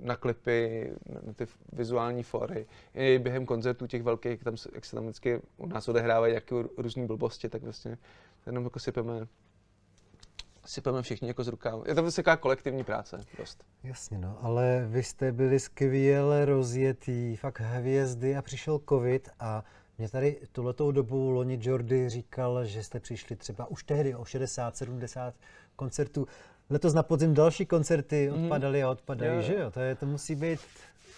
na 0.00 0.16
klipy, 0.16 0.92
na 1.26 1.32
ty 1.32 1.46
vizuální 1.72 2.22
fory. 2.22 2.66
I 2.94 3.18
během 3.18 3.46
koncertů 3.46 3.86
těch 3.86 4.02
velkých, 4.02 4.44
tam, 4.44 4.56
jak 4.74 4.84
se 4.84 4.96
tam 4.96 5.04
vždycky 5.04 5.40
u 5.56 5.66
nás 5.66 5.88
odehrávají 5.88 6.32
nějaké 6.32 6.54
různé 6.78 7.06
blbosti, 7.06 7.48
tak 7.48 7.62
vlastně 7.62 7.98
jenom 8.46 8.64
jako 8.64 8.78
sypeme 8.78 9.26
sypeme 10.66 11.02
všichni 11.02 11.28
jako 11.28 11.44
z 11.44 11.48
rukávu. 11.48 11.84
Je 11.86 11.94
to 11.94 12.02
vlastně 12.02 12.24
taková 12.24 12.36
kolektivní 12.36 12.84
práce, 12.84 13.20
dost. 13.38 13.64
Jasně, 13.82 14.18
no, 14.18 14.38
ale 14.42 14.86
vy 14.88 15.02
jste 15.02 15.32
byli 15.32 15.60
skvěle 15.60 16.44
rozjetý, 16.44 17.36
fakt 17.36 17.60
hvězdy 17.60 18.36
a 18.36 18.42
přišel 18.42 18.80
covid 18.88 19.28
a 19.40 19.64
mě 19.98 20.08
tady 20.08 20.40
tuhletou 20.52 20.92
dobu 20.92 21.30
Loni 21.30 21.58
Jordy 21.62 22.08
říkal, 22.08 22.64
že 22.64 22.82
jste 22.82 23.00
přišli 23.00 23.36
třeba 23.36 23.66
už 23.66 23.84
tehdy 23.84 24.14
o 24.14 24.22
60-70 24.22 25.32
koncertů. 25.76 26.26
Letos 26.70 26.94
na 26.94 27.02
podzim 27.02 27.34
další 27.34 27.66
koncerty 27.66 28.30
odpadaly 28.30 28.82
a 28.82 28.90
odpadají, 28.90 29.36
Jo, 29.36 29.42
že 29.42 29.54
jo? 29.54 29.70
To, 29.70 29.80
je, 29.80 29.94
to 29.94 30.06
musí 30.06 30.34
být 30.34 30.60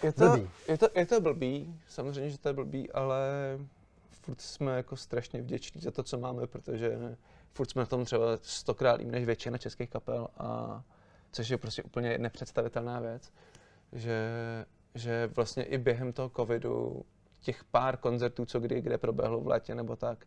Je 0.03 0.13
to, 0.13 0.29
blbý. 0.31 0.51
je, 0.69 0.79
to, 0.79 0.89
je 0.95 1.07
to 1.07 1.21
blbý, 1.21 1.75
samozřejmě, 1.89 2.31
že 2.31 2.39
to 2.39 2.49
je 2.49 2.53
blbý, 2.53 2.93
ale 2.93 3.19
furt 4.11 4.41
jsme 4.41 4.77
jako 4.77 4.97
strašně 4.97 5.43
vděční 5.43 5.81
za 5.81 5.91
to, 5.91 6.03
co 6.03 6.19
máme, 6.19 6.47
protože 6.47 7.17
furt 7.53 7.71
jsme 7.71 7.83
na 7.83 7.87
tom 7.87 8.05
třeba 8.05 8.25
stokrát 8.43 8.99
líp 8.99 9.09
než 9.09 9.25
většina 9.25 9.59
českých 9.59 9.91
kapel, 9.91 10.29
a 10.39 10.83
což 11.33 11.49
je 11.49 11.57
prostě 11.59 11.83
úplně 11.83 12.19
nepředstavitelná 12.19 13.01
věc, 13.01 13.33
že, 13.93 14.19
že 14.95 15.31
vlastně 15.37 15.63
i 15.63 15.79
během 15.79 16.13
toho 16.13 16.29
covidu 16.37 17.05
těch 17.41 17.65
pár 17.65 17.97
koncertů, 17.97 18.45
co 18.45 18.61
kdy 18.61 18.81
kde 18.81 18.99
proběhlo 18.99 19.41
v 19.41 19.47
létě 19.47 19.75
nebo 19.75 19.97
tak, 19.97 20.27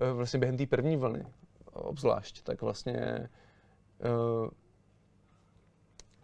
eh, 0.00 0.12
vlastně 0.12 0.38
během 0.38 0.56
té 0.56 0.66
první 0.66 0.96
vlny 0.96 1.26
obzvlášť, 1.72 2.42
tak 2.42 2.62
vlastně 2.62 3.28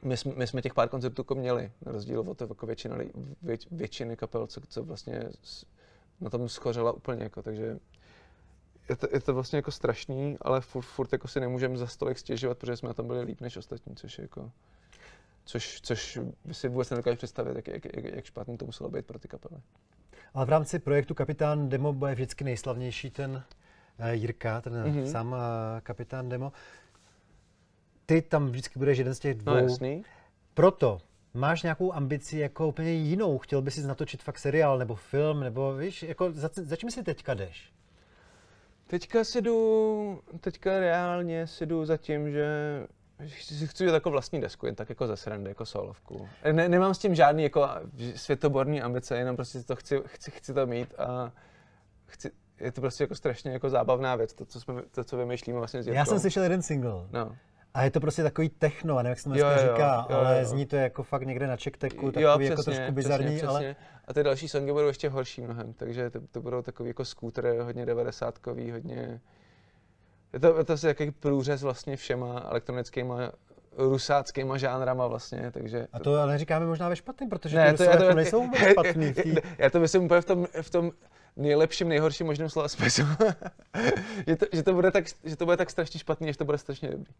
my 0.03 0.16
jsme, 0.16 0.33
my 0.37 0.47
jsme 0.47 0.62
těch 0.62 0.74
pár 0.74 0.89
koncertů 0.89 1.20
jako 1.20 1.35
měli, 1.35 1.72
na 1.87 1.93
rozdíl 1.93 2.20
od 2.20 2.41
jako 2.41 2.66
většina, 2.66 2.97
li- 2.97 3.11
vě, 3.43 3.57
většiny 3.70 4.16
kapel, 4.16 4.47
co, 4.47 4.61
co 4.68 4.85
vlastně 4.85 5.22
na 6.20 6.31
tom 6.31 6.49
schořela 6.49 6.93
úplně, 6.93 7.22
jako, 7.22 7.43
takže 7.43 7.79
je 8.89 8.97
to, 8.97 9.07
je 9.12 9.20
to 9.20 9.35
vlastně 9.35 9.57
jako 9.57 9.70
strašný, 9.70 10.37
ale 10.41 10.61
furt, 10.61 10.83
furt 10.83 11.12
jako 11.12 11.29
si 11.29 11.41
nemůžeme 11.41 11.77
za 11.77 11.87
stolik 11.87 12.18
stěžovat, 12.18 12.59
protože 12.59 12.77
jsme 12.77 12.89
na 12.89 12.95
tom 12.95 13.07
byli 13.07 13.20
líp 13.20 13.41
než 13.41 13.57
ostatní, 13.57 13.97
což 13.97 14.18
je 14.18 14.22
jako, 14.22 14.51
což, 15.45 15.81
což 15.81 16.18
by 16.45 16.55
si 16.55 16.68
vůbec 16.68 16.91
nedokážu 16.91 17.16
představit, 17.16 17.57
jak, 17.57 17.68
jak, 17.68 17.85
jak, 17.97 18.05
jak 18.05 18.24
špatný 18.24 18.57
to 18.59 18.66
muselo 18.66 18.91
být 18.91 19.07
pro 19.07 19.18
ty 19.18 19.29
kapely. 19.29 19.61
Ale 20.35 20.47
v 20.47 20.49
rámci 20.49 20.79
projektu 20.79 21.14
Kapitán 21.14 21.68
Demo 21.68 21.93
bude 21.93 22.14
vždycky 22.14 22.45
nejslavnější 22.45 23.11
ten 23.11 23.43
eh, 23.99 24.14
Jirka, 24.14 24.61
ten 24.61 24.72
Mhm. 24.87 24.93
mm-hmm. 24.97 25.11
sám 25.11 25.37
eh, 25.37 25.81
Kapitán 25.81 26.29
Demo. 26.29 26.53
Ty 28.07 28.22
tam 28.22 28.46
vždycky 28.46 28.78
budeš 28.78 28.98
jeden 28.98 29.14
z 29.14 29.18
těch 29.18 29.34
dvou. 29.34 29.52
No 29.52 29.59
jasný. 29.59 30.04
Proto 30.54 30.98
máš 31.34 31.62
nějakou 31.62 31.92
ambici 31.92 32.38
jako 32.38 32.68
úplně 32.68 32.92
jinou? 32.92 33.38
Chtěl 33.38 33.62
bys 33.62 33.74
si 33.74 33.86
natočit 33.86 34.22
fakt 34.22 34.38
seriál 34.38 34.78
nebo 34.78 34.94
film, 34.94 35.40
nebo 35.40 35.74
víš, 35.74 36.02
jako 36.02 36.32
za, 36.32 36.50
za 36.54 36.76
čím 36.76 36.90
si 36.90 37.02
teďka 37.02 37.34
jdeš? 37.34 37.72
Teďka 38.86 39.24
si 39.24 39.42
jdu, 39.42 40.20
teďka 40.40 40.80
reálně 40.80 41.46
si 41.46 41.66
jdu 41.66 41.84
za 41.84 41.96
tím, 41.96 42.30
že 42.30 42.46
si 43.28 43.66
chci 43.66 43.84
jako 43.84 44.11
vlastní 44.11 44.40
desku, 44.40 44.66
jen 44.66 44.74
tak 44.74 44.88
jako 44.88 45.07
ze 45.07 45.16
srandy, 45.16 45.50
jako 45.50 45.66
solovku. 45.66 46.28
Ne, 46.52 46.68
nemám 46.68 46.94
s 46.94 46.98
tím 46.98 47.14
žádný 47.14 47.42
jako 47.42 47.68
světoborný 48.14 48.82
ambice, 48.82 49.18
jenom 49.18 49.36
prostě 49.36 49.62
to 49.62 49.76
chci, 49.76 50.02
chci, 50.07 50.30
chci 50.30 50.54
to 50.54 50.66
mít 50.66 50.94
a 50.98 51.32
chci, 52.07 52.30
je 52.61 52.72
to 52.72 52.80
prostě 52.80 53.04
jako 53.04 53.14
strašně 53.14 53.50
jako 53.50 53.70
zábavná 53.70 54.16
věc, 54.16 54.34
to, 54.34 54.44
co, 54.44 54.61
jsme, 54.61 54.82
to, 54.90 55.04
co 55.04 55.16
vymýšlíme 55.16 55.59
vlastně 55.59 55.82
s 55.82 55.86
Já 55.86 55.92
Jirkou. 55.92 56.09
jsem 56.09 56.20
slyšel 56.20 56.42
jeden 56.42 56.62
single. 56.62 57.07
No. 57.11 57.36
A 57.77 57.83
je 57.85 57.91
to 57.91 58.01
prostě 58.01 58.22
takový 58.22 58.49
techno, 58.49 58.97
nevím, 58.97 59.11
jak 59.11 59.18
se 59.18 59.29
to 59.29 59.35
Jo, 59.39 59.47
dneska 59.47 59.66
jo, 59.66 59.72
říká, 59.72 60.07
jo, 60.11 60.16
ale 60.16 60.39
jo. 60.39 60.45
zní 60.45 60.66
to 60.66 60.77
jako 60.77 61.03
fakt 61.03 61.22
někde 61.22 61.47
na 61.47 61.57
čekteku, 61.57 62.07
Jo, 62.07 62.12
takový 62.12 62.45
jako 62.45 62.62
přesně, 62.62 62.74
trošku 62.77 62.93
bizarní, 62.93 63.27
přesně, 63.37 63.49
ale 63.49 63.61
přesně. 63.61 63.77
A 64.09 64.14
ty 64.14 64.22
další 64.22 64.49
songy 64.49 64.72
budou 64.72 64.87
ještě 64.87 65.09
horší 65.09 65.41
mnohem, 65.41 65.72
takže 65.72 66.11
to, 66.11 66.20
to 66.33 66.41
budou 66.41 66.62
takový 66.62 66.89
jako 66.89 67.05
skútr, 67.05 67.55
hodně 67.62 67.87
devadesátkový, 67.87 68.70
hodně... 68.70 69.20
Je 70.33 70.41
to, 70.41 70.59
je 70.59 70.64
to 70.64 70.72
asi 70.72 70.87
jaký 70.87 71.11
průřez 71.11 71.62
vlastně 71.62 71.97
všema 71.97 72.47
elektronickýma, 72.51 73.33
rusáckýma 73.77 74.57
žánrama 74.59 75.07
vlastně, 75.07 75.51
takže... 75.51 75.87
a 75.93 75.99
to 75.99 76.14
ale 76.14 76.33
neříkáme 76.33 76.66
možná 76.66 76.89
ve 76.89 76.97
špatným, 76.97 77.31
protože 77.31 77.57
Ne, 77.57 77.72
ty 77.72 77.79
to, 77.79 77.85
to, 77.85 77.91
já, 77.91 77.97
to, 77.97 78.14
nejsou 78.14 78.43
vůbec 78.43 78.61
špatný. 78.61 79.14
té- 79.14 79.22
já 79.59 79.70
to 79.70 79.81
myslím 79.81 80.03
úplně 80.05 80.20
v 80.20 80.24
tom, 80.24 80.47
v 80.62 80.70
tom 80.70 80.93
nejlepším, 81.37 81.89
nejhorším 81.89 82.27
možném 82.27 82.51
slova 82.51 82.68
smyslu. 82.68 83.05
že, 84.27 84.37
to, 84.37 84.47
že, 84.53 84.62
to 84.62 84.72
bude 84.74 84.91
tak, 84.91 85.05
že 85.24 85.37
to 85.37 85.45
bude 85.45 85.57
tak 85.57 85.70
strašně 85.70 86.01
špatný, 86.01 86.33
že 86.33 86.39
to 86.39 86.45
bude 86.45 86.59
strašně 86.59 86.91
dobrý. 86.91 87.12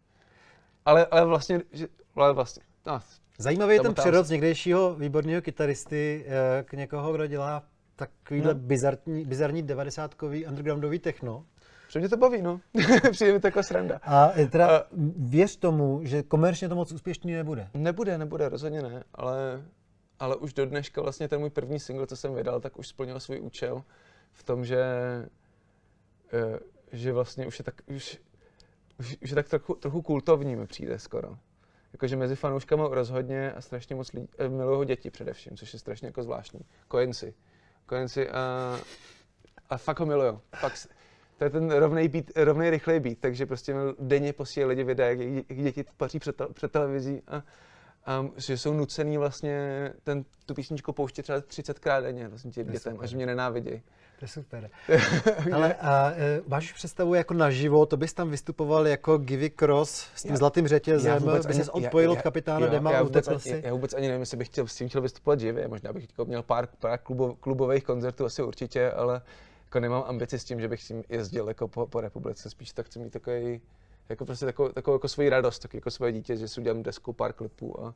Ale, 0.85 1.05
ale 1.05 1.25
vlastně, 1.25 1.61
že, 1.71 1.87
ale 2.15 2.33
vlastně, 2.33 2.63
no, 2.87 2.99
Zajímavý 3.39 3.73
je 3.73 3.81
ten 3.81 3.93
přerod 3.93 4.25
z 4.25 4.29
někdejšího 4.29 4.95
výborného 4.95 5.41
kytaristy 5.41 6.25
eh, 6.27 6.63
k 6.63 6.73
někoho, 6.73 7.13
kdo 7.13 7.27
dělá 7.27 7.63
takovýhle 7.95 8.53
No. 8.53 8.59
bizarní, 8.59 9.25
bizarní 9.25 9.63
devadesátkový 9.63 10.45
undergroundový 10.45 10.99
techno. 10.99 11.45
že 11.89 11.99
mě 11.99 12.09
to 12.09 12.17
baví, 12.17 12.41
no. 12.41 12.59
Přijde 13.11 13.33
mi 13.33 13.39
to 13.39 13.47
jako 13.47 13.63
sranda. 13.63 13.99
A 14.03 14.31
eh, 14.35 14.47
teda 14.47 14.77
A- 14.77 14.83
věř 15.17 15.55
tomu, 15.57 15.99
že 16.03 16.23
komerčně 16.23 16.69
to 16.69 16.75
moc 16.75 16.91
úspěšný 16.91 17.33
nebude. 17.33 17.69
Nebude, 17.73 18.17
nebude, 18.17 18.49
rozhodně 18.49 18.81
ne, 18.81 19.03
ale, 19.15 19.61
ale 20.19 20.35
už 20.35 20.53
do 20.53 20.65
dneška 20.65 21.01
vlastně 21.01 21.27
ten 21.27 21.39
můj 21.39 21.49
první 21.49 21.79
single, 21.79 22.07
co 22.07 22.15
jsem 22.15 22.33
vydal, 22.35 22.59
tak 22.59 22.77
už 22.79 22.87
splnil 22.87 23.19
svůj 23.19 23.39
účel 23.41 23.83
v 24.33 24.43
tom, 24.43 24.65
že, 24.65 24.83
eh, 26.33 26.59
že 26.91 27.13
vlastně 27.13 27.47
už 27.47 27.59
je 27.59 27.63
tak, 27.65 27.75
už, 27.95 28.19
už, 28.99 29.17
už 29.23 29.29
je 29.29 29.35
tak 29.35 29.49
trochu, 29.49 29.75
trochu 29.75 30.01
kultovní 30.01 30.55
mi 30.55 30.67
přijde 30.67 30.99
skoro. 30.99 31.37
Jakože 31.93 32.15
mezi 32.15 32.35
fanouškama 32.35 32.87
rozhodně 32.87 33.51
a 33.51 33.61
strašně 33.61 33.95
moc 33.95 34.13
lidí, 34.13 34.27
eh, 34.37 34.49
milují 34.49 34.77
ho 34.77 34.83
děti 34.83 35.11
především, 35.11 35.57
což 35.57 35.73
je 35.73 35.79
strašně 35.79 36.07
jako 36.07 36.23
zvláštní. 36.23 36.59
Kojenci. 36.87 37.33
Kojenci 37.85 38.29
a, 38.29 38.79
a 39.69 39.77
fakt 39.77 39.99
ho 39.99 40.05
milujou. 40.05 40.39
Fakt, 40.55 40.87
to 41.37 41.43
je 41.43 41.49
ten 41.49 41.71
rovnej, 41.71 42.07
beat, 42.07 42.25
rovnej 42.35 42.69
rychlej 42.69 42.99
beat, 42.99 43.17
takže 43.19 43.45
prostě 43.45 43.75
denně 43.99 44.33
posílají 44.33 44.69
lidi 44.69 44.83
videa, 44.83 45.07
jak, 45.07 45.19
jak 45.49 45.59
děti 45.59 45.85
paří 45.97 46.19
před, 46.19 46.41
před 46.53 46.71
televizí 46.71 47.21
a, 47.27 47.43
a 48.05 48.25
že 48.37 48.57
jsou 48.57 48.73
nucený 48.73 49.17
vlastně 49.17 49.93
ten, 50.03 50.25
tu 50.45 50.53
písničku 50.53 50.93
pouštět 50.93 51.23
třeba 51.23 51.39
30krát 51.39 52.01
denně 52.01 52.27
vlastně 52.27 52.51
těm 52.51 52.67
dětem, 52.67 52.97
až 52.99 53.13
mě 53.13 53.25
nenávidějí. 53.25 53.81
To 54.19 54.25
je 54.25 54.29
super. 54.29 54.69
Ale 55.53 55.73
a, 55.73 56.11
e, 56.11 56.41
máš 56.47 56.63
už 56.65 56.73
představu 56.73 57.13
jako 57.13 57.33
naživo, 57.33 57.85
to 57.85 57.97
bys 57.97 58.13
tam 58.13 58.29
vystupoval 58.29 58.87
jako 58.87 59.17
Givy 59.17 59.49
Cross 59.49 60.07
s 60.15 60.21
tím 60.21 60.31
Já- 60.31 60.37
zlatým 60.37 60.67
řetězem, 60.67 61.19
vůbec 61.19 61.45
bys 61.45 61.55
ani- 61.55 61.65
se 61.65 61.71
odpojil 61.71 62.11
od 62.11 62.21
kapitána 62.21 62.67
Dema 62.67 62.91
já 62.91 62.99
a 62.99 63.03
vůbec, 63.03 63.27
utekl 63.27 63.41
ani, 63.49 63.61
si. 63.61 63.61
já 63.65 63.73
vůbec 63.73 63.93
ani 63.93 64.07
nevím, 64.07 64.19
jestli 64.21 64.37
bych 64.37 64.47
chtěl, 64.47 64.67
s 64.67 64.75
tím 64.75 64.89
chtěl 64.89 65.01
vystupovat 65.01 65.39
živě, 65.39 65.67
možná 65.67 65.93
bych 65.93 66.03
jako 66.09 66.25
měl 66.25 66.43
pár, 66.43 66.67
pár 66.79 66.99
klubo, 66.99 67.35
klubových 67.35 67.83
koncertů, 67.83 68.25
asi 68.25 68.43
určitě, 68.43 68.91
ale 68.91 69.21
jako 69.65 69.79
nemám 69.79 70.03
ambici 70.07 70.39
s 70.39 70.43
tím, 70.43 70.59
že 70.59 70.67
bych 70.67 70.83
s 70.83 70.87
tím 70.87 71.03
jezdil 71.09 71.47
jako 71.47 71.67
po, 71.67 71.87
po 71.87 72.01
republice, 72.01 72.49
spíš 72.49 72.71
tak 72.71 72.85
chci 72.85 72.99
mít 72.99 73.13
takový, 73.13 73.61
jako 74.09 74.25
prostě 74.25 74.45
takovou, 74.45 74.69
takovou 74.69 74.95
jako 74.95 75.07
svoji 75.07 75.29
radost, 75.29 75.59
tak 75.59 75.73
jako 75.73 75.91
svoje 75.91 76.11
dítě, 76.11 76.35
že 76.35 76.47
si 76.47 76.61
udělám 76.61 76.83
desku, 76.83 77.13
pár 77.13 77.33
klipů 77.33 77.83
a, 77.85 77.93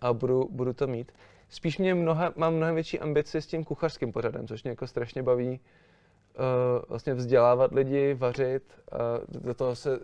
a 0.00 0.12
budu, 0.12 0.48
budu 0.52 0.72
to 0.72 0.86
mít. 0.86 1.12
Spíš 1.48 1.78
mě 1.78 1.94
mnoha, 1.94 2.32
mám 2.36 2.54
mnohem 2.54 2.74
větší 2.74 3.00
ambici 3.00 3.42
s 3.42 3.46
tím 3.46 3.64
kuchařským 3.64 4.12
pořadem, 4.12 4.48
což 4.48 4.62
mě 4.62 4.70
jako 4.70 4.86
strašně 4.86 5.22
baví, 5.22 5.50
uh, 5.50 6.84
vlastně 6.88 7.14
vzdělávat 7.14 7.72
lidi, 7.72 8.14
vařit 8.14 8.62
a 8.92 8.96
do 9.28 9.54
toho 9.54 9.76
se, 9.76 10.00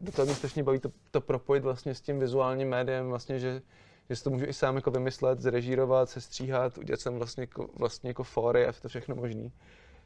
do 0.00 0.12
toho 0.12 0.26
mě 0.26 0.34
strašně 0.34 0.62
baví 0.62 0.78
to, 0.78 0.90
to 1.10 1.20
propojit 1.20 1.64
vlastně 1.64 1.94
s 1.94 2.00
tím 2.00 2.18
vizuálním 2.18 2.68
médiem, 2.68 3.08
vlastně, 3.08 3.38
že, 3.38 3.62
že 4.08 4.16
si 4.16 4.24
to 4.24 4.30
můžu 4.30 4.44
i 4.46 4.52
sám 4.52 4.76
jako 4.76 4.90
vymyslet, 4.90 5.40
zrežírovat, 5.40 6.10
sestříhat, 6.10 6.78
udělat 6.78 7.00
jsem 7.00 7.14
vlastně 7.14 7.42
jako, 7.42 7.68
vlastně 7.74 8.10
jako 8.10 8.22
fóry 8.22 8.66
a 8.66 8.72
to 8.72 8.88
všechno 8.88 9.14
možný. 9.14 9.52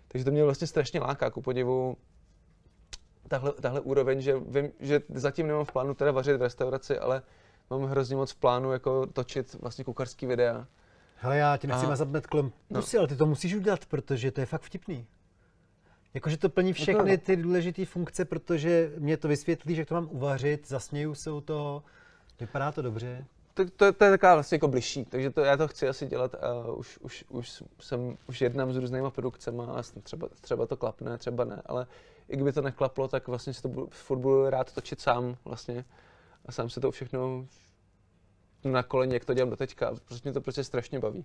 Takže 0.09 0.25
to 0.25 0.31
mě 0.31 0.45
vlastně 0.45 0.67
strašně 0.67 1.01
láká, 1.01 1.31
ku 1.31 1.43
podivu 1.43 1.97
tahle, 3.29 3.53
tahle 3.53 3.81
úroveň, 3.81 4.21
že 4.21 4.35
vím, 4.39 4.73
že 4.81 5.01
zatím 5.09 5.47
nemám 5.47 5.65
v 5.65 5.73
plánu 5.73 5.95
teda 5.95 6.11
vařit 6.11 6.37
v 6.37 6.43
restauraci, 6.43 6.99
ale 6.99 7.23
mám 7.71 7.83
hrozně 7.83 8.17
moc 8.17 8.33
v 8.33 8.37
plánu 8.37 8.73
jako 8.73 9.07
točit 9.07 9.55
vlastně 9.55 9.85
kuchařský 9.85 10.27
videa. 10.27 10.67
Hele, 11.23 11.37
já 11.37 11.57
ti 11.57 11.67
nechci 11.67 11.87
A- 11.87 11.89
mazat 11.89 12.27
kolem 12.27 12.53
no. 12.71 12.81
pusy, 12.81 12.99
ale 12.99 13.09
ty 13.09 13.17
to 13.17 13.27
musíš 13.27 13.55
udělat, 13.55 13.87
protože 13.87 14.31
to 14.31 14.41
je 14.41 14.47
fakt 14.47 14.63
vtipný. 14.63 15.07
Jakože 16.15 16.37
to 16.37 16.49
plní 16.49 16.73
všechny 16.73 17.11
no. 17.11 17.17
ty 17.17 17.37
důležité 17.37 17.85
funkce, 17.85 18.25
protože 18.25 18.93
mě 18.99 19.17
to 19.17 19.29
vysvětlí, 19.29 19.75
že 19.75 19.85
to 19.85 19.95
mám 19.95 20.09
uvařit, 20.11 20.69
zasměju 20.69 21.15
se 21.15 21.31
u 21.31 21.41
toho, 21.41 21.83
vypadá 22.41 22.73
to 22.73 22.83
dobře. 22.83 23.25
to, 23.55 23.65
to, 23.65 23.93
to 23.93 24.05
je 24.05 24.11
taková 24.11 24.35
vlastně 24.35 24.55
jako 24.55 24.69
bližší, 24.69 25.05
takže 25.05 25.31
to, 25.31 25.41
já 25.41 25.57
to 25.57 25.69
chci 25.69 25.89
asi 25.89 26.07
dělat 26.07 26.35
a 26.35 26.73
už, 26.73 26.99
už, 26.99 27.25
už 27.29 27.63
jsem, 27.81 28.17
už 28.29 28.41
jednám 28.41 28.73
s 28.73 28.77
různýma 28.77 29.11
produkcemi 29.11 29.63
a 29.69 29.83
třeba, 30.03 30.29
třeba 30.41 30.67
to 30.67 30.77
klapne, 30.77 31.19
třeba 31.19 31.45
ne, 31.45 31.63
ale 31.67 31.87
i 32.29 32.37
kdyby 32.37 32.53
to 32.53 32.63
neklaplo, 32.63 33.09
tak 33.09 33.29
vlastně 33.29 33.55
si 33.55 33.63
to 33.63 33.69
budu, 33.69 33.89
furt 33.91 34.19
budu 34.19 34.51
rád 34.51 34.73
točit 34.73 35.01
sám 35.01 35.37
vlastně 35.45 35.85
a 36.47 36.53
sám 36.53 36.71
se 36.71 36.81
to 36.81 36.91
všechno 36.91 37.47
na 38.65 38.83
koleně, 38.83 39.15
jak 39.15 39.25
to 39.25 39.35
dělám 39.35 39.51
do 39.51 39.57
teďka, 39.57 39.95
prostě 40.05 40.29
mě 40.29 40.33
to 40.35 40.41
prostě 40.41 40.65
strašně 40.65 40.99
baví. 40.99 41.25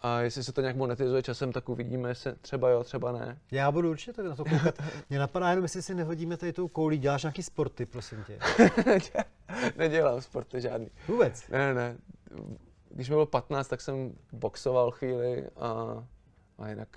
A 0.00 0.20
jestli 0.20 0.44
se 0.44 0.52
to 0.52 0.60
nějak 0.60 0.76
monetizuje 0.76 1.22
časem, 1.22 1.52
tak 1.52 1.68
uvidíme, 1.68 2.08
jestli 2.08 2.32
třeba 2.40 2.70
jo, 2.70 2.84
třeba 2.84 3.12
ne. 3.12 3.38
Já 3.50 3.72
budu 3.72 3.90
určitě 3.90 4.22
na 4.22 4.36
to 4.36 4.44
koukat. 4.44 4.74
Mě 5.10 5.18
napadá 5.18 5.50
jenom, 5.50 5.64
jestli 5.64 5.82
si 5.82 5.94
nehodíme 5.94 6.36
tady 6.36 6.52
tou 6.52 6.68
koulí, 6.68 6.98
děláš 6.98 7.22
nějaký 7.22 7.42
sporty, 7.42 7.86
prosím 7.86 8.24
tě. 8.26 8.38
Nedělám 9.76 10.20
sporty 10.20 10.60
žádný. 10.60 10.90
Vůbec. 11.08 11.48
Ne, 11.48 11.58
ne, 11.58 11.74
ne. 11.74 11.96
Když 12.90 13.08
mi 13.08 13.12
bylo 13.12 13.26
15, 13.26 13.68
tak 13.68 13.80
jsem 13.80 14.12
boxoval 14.32 14.90
chvíli 14.90 15.48
a, 15.56 16.04
a 16.58 16.68
jinak 16.68 16.88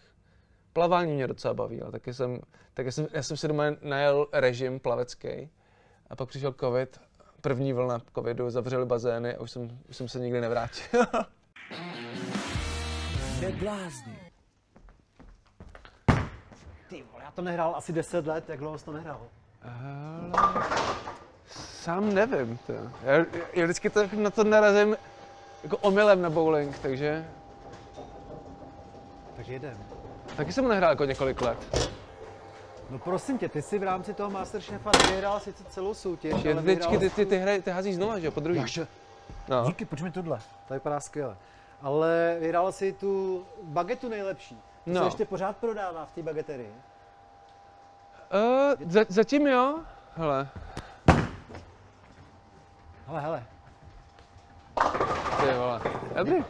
plavání 0.74 1.14
mě 1.14 1.28
docela 1.28 1.54
baví, 1.54 1.82
ale 1.82 1.92
taky 1.92 2.14
jsem, 2.14 2.40
taky 2.74 2.92
jsem, 2.92 3.08
já 3.14 3.24
jsem 3.24 3.38
si 3.38 3.48
doma 3.48 3.64
najel 3.82 4.28
režim 4.34 4.80
plavecký 4.80 5.50
a 6.10 6.16
pak 6.16 6.30
přišel 6.30 6.54
covid, 6.60 7.00
první 7.42 7.74
vlna 7.74 8.02
covidu, 8.16 8.50
zavřeli 8.50 8.86
bazény 8.86 9.36
a 9.36 9.42
už 9.42 9.52
jsem, 9.52 9.80
už 9.90 9.98
jsem 9.98 10.08
se 10.08 10.20
nikdy 10.20 10.42
nevrátil. 10.42 11.02
Neblázni. 13.42 14.20
Ty 16.90 17.04
vole, 17.12 17.24
já 17.24 17.32
to 17.32 17.42
nehrál 17.42 17.76
asi 17.76 17.94
10 17.94 18.28
let, 18.28 18.50
jak 18.50 18.60
dlouho 18.60 18.78
jsi 18.78 18.86
to 18.86 18.92
nehrál? 18.92 19.22
Hele, 19.62 20.64
Sám 21.82 22.14
nevím, 22.14 22.58
to. 22.68 22.74
Já, 23.04 23.26
já 23.54 23.64
vždycky 23.64 23.90
to, 23.90 24.02
na 24.14 24.30
to 24.30 24.44
narazím 24.44 24.98
jako 25.64 25.78
omylem 25.78 26.22
na 26.22 26.30
bowling, 26.30 26.80
takže 26.80 27.26
Tak 29.38 29.48
jedem. 29.48 29.78
taky 30.38 30.54
jsem 30.54 30.68
nehrál 30.68 30.90
jako 30.90 31.06
několik 31.06 31.42
let. 31.42 31.90
No 32.92 33.00
prosím 33.00 33.38
tě, 33.38 33.50
ty 33.50 33.62
jsi 33.62 33.80
v 33.80 33.84
rámci 33.84 34.14
toho 34.14 34.30
Masterchefa 34.30 34.92
vyhrál 35.10 35.40
sice 35.40 35.64
celou 35.64 35.94
soutěž, 35.94 36.34
ale 36.34 36.42
vždycky 36.54 36.66
vyhrál 36.66 37.00
ty, 37.00 37.10
ty, 37.10 37.26
ty, 37.26 37.38
hry, 37.38 37.62
ty 37.62 37.72
házíš 37.72 37.96
znova, 37.96 38.20
že 38.20 38.26
jo, 38.26 38.32
po 38.32 38.40
druhý. 38.40 38.60
Jaže, 38.60 38.88
No. 39.48 39.64
díky, 39.68 39.86
pojď 39.86 40.02
mi 40.02 40.12
tohle, 40.12 40.40
to 40.68 40.74
vypadá 40.74 41.00
skvěle. 41.00 41.38
Ale 41.82 42.38
vyhrál 42.40 42.72
si 42.72 42.94
tu 42.94 43.46
bagetu 43.64 44.10
nejlepší. 44.10 44.56
To 44.56 44.62
No. 44.92 45.00
se 45.02 45.08
ještě 45.08 45.26
pořád 45.26 45.58
prodává 45.58 46.06
v 46.06 46.12
té 46.12 46.22
bageterii. 46.24 46.72
Uh, 48.34 48.90
za, 48.92 49.06
zatím 49.10 49.48
jo, 49.48 49.80
hele, 50.16 50.48
Hele, 53.08 53.22
hele, 53.22 53.44
ty 55.42 55.58
vole, 55.58 55.82
dobrý, 56.18 56.46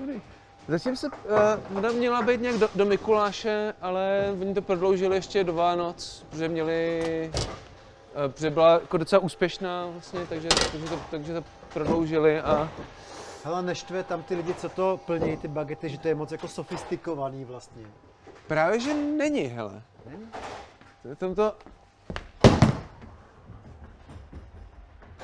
dobrý. 0.00 0.22
Zatím 0.68 0.96
se, 0.96 1.06
uh, 1.08 1.12
ona 1.78 1.92
měla 1.92 2.22
být 2.22 2.40
nějak 2.40 2.56
do, 2.58 2.68
do 2.74 2.84
Mikuláše, 2.84 3.74
ale 3.80 4.34
oni 4.40 4.54
to 4.54 4.62
prodloužili 4.62 5.16
ještě 5.16 5.44
do 5.44 5.54
Vánoc, 5.54 6.26
protože 6.30 6.48
měli, 6.48 7.30
uh, 7.34 7.40
protože 8.32 8.50
byla 8.50 8.72
jako 8.72 8.96
docela 8.96 9.22
úspěšná 9.22 9.86
vlastně, 9.86 10.20
takže, 10.28 10.48
takže, 10.72 10.86
to, 10.88 10.98
takže 11.10 11.34
to 11.34 11.44
prodloužili 11.72 12.40
a 12.40 12.68
hele, 13.44 13.62
neštve 13.62 14.02
tam 14.02 14.22
ty 14.22 14.34
lidi, 14.34 14.54
co 14.54 14.68
to 14.68 15.00
plní, 15.06 15.36
ty 15.36 15.48
bagety, 15.48 15.88
že 15.88 15.98
to 15.98 16.08
je 16.08 16.14
moc 16.14 16.32
jako 16.32 16.48
sofistikovaný 16.48 17.44
vlastně. 17.44 17.82
právě 18.46 18.80
že 18.80 18.94
není, 18.94 19.42
hele. 19.42 19.82
Není? 20.06 20.26
To- 21.02 21.16
Tam 21.16 21.34
to, 21.34 21.54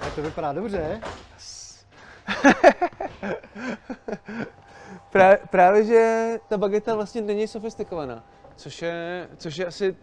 Tak 0.01 0.15
to 0.15 0.23
vypadá 0.23 0.53
dobře. 0.53 1.01
Právě, 5.11 5.39
právě, 5.51 5.85
že 5.85 6.39
ta 6.49 6.59
bageta 6.59 6.95
vlastně 6.95 7.23
není 7.23 7.49
sofistikovaná, 7.49 8.25
což 8.57 8.83
je, 8.83 9.29
což 9.37 9.57
je 9.57 9.67
asi... 9.67 9.97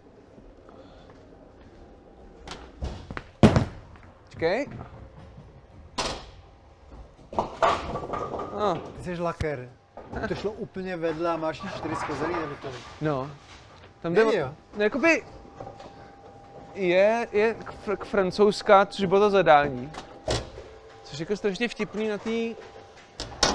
Čekej. 4.28 4.66
No, 8.58 8.82
Ty 8.96 9.02
jsi 9.16 9.22
laker. 9.22 9.68
To 10.28 10.34
šlo 10.34 10.52
úplně 10.52 10.96
vedle 10.96 11.30
a 11.30 11.36
máš 11.36 11.62
čtyři 11.76 11.96
skozený 11.96 12.34
nebo 12.34 12.54
to? 12.62 12.68
no. 13.00 13.30
Tam 14.02 14.14
jde, 14.14 14.22
jo? 14.38 14.54
no, 14.76 14.82
jakoby 14.82 15.24
je, 16.74 17.28
je 17.32 17.54
k, 17.54 17.72
fr- 17.86 17.96
k 17.96 18.04
francouzská, 18.04 18.86
což 18.86 19.04
bylo 19.04 19.20
to 19.20 19.30
zadání. 19.30 19.92
Což 21.02 21.18
jako 21.18 21.36
strašně 21.36 21.68
vtipný 21.68 22.08
na 22.08 22.18
té 22.18 22.30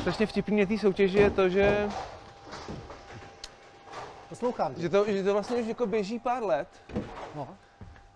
strašně 0.05 0.25
vtipný 0.25 0.59
na 0.59 0.65
té 0.65 0.77
soutěži 0.77 1.17
je 1.17 1.29
to, 1.29 1.49
že 1.49 1.89
Poslouchám. 4.29 4.73
Že 4.77 4.89
to, 4.89 5.11
že 5.11 5.23
to 5.23 5.33
vlastně 5.33 5.57
už 5.57 5.67
jako 5.67 5.85
běží 5.85 6.19
pár 6.19 6.43
let, 6.43 6.67
No. 7.35 7.47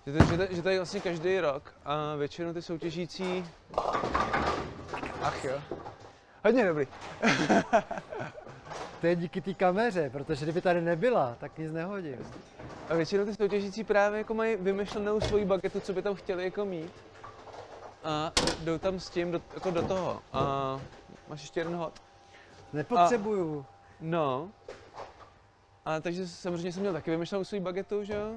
že 0.06 0.14
to, 0.14 0.26
že 0.26 0.38
to, 0.38 0.56
že 0.56 0.62
to 0.62 0.70
je 0.70 0.78
vlastně 0.80 1.00
každý 1.00 1.40
rok 1.40 1.74
a 1.86 2.16
většinou 2.16 2.54
ty 2.54 2.62
soutěžící... 2.62 3.46
Ach 5.22 5.44
jo. 5.44 5.62
Hodně 6.46 6.66
dobrý. 6.66 6.88
To 9.02 9.08
je 9.08 9.16
díky 9.16 9.42
té 9.42 9.54
kameře, 9.54 10.10
protože 10.10 10.46
kdyby 10.46 10.62
tady 10.62 10.82
nebyla, 10.82 11.36
tak 11.40 11.58
nic 11.58 11.72
nehodím. 11.72 12.18
A 12.90 12.94
většinou 12.94 13.26
ty 13.26 13.36
soutěžící 13.36 13.84
právě 13.84 14.18
jako 14.18 14.34
mají 14.34 14.56
vymyšlenou 14.56 15.22
svoji 15.22 15.46
bagetu, 15.46 15.80
co 15.80 15.94
by 15.94 16.02
tam 16.02 16.16
chtěli 16.16 16.44
jako 16.44 16.66
mít. 16.66 16.92
A 18.04 18.32
jdou 18.64 18.78
tam 18.78 19.00
s 19.00 19.10
tím 19.10 19.32
do, 19.32 19.42
jako 19.54 19.72
do 19.72 19.82
toho. 19.82 20.22
A 20.34 20.80
máš 21.30 21.42
ještě 21.42 21.60
jeden 21.60 21.76
hod. 21.76 22.02
Nepotřebuju. 22.74 23.66
No. 24.02 24.50
A 25.86 26.00
takže 26.00 26.28
samozřejmě 26.28 26.72
jsem 26.72 26.82
měl 26.82 26.94
taky 26.94 27.12
vymyšlenou 27.12 27.44
svou 27.44 27.60
bagetu, 27.60 28.04
že 28.04 28.14
jo? 28.14 28.36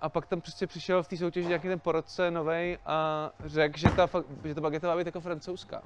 A 0.00 0.08
pak 0.08 0.26
tam 0.26 0.40
prostě 0.40 0.66
přišel 0.66 1.02
v 1.02 1.08
té 1.08 1.16
soutěži 1.16 1.48
nějaký 1.48 1.68
ten 1.68 1.80
porodce 1.80 2.30
novej 2.30 2.78
a 2.86 3.30
řekl, 3.44 3.78
že 3.78 3.90
ta, 3.90 4.08
že 4.44 4.54
ta 4.54 4.60
bageta 4.60 4.88
má 4.88 4.96
být 4.96 5.06
jako 5.06 5.20
francouzská. 5.20 5.82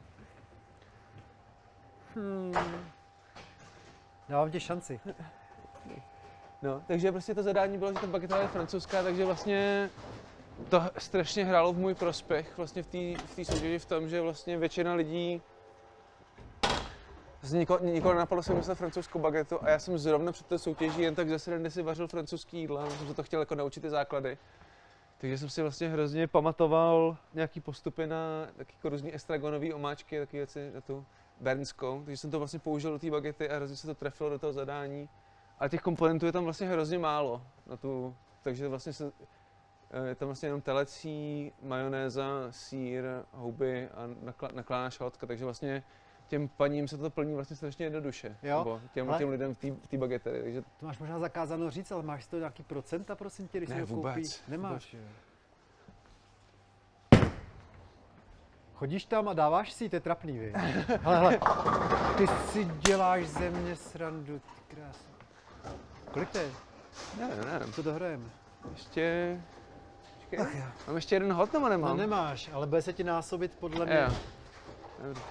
Hmm. 2.14 2.54
Dávám 4.28 4.50
ti 4.50 4.60
šanci. 4.60 5.00
No, 6.62 6.82
takže 6.86 7.12
prostě 7.12 7.34
to 7.34 7.42
zadání 7.42 7.78
bylo, 7.78 7.92
že 7.92 7.98
ta 7.98 8.06
bageta 8.06 8.40
je 8.40 8.48
francouzská, 8.48 9.02
takže 9.02 9.24
vlastně 9.24 9.90
to 10.68 10.82
strašně 10.98 11.44
hrálo 11.44 11.72
v 11.72 11.78
můj 11.78 11.94
prospěch 11.94 12.56
vlastně 12.56 12.82
v 12.82 12.86
té 12.86 13.22
v 13.26 13.36
té 13.36 13.44
soutěži 13.44 13.78
v 13.78 13.86
tom, 13.86 14.08
že 14.08 14.20
vlastně 14.20 14.58
většina 14.58 14.94
lidí 14.94 15.42
nikoho, 17.52 17.84
nikoho 17.84 18.14
nenapadlo 18.14 18.42
si 18.42 18.54
myslet 18.54 18.78
francouzskou 18.78 19.18
bagetu 19.18 19.58
a 19.62 19.70
já 19.70 19.78
jsem 19.78 19.98
zrovna 19.98 20.32
před 20.32 20.46
té 20.46 20.58
soutěží 20.58 21.02
jen 21.02 21.14
tak 21.14 21.28
ze 21.28 21.38
srandy 21.38 21.70
si 21.70 21.82
vařil 21.82 22.08
francouzský 22.08 22.60
jídla, 22.60 22.84
já 22.84 22.90
jsem 22.90 23.08
se 23.08 23.14
to 23.14 23.22
chtěl 23.22 23.40
jako 23.40 23.54
naučit 23.54 23.80
ty 23.80 23.90
základy. 23.90 24.38
Takže 25.18 25.38
jsem 25.38 25.50
si 25.50 25.62
vlastně 25.62 25.88
hrozně 25.88 26.26
pamatoval 26.26 27.16
nějaký 27.34 27.60
postupy 27.60 28.06
na 28.06 28.48
taky 28.56 28.74
jako 28.76 28.88
různý 28.88 29.14
estragonové 29.14 29.74
omáčky, 29.74 30.18
takové 30.18 30.38
věci 30.38 30.70
na 30.74 30.80
tu 30.80 31.06
bernskou, 31.40 32.02
takže 32.04 32.16
jsem 32.16 32.30
to 32.30 32.38
vlastně 32.38 32.58
použil 32.58 32.90
do 32.90 32.98
té 32.98 33.10
bagety 33.10 33.50
a 33.50 33.56
hrozně 33.56 33.76
se 33.76 33.86
to 33.86 33.94
trefilo 33.94 34.30
do 34.30 34.38
toho 34.38 34.52
zadání. 34.52 35.08
A 35.58 35.68
těch 35.68 35.80
komponentů 35.80 36.26
je 36.26 36.32
tam 36.32 36.44
vlastně 36.44 36.68
hrozně 36.68 36.98
málo 36.98 37.42
na 37.66 37.76
tu, 37.76 38.16
takže 38.42 38.68
vlastně 38.68 38.92
se, 38.92 39.12
eh, 39.90 40.08
je 40.08 40.14
tam 40.14 40.28
vlastně 40.28 40.46
jenom 40.46 40.60
telecí, 40.60 41.52
majonéza, 41.62 42.46
sír, 42.50 43.04
houby 43.32 43.88
a 43.88 44.08
nakla, 44.22 44.48
nakládaná 44.54 44.90
šalotka, 44.90 45.26
takže 45.26 45.44
vlastně 45.44 45.84
těm 46.28 46.48
paním 46.48 46.88
se 46.88 46.98
to 46.98 47.10
plní 47.10 47.34
vlastně 47.34 47.56
strašně 47.56 47.86
jednoduše. 47.86 48.36
Jo, 48.42 48.58
Nebo 48.58 48.80
těm, 48.94 49.08
ale- 49.08 49.18
těm 49.18 49.28
lidem 49.28 49.54
v 49.54 49.86
té 49.88 49.96
bageterii, 49.98 50.42
takže 50.42 50.62
To 50.80 50.86
máš 50.86 50.98
možná 50.98 51.18
zakázáno 51.18 51.70
říct, 51.70 51.92
ale 51.92 52.02
máš 52.02 52.26
toho 52.26 52.38
nějaký 52.40 52.62
procenta, 52.62 53.16
prosím 53.16 53.48
tě, 53.48 53.58
když 53.58 53.68
Ne, 53.70 53.74
si 53.74 53.80
ho 53.80 53.86
vůbec, 53.86 54.14
koupíš? 54.14 54.40
Nemáš. 54.48 54.94
vůbec. 54.94 55.08
Chodíš 58.74 59.04
tam 59.04 59.28
a 59.28 59.32
dáváš 59.32 59.72
si, 59.72 59.88
to 59.88 59.96
je 59.96 60.00
trapný, 60.00 60.38
vy. 60.38 60.52
Hele, 61.02 61.16
hele, 61.18 61.38
ty 62.18 62.26
si 62.26 62.64
děláš 62.64 63.26
ze 63.26 63.50
mě 63.50 63.76
srandu, 63.76 64.38
ty 64.38 64.74
krása. 64.76 65.08
Kolik 66.12 66.30
to 66.30 66.38
je? 66.38 66.50
nevím, 67.18 67.44
nevím. 67.52 67.72
Co 67.72 67.82
dohrajeme? 67.82 68.24
Ještě, 68.72 69.40
počkej, 70.18 70.38
Ach 70.40 70.54
jo. 70.54 70.64
mám 70.86 70.96
ještě 70.96 71.14
jeden 71.14 71.32
hot 71.32 71.52
nebo 71.52 71.64
No 71.64 71.70
nemám? 71.70 71.96
nemáš, 71.96 72.50
ale 72.52 72.66
bude 72.66 72.82
se 72.82 72.92
ti 72.92 73.04
násobit 73.04 73.56
podle 73.60 73.86
mě. 73.86 73.94
Jo. 74.08 74.14
Dobrý. 75.02 75.22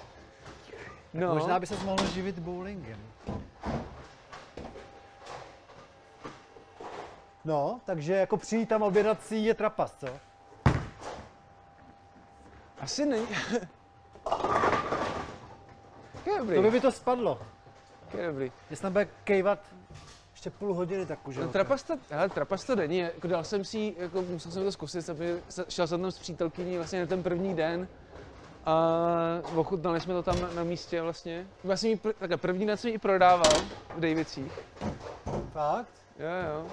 No, 1.18 1.34
Možná 1.36 1.59
by 1.59 1.68
se 1.68 1.76
mohl 1.86 2.07
živit 2.07 2.39
bowlingem. 2.39 2.99
No, 7.45 7.82
takže 7.86 8.13
jako 8.13 8.38
přijít 8.38 8.70
tam 8.70 8.82
obědat 8.84 9.24
si 9.24 9.36
je 9.36 9.53
trapas, 9.53 9.95
co? 9.99 10.07
asi 12.80 13.05
není. 13.05 13.28
Je 16.26 16.38
dobrý, 16.39 16.55
To 16.55 16.61
by 16.61 16.72
mi 16.72 16.82
to 16.82 16.91
spadlo. 16.91 17.39
je 18.18 18.28
dobrý. 18.28 18.51
Jestli 18.70 18.82
tam 18.82 18.91
bude 18.93 19.07
kejvat 19.24 19.59
ještě 20.32 20.49
půl 20.49 20.74
hodiny, 20.74 21.05
tak 21.05 21.28
už 21.28 21.38
No, 21.38 21.47
trapas 21.47 21.84
to, 21.84 21.97
hele, 22.09 22.30
trapas 22.30 22.63
to 22.63 22.76
není, 22.76 22.97
jako 22.97 23.28
dal 23.28 23.43
jsem 23.43 23.63
si, 23.65 23.95
jako 23.97 24.22
musel 24.22 24.51
jsem 24.51 24.63
to 24.63 24.72
zkusit, 24.72 25.09
aby, 25.09 25.41
šel 25.70 25.88
jsem 25.88 26.01
tam 26.01 26.11
s 26.11 26.20
přítelkyní 26.20 26.78
vlastně 26.78 26.99
na 27.01 27.05
ten 27.07 27.24
první 27.24 27.53
den 27.55 27.88
a 28.68 28.76
ochutnali 29.55 30.01
jsme 30.01 30.13
to 30.13 30.24
tam 30.24 30.41
na, 30.41 30.49
na 30.53 30.63
místě 30.63 31.01
vlastně. 31.01 31.47
Já 31.63 31.78
jsem 31.78 31.91
pr- 31.91 32.13
takhle, 32.13 32.38
první 32.38 32.65
den 32.65 32.78
jsem 32.78 32.91
ji 32.91 32.97
prodával 32.97 33.51
v 33.95 33.99
Davicích. 33.99 34.59
Fakt? 35.51 35.89
Jo, 36.20 36.28
jo. 36.53 36.68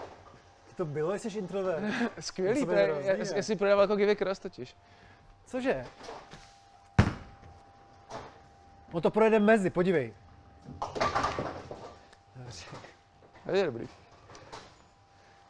To 0.76 0.84
bylo, 0.84 1.14
jsi 1.14 1.38
introvert. 1.38 1.84
Skvělý, 2.20 2.66
To 2.66 2.72
je, 2.72 2.84
hrozný, 2.84 3.06
já, 3.06 3.12
ne? 3.12 3.24
já 3.36 3.42
si 3.42 3.56
prodával 3.56 3.82
jako 3.82 3.96
Give 3.96 4.14
Cross 4.14 4.38
totiž. 4.38 4.76
Cože? 5.46 5.84
On 8.92 9.02
to 9.02 9.10
projede 9.10 9.38
mezi, 9.38 9.70
podívej. 9.70 10.14
Dobře. 12.36 12.66
To 13.46 13.50
je 13.56 13.66
dobrý. 13.66 13.88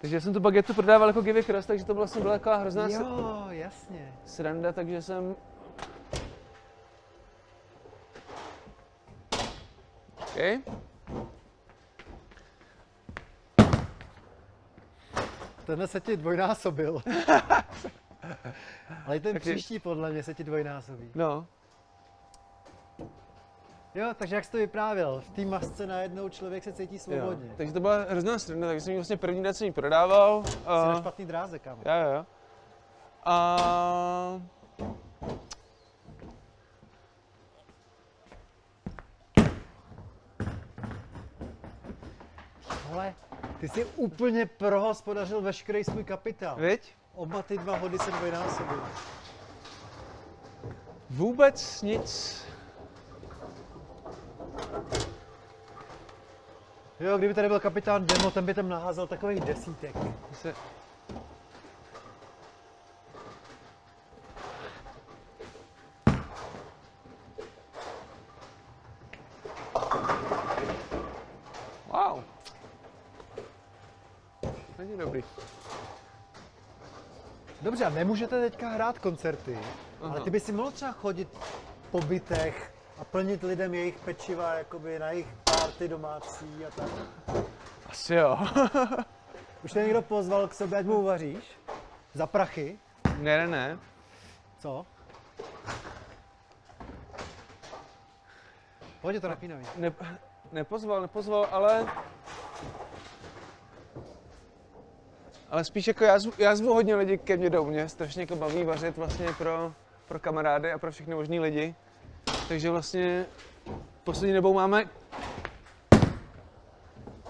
Takže 0.00 0.16
já 0.16 0.20
jsem 0.20 0.32
tu 0.32 0.40
bagetu 0.40 0.74
prodával 0.74 1.08
jako 1.08 1.22
Give 1.22 1.42
Cross, 1.42 1.66
takže 1.66 1.84
to 1.84 1.94
vlastně 1.94 2.20
byla 2.22 2.34
taková 2.38 2.56
hrozná 2.56 2.88
Jo, 2.88 3.44
jasně. 3.48 4.12
sranda, 4.26 4.72
takže 4.72 5.02
jsem... 5.02 5.36
Okay. 10.34 10.58
Tenhle 15.66 15.88
se 15.88 16.00
ti 16.00 16.16
dvojnásobil. 16.16 17.02
Ale 19.06 19.16
i 19.16 19.20
ten 19.20 19.32
Takže- 19.32 19.52
příští 19.52 19.78
podle 19.78 20.10
mě 20.10 20.22
se 20.22 20.34
ti 20.34 20.44
dvojnásobí. 20.44 21.10
No, 21.14 21.46
Jo, 23.94 24.10
takže 24.16 24.36
jak 24.36 24.44
jsi 24.44 24.50
to 24.50 24.56
vyprávěl, 24.58 25.20
v 25.20 25.30
té 25.30 25.44
masce 25.44 25.86
najednou 25.86 26.28
člověk 26.28 26.64
se 26.64 26.72
cítí 26.72 26.94
jo. 26.94 27.00
svobodně. 27.00 27.50
Takže 27.56 27.72
to 27.72 27.80
byla 27.80 27.96
hrozná 28.08 28.38
sranda, 28.38 28.66
takže 28.66 28.80
jsem 28.80 28.90
ji 28.92 28.98
vlastně 28.98 29.16
první 29.16 29.42
den 29.42 29.54
jsem 29.54 29.66
ji 29.66 29.72
prodával. 29.72 30.44
Jsi 30.44 30.58
na 30.66 30.92
A, 30.92 31.00
špatný 31.00 31.26
dráze, 31.26 31.60
jo, 31.66 31.76
jo, 31.84 32.10
jo. 32.14 32.26
A 33.24 34.40
Ale 42.94 43.14
ty 43.60 43.68
jsi 43.68 43.84
úplně 43.84 44.46
prohospodařil 44.46 45.40
veškerý 45.40 45.84
svůj 45.84 46.04
kapitál. 46.04 46.56
viď? 46.56 46.94
Oba 47.14 47.42
ty 47.42 47.58
dva 47.58 47.76
hody 47.76 47.98
jsem 47.98 48.14
dvojnásobil. 48.14 48.82
Vůbec 51.10 51.82
nic. 51.82 52.44
Jo, 57.00 57.18
kdyby 57.18 57.34
tady 57.34 57.48
byl 57.48 57.60
kapitán 57.60 58.06
Demo, 58.06 58.30
ten 58.30 58.46
by 58.46 58.54
tam 58.54 58.68
naházel 58.68 59.06
takových 59.06 59.40
desítek. 59.40 59.96
Se... 60.32 60.54
Není 74.84 74.98
dobrý. 74.98 75.24
Dobře, 77.62 77.84
a 77.84 77.88
nemůžete 77.88 78.40
teďka 78.40 78.68
hrát 78.68 78.98
koncerty, 78.98 79.58
ale 80.00 80.10
Aha. 80.10 80.20
ty 80.20 80.30
by 80.30 80.40
si 80.40 80.52
mohl 80.52 80.70
třeba 80.70 80.92
chodit 80.92 81.28
po 81.90 82.00
bytech 82.00 82.74
a 82.98 83.04
plnit 83.04 83.42
lidem 83.42 83.74
jejich 83.74 83.98
pečiva, 83.98 84.54
jakoby 84.54 84.98
na 84.98 85.10
jejich 85.10 85.26
párty 85.44 85.88
domácí 85.88 86.64
a 86.66 86.70
tak. 86.70 86.88
Asi 87.86 88.14
jo. 88.14 88.38
Už 89.64 89.72
tě 89.72 89.78
někdo 89.78 90.02
pozval 90.02 90.48
k 90.48 90.54
sobě, 90.54 90.78
ať 90.78 90.86
mu 90.86 90.94
uvaříš? 90.98 91.44
Za 92.14 92.26
prachy? 92.26 92.78
ne, 93.18 93.38
ne, 93.38 93.46
ne. 93.46 93.78
Co? 94.58 94.86
Pojď, 99.00 99.20
to 99.20 99.28
napínavý. 99.28 99.66
ne. 99.76 99.92
Nepozval, 100.52 101.00
nepozval, 101.00 101.48
ale... 101.50 101.86
Ale 105.54 105.64
spíš 105.64 105.88
jako 105.88 106.04
já 106.04 106.18
zvu, 106.18 106.32
já 106.38 106.56
zvu 106.56 106.74
hodně 106.74 106.94
lidí 106.94 107.18
ke 107.18 107.36
mně 107.36 107.50
do 107.50 107.64
mě, 107.64 107.88
strašně 107.88 108.22
jako 108.22 108.36
baví 108.36 108.64
vařit 108.64 108.96
vlastně 108.96 109.26
pro, 109.38 109.72
pro 110.08 110.18
kamarády 110.18 110.72
a 110.72 110.78
pro 110.78 110.92
všechny 110.92 111.14
možný 111.14 111.40
lidi. 111.40 111.74
Takže 112.48 112.70
vlastně 112.70 113.26
poslední 114.04 114.34
dobou 114.34 114.54
máme 114.54 114.84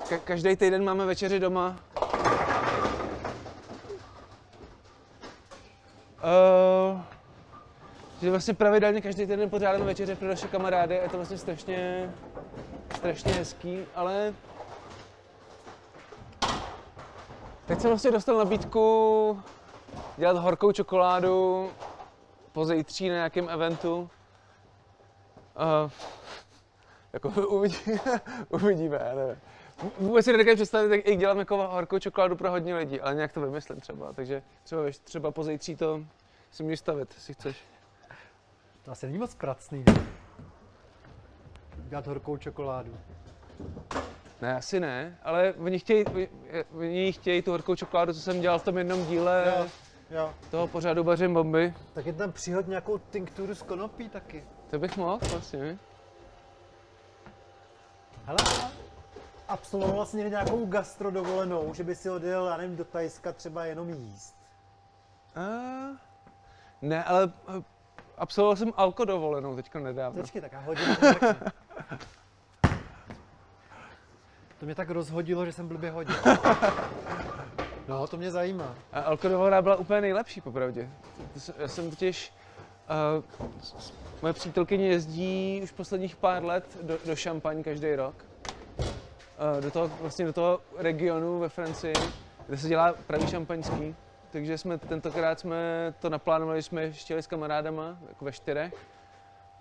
Ka- 0.08 0.20
každý 0.24 0.56
týden 0.56 0.84
máme 0.84 1.06
večeři 1.06 1.40
doma. 1.40 1.76
Uh, 6.22 7.00
že 8.22 8.30
vlastně 8.30 8.54
pravidelně 8.54 9.00
každý 9.00 9.26
týden 9.26 9.50
pořádáme 9.50 9.84
večeře 9.84 10.16
pro 10.16 10.28
naše 10.28 10.48
kamarády 10.48 11.00
a 11.00 11.02
je 11.02 11.08
to 11.08 11.16
vlastně 11.16 11.38
strašně, 11.38 12.10
strašně 12.96 13.32
hezký, 13.32 13.78
ale 13.94 14.34
teď 17.66 17.80
jsem 17.80 17.90
vlastně 17.90 18.10
dostal 18.10 18.38
nabídku 18.38 19.42
dělat 20.16 20.36
horkou 20.36 20.72
čokoládu 20.72 21.70
po 22.52 22.64
zítří 22.64 23.08
na 23.08 23.14
nějakém 23.14 23.48
eventu. 23.48 24.10
Uh, 25.84 25.90
jako 27.12 27.28
uvidíme, 27.48 28.20
uvidíme, 28.48 28.98
já 29.04 29.14
nevím. 29.14 29.40
Vůbec 29.98 30.24
si 30.24 30.32
nedokážu 30.32 30.56
představit, 30.56 30.96
jak, 30.96 31.06
jak 31.06 31.18
dělám 31.18 31.38
jako 31.38 31.56
horkou 31.66 31.98
čokoládu 31.98 32.36
pro 32.36 32.50
hodně 32.50 32.74
lidí, 32.76 33.00
ale 33.00 33.14
nějak 33.14 33.32
to 33.32 33.40
vymyslím 33.40 33.80
třeba, 33.80 34.12
takže 34.12 34.42
třeba, 34.62 34.82
třeba 35.04 35.30
po 35.30 35.44
zítří 35.44 35.76
to 35.76 36.04
si 36.50 36.62
můžeš 36.62 36.80
stavit, 36.80 37.14
jestli 37.14 37.34
chceš. 37.34 37.64
To 38.82 38.90
asi 38.90 39.06
není 39.06 39.18
moc 39.18 39.34
pracný, 39.34 39.84
ne? 39.86 40.06
Dělat 41.76 42.06
horkou 42.06 42.36
čokoládu. 42.36 42.96
Ne, 44.44 44.56
asi 44.56 44.80
ne, 44.80 45.18
ale 45.22 45.52
oni 45.52 45.78
chtějí, 45.78 46.04
oni- 46.04 46.28
oni 46.76 47.12
chtějí 47.12 47.42
tu 47.42 47.50
horkou 47.50 47.74
čokoládu, 47.76 48.12
co 48.12 48.20
jsem 48.20 48.40
dělal 48.40 48.58
v 48.58 48.62
tom 48.64 48.78
jednom 48.78 49.06
díle 49.06 49.54
Jo, 49.58 49.66
jo. 50.10 50.34
toho 50.50 50.66
pořadu 50.66 51.04
Vařím 51.04 51.34
bomby. 51.34 51.74
Tak 51.94 52.06
je 52.06 52.12
tam 52.12 52.32
přihod 52.32 52.68
nějakou 52.68 52.98
tinkturu 52.98 53.54
z 53.54 53.62
konopí 53.62 54.08
taky. 54.08 54.44
To 54.70 54.78
bych 54.78 54.96
mohl 54.96 55.18
vlastně. 55.30 55.78
Hele, 58.24 58.36
a 58.62 58.70
absolvoval 59.48 59.96
vlastně 59.96 60.16
někdy 60.18 60.30
nějakou 60.30 60.66
gastrodovolenou, 60.66 61.74
že 61.74 61.84
by 61.84 61.94
si 61.94 62.10
odjel, 62.10 62.46
já 62.46 62.56
nevím, 62.56 62.76
do 62.76 62.84
Tajska 62.84 63.32
třeba 63.32 63.64
jenom 63.64 63.88
jíst. 63.90 64.36
A... 65.36 65.40
Ne, 66.82 67.04
ale 67.04 67.32
eh, 67.48 67.62
absolvoval 68.18 68.56
jsem 68.56 68.72
alko 68.76 69.04
dovolenou 69.04 69.56
teďka 69.56 69.78
nedávno. 69.78 70.20
Počkej, 70.22 70.42
tak 70.42 70.52
já 70.52 70.60
hodím 70.60 70.86
to 74.64 74.66
mě 74.66 74.74
tak 74.74 74.90
rozhodilo, 74.90 75.46
že 75.46 75.52
jsem 75.52 75.68
blbě 75.68 75.90
hodil. 75.90 76.16
No, 77.88 78.06
to 78.06 78.16
mě 78.16 78.30
zajímá. 78.30 78.74
A 78.92 79.00
alko 79.00 79.28
dovolená 79.28 79.62
byla 79.62 79.76
úplně 79.76 80.00
nejlepší, 80.00 80.40
popravdě. 80.40 80.90
Já 81.58 81.68
jsem 81.68 81.90
totiž... 81.90 82.32
Uh, 83.18 83.24
moje 84.22 84.34
přítelkyně 84.34 84.88
jezdí 84.88 85.60
už 85.62 85.72
posledních 85.72 86.16
pár 86.16 86.44
let 86.44 86.78
do, 86.82 86.98
do 87.04 87.16
Šampaň 87.16 87.62
každý 87.62 87.94
rok. 87.94 88.14
Uh, 88.78 89.60
do 89.60 89.70
toho, 89.70 89.90
vlastně 90.00 90.26
do 90.26 90.32
toho 90.32 90.60
regionu 90.76 91.38
ve 91.38 91.48
Francii, 91.48 91.94
kde 92.46 92.58
se 92.58 92.68
dělá 92.68 92.94
pravý 93.06 93.26
šampaňský. 93.26 93.94
Takže 94.30 94.58
jsme 94.58 94.78
tentokrát 94.78 95.40
jsme 95.40 95.94
to 96.00 96.10
naplánovali, 96.10 96.62
jsme 96.62 96.82
ještě 96.82 97.16
s 97.16 97.26
kamarádama, 97.26 97.98
jako 98.08 98.24
ve 98.24 98.32
čtyřech. 98.32 98.74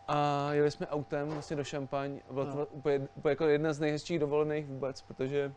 A 0.08 0.50
jeli 0.54 0.72
jsme 0.72 0.88
autem 0.88 1.30
vlastně 1.30 1.56
do 1.56 1.64
Šampaň. 1.64 2.20
Byla 2.32 2.46
to 2.46 2.58
No. 2.58 2.66
úplně, 2.66 3.08
úplně 3.16 3.32
jako 3.32 3.46
jedna 3.46 3.74
z 3.74 3.80
nejhezčích 3.80 4.20
dovolených 4.20 4.66
vůbec, 4.66 5.02
protože 5.02 5.52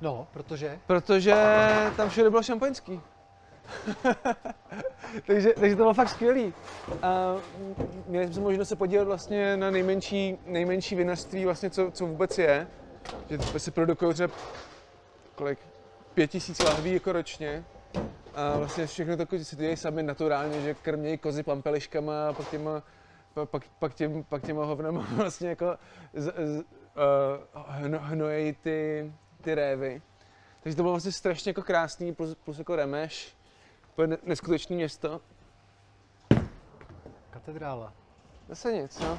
No, 0.00 0.26
protože? 0.32 0.78
Protože 0.86 1.34
tam 1.96 2.08
všude 2.08 2.30
bylo 2.30 2.42
šampaňský. 2.42 3.00
takže, 5.26 5.52
takže 5.52 5.76
to 5.76 5.82
bylo 5.82 5.94
fakt 5.94 6.08
skvělý. 6.08 6.54
A 7.02 7.34
měli 8.06 8.32
jsme 8.34 8.42
možnost 8.42 8.68
se 8.68 8.76
podívat 8.76 9.04
vlastně 9.04 9.56
na 9.56 9.70
nejmenší, 9.70 10.38
nejmenší 10.46 10.94
vinařství, 10.94 11.44
vlastně, 11.44 11.70
co, 11.70 11.90
co 11.90 12.06
vůbec 12.06 12.38
je. 12.38 12.66
Že 13.30 13.58
se 13.58 13.70
produkují 13.70 14.14
třeba 14.14 14.34
kolik? 15.34 15.58
Pět 16.14 16.30
tisíc 16.30 16.58
lahví 16.62 16.94
jako 16.94 17.12
ročně. 17.12 17.64
A 18.38 18.56
vlastně 18.58 18.86
všechno 18.86 19.16
to 19.16 19.26
si 19.42 19.56
dělají 19.56 19.76
sami 19.76 20.02
naturálně, 20.02 20.60
že 20.60 20.74
krmějí 20.74 21.18
kozy 21.18 21.42
pampeliškama 21.42 22.28
a 22.28 22.32
pak 22.32 22.50
těma, 22.50 22.82
pa- 23.34 23.46
pak, 23.46 23.62
pak, 23.78 23.94
těm, 23.94 24.24
pak 24.24 24.42
těma 24.42 24.64
hovnama 24.64 25.06
vlastně 25.16 25.48
jako 25.48 25.76
z, 26.14 26.24
z, 26.24 26.56
uh, 26.58 26.64
hno, 27.66 27.98
hnojejí 27.98 28.52
ty, 28.52 29.12
ty 29.40 29.54
révy. 29.54 30.02
Takže 30.60 30.76
to 30.76 30.82
bylo 30.82 30.92
vlastně 30.92 31.12
strašně 31.12 31.50
jako 31.50 31.62
krásný, 31.62 32.14
plus, 32.14 32.34
plus 32.34 32.58
jako 32.58 32.76
Remeš, 32.76 33.36
neskutečné 34.22 34.76
město. 34.76 35.20
Katedrála. 37.30 37.92
Zase 38.48 38.72
nic, 38.72 39.00
no. 39.00 39.18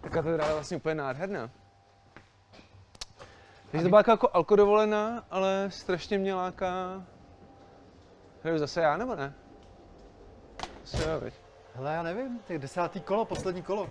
Ta 0.00 0.08
katedrála 0.08 0.48
je 0.48 0.54
vlastně 0.54 0.76
úplně 0.76 0.94
nádherná. 0.94 1.50
Takže 3.70 3.82
to 3.82 3.88
byla 3.88 3.98
jako, 3.98 4.10
jako 4.10 4.30
alkodovolená, 4.32 5.24
ale 5.30 5.66
strašně 5.70 6.18
mě 6.18 6.34
láká... 6.34 7.02
Hraju 8.44 8.58
zase 8.58 8.80
já, 8.80 8.96
nebo 8.96 9.14
ne? 9.16 9.34
Zase 10.84 11.10
jo, 11.10 11.20
veď. 11.20 11.34
Hele, 11.74 11.94
já 11.94 12.02
nevím, 12.02 12.38
tak 12.48 12.58
desátý 12.58 13.00
kolo, 13.00 13.24
poslední 13.24 13.62
kolo. 13.62 13.88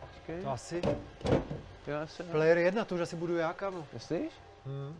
Počkej. 0.00 0.42
To 0.42 0.50
asi 0.50 0.82
Jo, 1.86 1.96
asi 2.02 2.22
jo. 2.22 2.28
player 2.32 2.58
jedna, 2.58 2.84
to 2.84 2.94
už 2.94 3.00
asi 3.00 3.16
budu 3.16 3.36
já, 3.36 3.52
kámo. 3.52 3.86
Myslíš? 3.92 4.32
Hmm. 4.66 4.98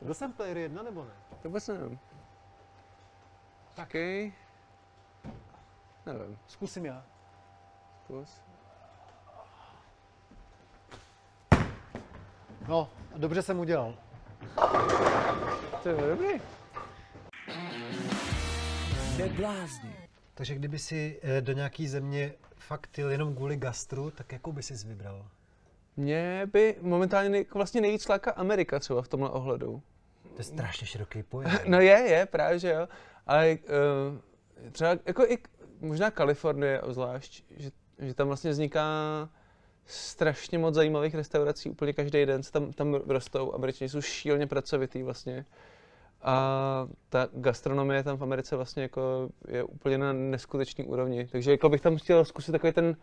Byl 0.00 0.14
jsem 0.14 0.32
player 0.32 0.56
jedna 0.58 0.82
nebo 0.82 1.04
ne? 1.04 1.10
To 1.42 1.48
vůbec 1.48 1.68
nevím. 1.68 1.98
Taky. 3.74 4.34
Nevím, 6.06 6.38
Zkusím 6.46 6.86
já. 6.86 7.04
zkus. 8.04 8.40
No, 12.68 12.88
a 13.14 13.18
dobře 13.18 13.42
jsem 13.42 13.58
udělal. 13.58 13.94
To 15.82 15.88
je 15.88 15.96
dobrý. 15.96 16.40
Neblázni. 19.18 19.96
Takže 20.34 20.54
kdyby 20.54 20.78
si 20.78 21.20
eh, 21.22 21.40
do 21.40 21.52
nějaký 21.52 21.88
země 21.88 22.34
fakt 22.56 22.98
jel 22.98 23.10
jenom 23.10 23.34
kvůli 23.34 23.56
gastru, 23.56 24.10
tak 24.10 24.32
jakou 24.32 24.52
by 24.52 24.62
si 24.62 24.74
vybral? 24.88 25.28
Mě 25.96 26.48
by 26.52 26.76
momentálně 26.80 27.28
nej, 27.28 27.46
vlastně 27.54 27.80
nejvíc 27.80 28.08
láká 28.08 28.30
Amerika 28.30 28.78
třeba 28.78 29.02
v 29.02 29.08
tomhle 29.08 29.30
ohledu. 29.30 29.82
To 30.22 30.40
je 30.40 30.44
strašně 30.44 30.86
široký 30.86 31.22
pojem. 31.28 31.58
No 31.66 31.80
je, 31.80 31.98
je, 31.98 32.26
právě 32.26 32.58
že 32.58 32.70
jo. 32.70 32.88
Ale 33.26 33.58
uh, 34.62 34.70
třeba 34.72 34.90
jako 35.06 35.24
i 35.24 35.38
možná 35.80 36.10
Kalifornie 36.10 36.80
obzvlášť, 36.80 37.44
že, 37.56 37.70
že 37.98 38.14
tam 38.14 38.26
vlastně 38.26 38.50
vzniká 38.50 38.88
strašně 39.86 40.58
moc 40.58 40.74
zajímavých 40.74 41.14
restaurací, 41.14 41.70
úplně 41.70 41.92
každý 41.92 42.26
den 42.26 42.42
se 42.42 42.52
tam, 42.52 42.72
tam 42.72 42.94
rostou. 42.94 43.54
Američani 43.54 43.88
jsou 43.88 44.00
šíleně 44.00 44.46
pracovitý 44.46 45.02
vlastně. 45.02 45.44
A 46.22 46.88
ta 47.08 47.28
gastronomie 47.32 48.02
tam 48.02 48.16
v 48.16 48.22
Americe 48.22 48.56
vlastně 48.56 48.82
jako 48.82 49.28
je 49.48 49.64
úplně 49.64 49.98
na 49.98 50.12
neskutečný 50.12 50.84
úrovni. 50.84 51.28
Takže 51.32 51.50
jako 51.50 51.68
bych 51.68 51.80
tam 51.80 51.96
chtěl 51.96 52.24
zkusit 52.24 52.52
takový 52.52 52.72
ten, 52.72 52.96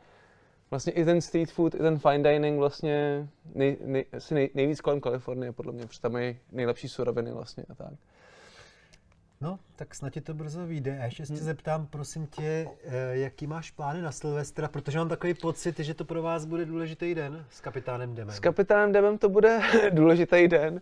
vlastně 0.72 0.94
i 0.94 1.06
ten 1.06 1.22
street 1.22 1.52
food, 1.52 1.76
i 1.76 1.78
ten 1.78 2.00
fine 2.00 2.32
dining 2.32 2.60
vlastně 2.60 3.28
nej, 3.56 3.78
nej, 3.86 4.06
asi 4.14 4.34
nej, 4.34 4.50
nejvíc 4.54 4.82
kolem 4.82 5.02
Kalifornie, 5.02 5.52
podle 5.52 5.74
mě, 5.74 5.86
protože 5.86 6.02
tam 6.02 6.12
mají 6.12 6.38
nejlepší 6.52 6.90
suroviny 6.90 7.32
vlastně 7.32 7.64
a 7.70 7.76
tak. 7.76 7.94
No, 9.44 9.60
tak 9.76 9.96
snad 9.96 10.10
ti 10.10 10.22
to 10.22 10.34
brzo 10.34 10.68
vyjde. 10.68 11.00
A 11.00 11.06
ještě 11.06 11.26
se 11.26 11.34
tě 11.34 11.40
zeptám, 11.40 11.88
prosím 11.88 12.28
tě, 12.28 12.68
eh, 12.84 13.18
jaký 13.18 13.48
máš 13.48 13.72
plány 13.72 14.02
na 14.02 14.12
Silvestra, 14.12 14.68
protože 14.68 14.98
mám 14.98 15.10
takový 15.10 15.34
pocit, 15.34 15.80
že 15.80 15.94
to 15.94 16.06
pro 16.06 16.22
vás 16.22 16.46
bude 16.46 16.66
důležitý 16.66 17.16
den 17.16 17.46
s 17.50 17.62
kapitánem 17.62 18.16
Demem. 18.16 18.36
S 18.36 18.40
kapitánem 18.40 18.92
Demem 18.92 19.18
to 19.18 19.30
bude 19.30 19.62
důležitý 19.92 20.48
den. 20.48 20.82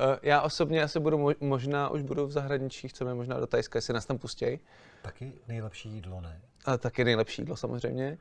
Eh, 0.00 0.18
Já 0.22 0.42
osobně 0.42 0.82
asi 0.82 1.00
budu, 1.00 1.18
mo- 1.18 1.36
možná 1.40 1.88
už 1.88 2.02
budu 2.02 2.26
v 2.26 2.30
zahraničí, 2.32 2.88
chceme 2.88 3.14
možná 3.14 3.40
do 3.40 3.46
Tajska, 3.46 3.76
jestli 3.78 3.94
nás 3.94 4.06
tam 4.06 4.18
pustějí. 4.18 4.58
Taky 5.02 5.32
nejlepší 5.48 5.88
jídlo, 5.88 6.20
ne? 6.20 6.40
A 6.64 6.78
taky 6.78 7.04
nejlepší 7.04 7.42
jídlo 7.42 7.56
samozřejmě. 7.56 8.18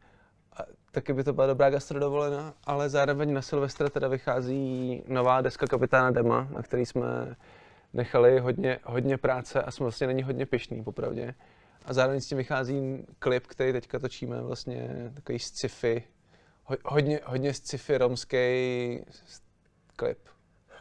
A 0.58 0.62
taky 0.92 1.14
by 1.14 1.24
to 1.24 1.34
byla 1.34 1.48
dobrá 1.48 1.70
gastrodovolená, 1.70 2.54
ale 2.64 2.90
zároveň 2.90 3.34
na 3.34 3.42
Silvestra 3.42 3.90
teda 3.90 4.08
vychází 4.08 5.04
nová 5.08 5.42
deska 5.42 5.68
Kapitána 5.68 6.12
Dema, 6.12 6.48
na 6.52 6.62
který 6.62 6.86
jsme 6.86 7.36
nechali 7.94 8.40
hodně, 8.40 8.80
hodně 8.84 9.18
práce 9.18 9.62
a 9.62 9.72
jsme 9.72 9.84
vlastně 9.84 10.08
na 10.08 10.14
ní 10.14 10.24
hodně 10.24 10.46
pišný, 10.46 10.84
popravdě. 10.84 11.34
A 11.86 11.94
zároveň 11.94 12.22
s 12.22 12.28
tím 12.28 12.38
vychází 12.38 13.06
klip, 13.20 13.48
který 13.48 13.74
teďka 13.74 14.00
točíme, 14.00 14.42
vlastně 14.42 15.12
takový 15.14 15.40
sci-fi, 15.40 16.04
ho, 16.64 16.78
hodně, 16.86 17.20
hodně 17.26 17.54
sci-fi 17.54 17.98
romský 17.98 18.38
klip. 19.96 20.20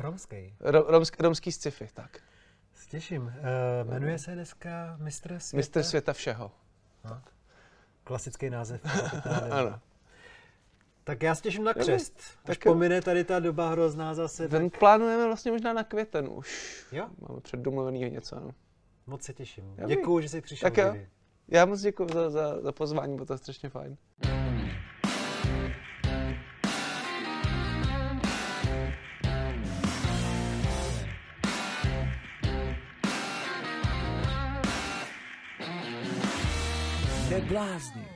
Romský. 0.00 0.54
Ro, 0.60 0.84
romsk, 0.88 1.20
romský 1.20 1.52
sci-fi, 1.52 1.88
tak. 1.94 2.18
S 2.74 2.86
těším. 2.86 3.22
Uh, 3.22 3.90
jmenuje 3.90 4.18
se 4.18 4.34
dneska 4.34 4.96
Mistr 5.00 5.38
světa? 5.38 5.56
Mistr 5.56 5.82
světa 5.82 6.12
všeho. 6.12 6.52
Klasický 8.04 8.50
název. 8.50 8.80
Ano. 9.50 9.80
Tak 11.04 11.22
já 11.22 11.34
se 11.34 11.42
těším 11.42 11.64
na 11.64 11.74
křest. 11.74 12.20
Až 12.20 12.42
Tak 12.42 12.62
pomine 12.62 13.02
tady 13.02 13.24
ta 13.24 13.40
doba 13.40 13.70
hrozná 13.70 14.14
zase. 14.14 14.48
Ten 14.48 14.70
Tak... 14.70 14.78
plánujeme 14.78 15.26
vlastně 15.26 15.52
možná 15.52 15.72
na 15.72 15.84
květen 15.84 16.28
už. 16.28 16.84
Jo, 16.92 17.08
Máme 17.28 17.40
předdomluvený 17.40 18.10
něco. 18.10 18.40
No. 18.40 18.54
moc 19.06 19.22
se 19.22 19.32
těším. 19.32 19.76
Dobrý. 19.76 19.96
Děkuju, 19.96 20.20
že 20.20 20.28
jsi 20.28 20.40
přišel. 20.40 20.70
Tak 20.70 20.76
jo. 20.76 20.96
Já 21.48 21.64
moc 21.64 21.80
děkuji 21.80 22.08
za, 22.12 22.30
za, 22.30 22.60
za 22.60 22.72
pozvání, 22.72 23.14
bylo 23.14 23.26
to 23.26 23.38
strašně 23.38 23.68
fajn. 23.68 23.96
Neblázni. 37.46 38.15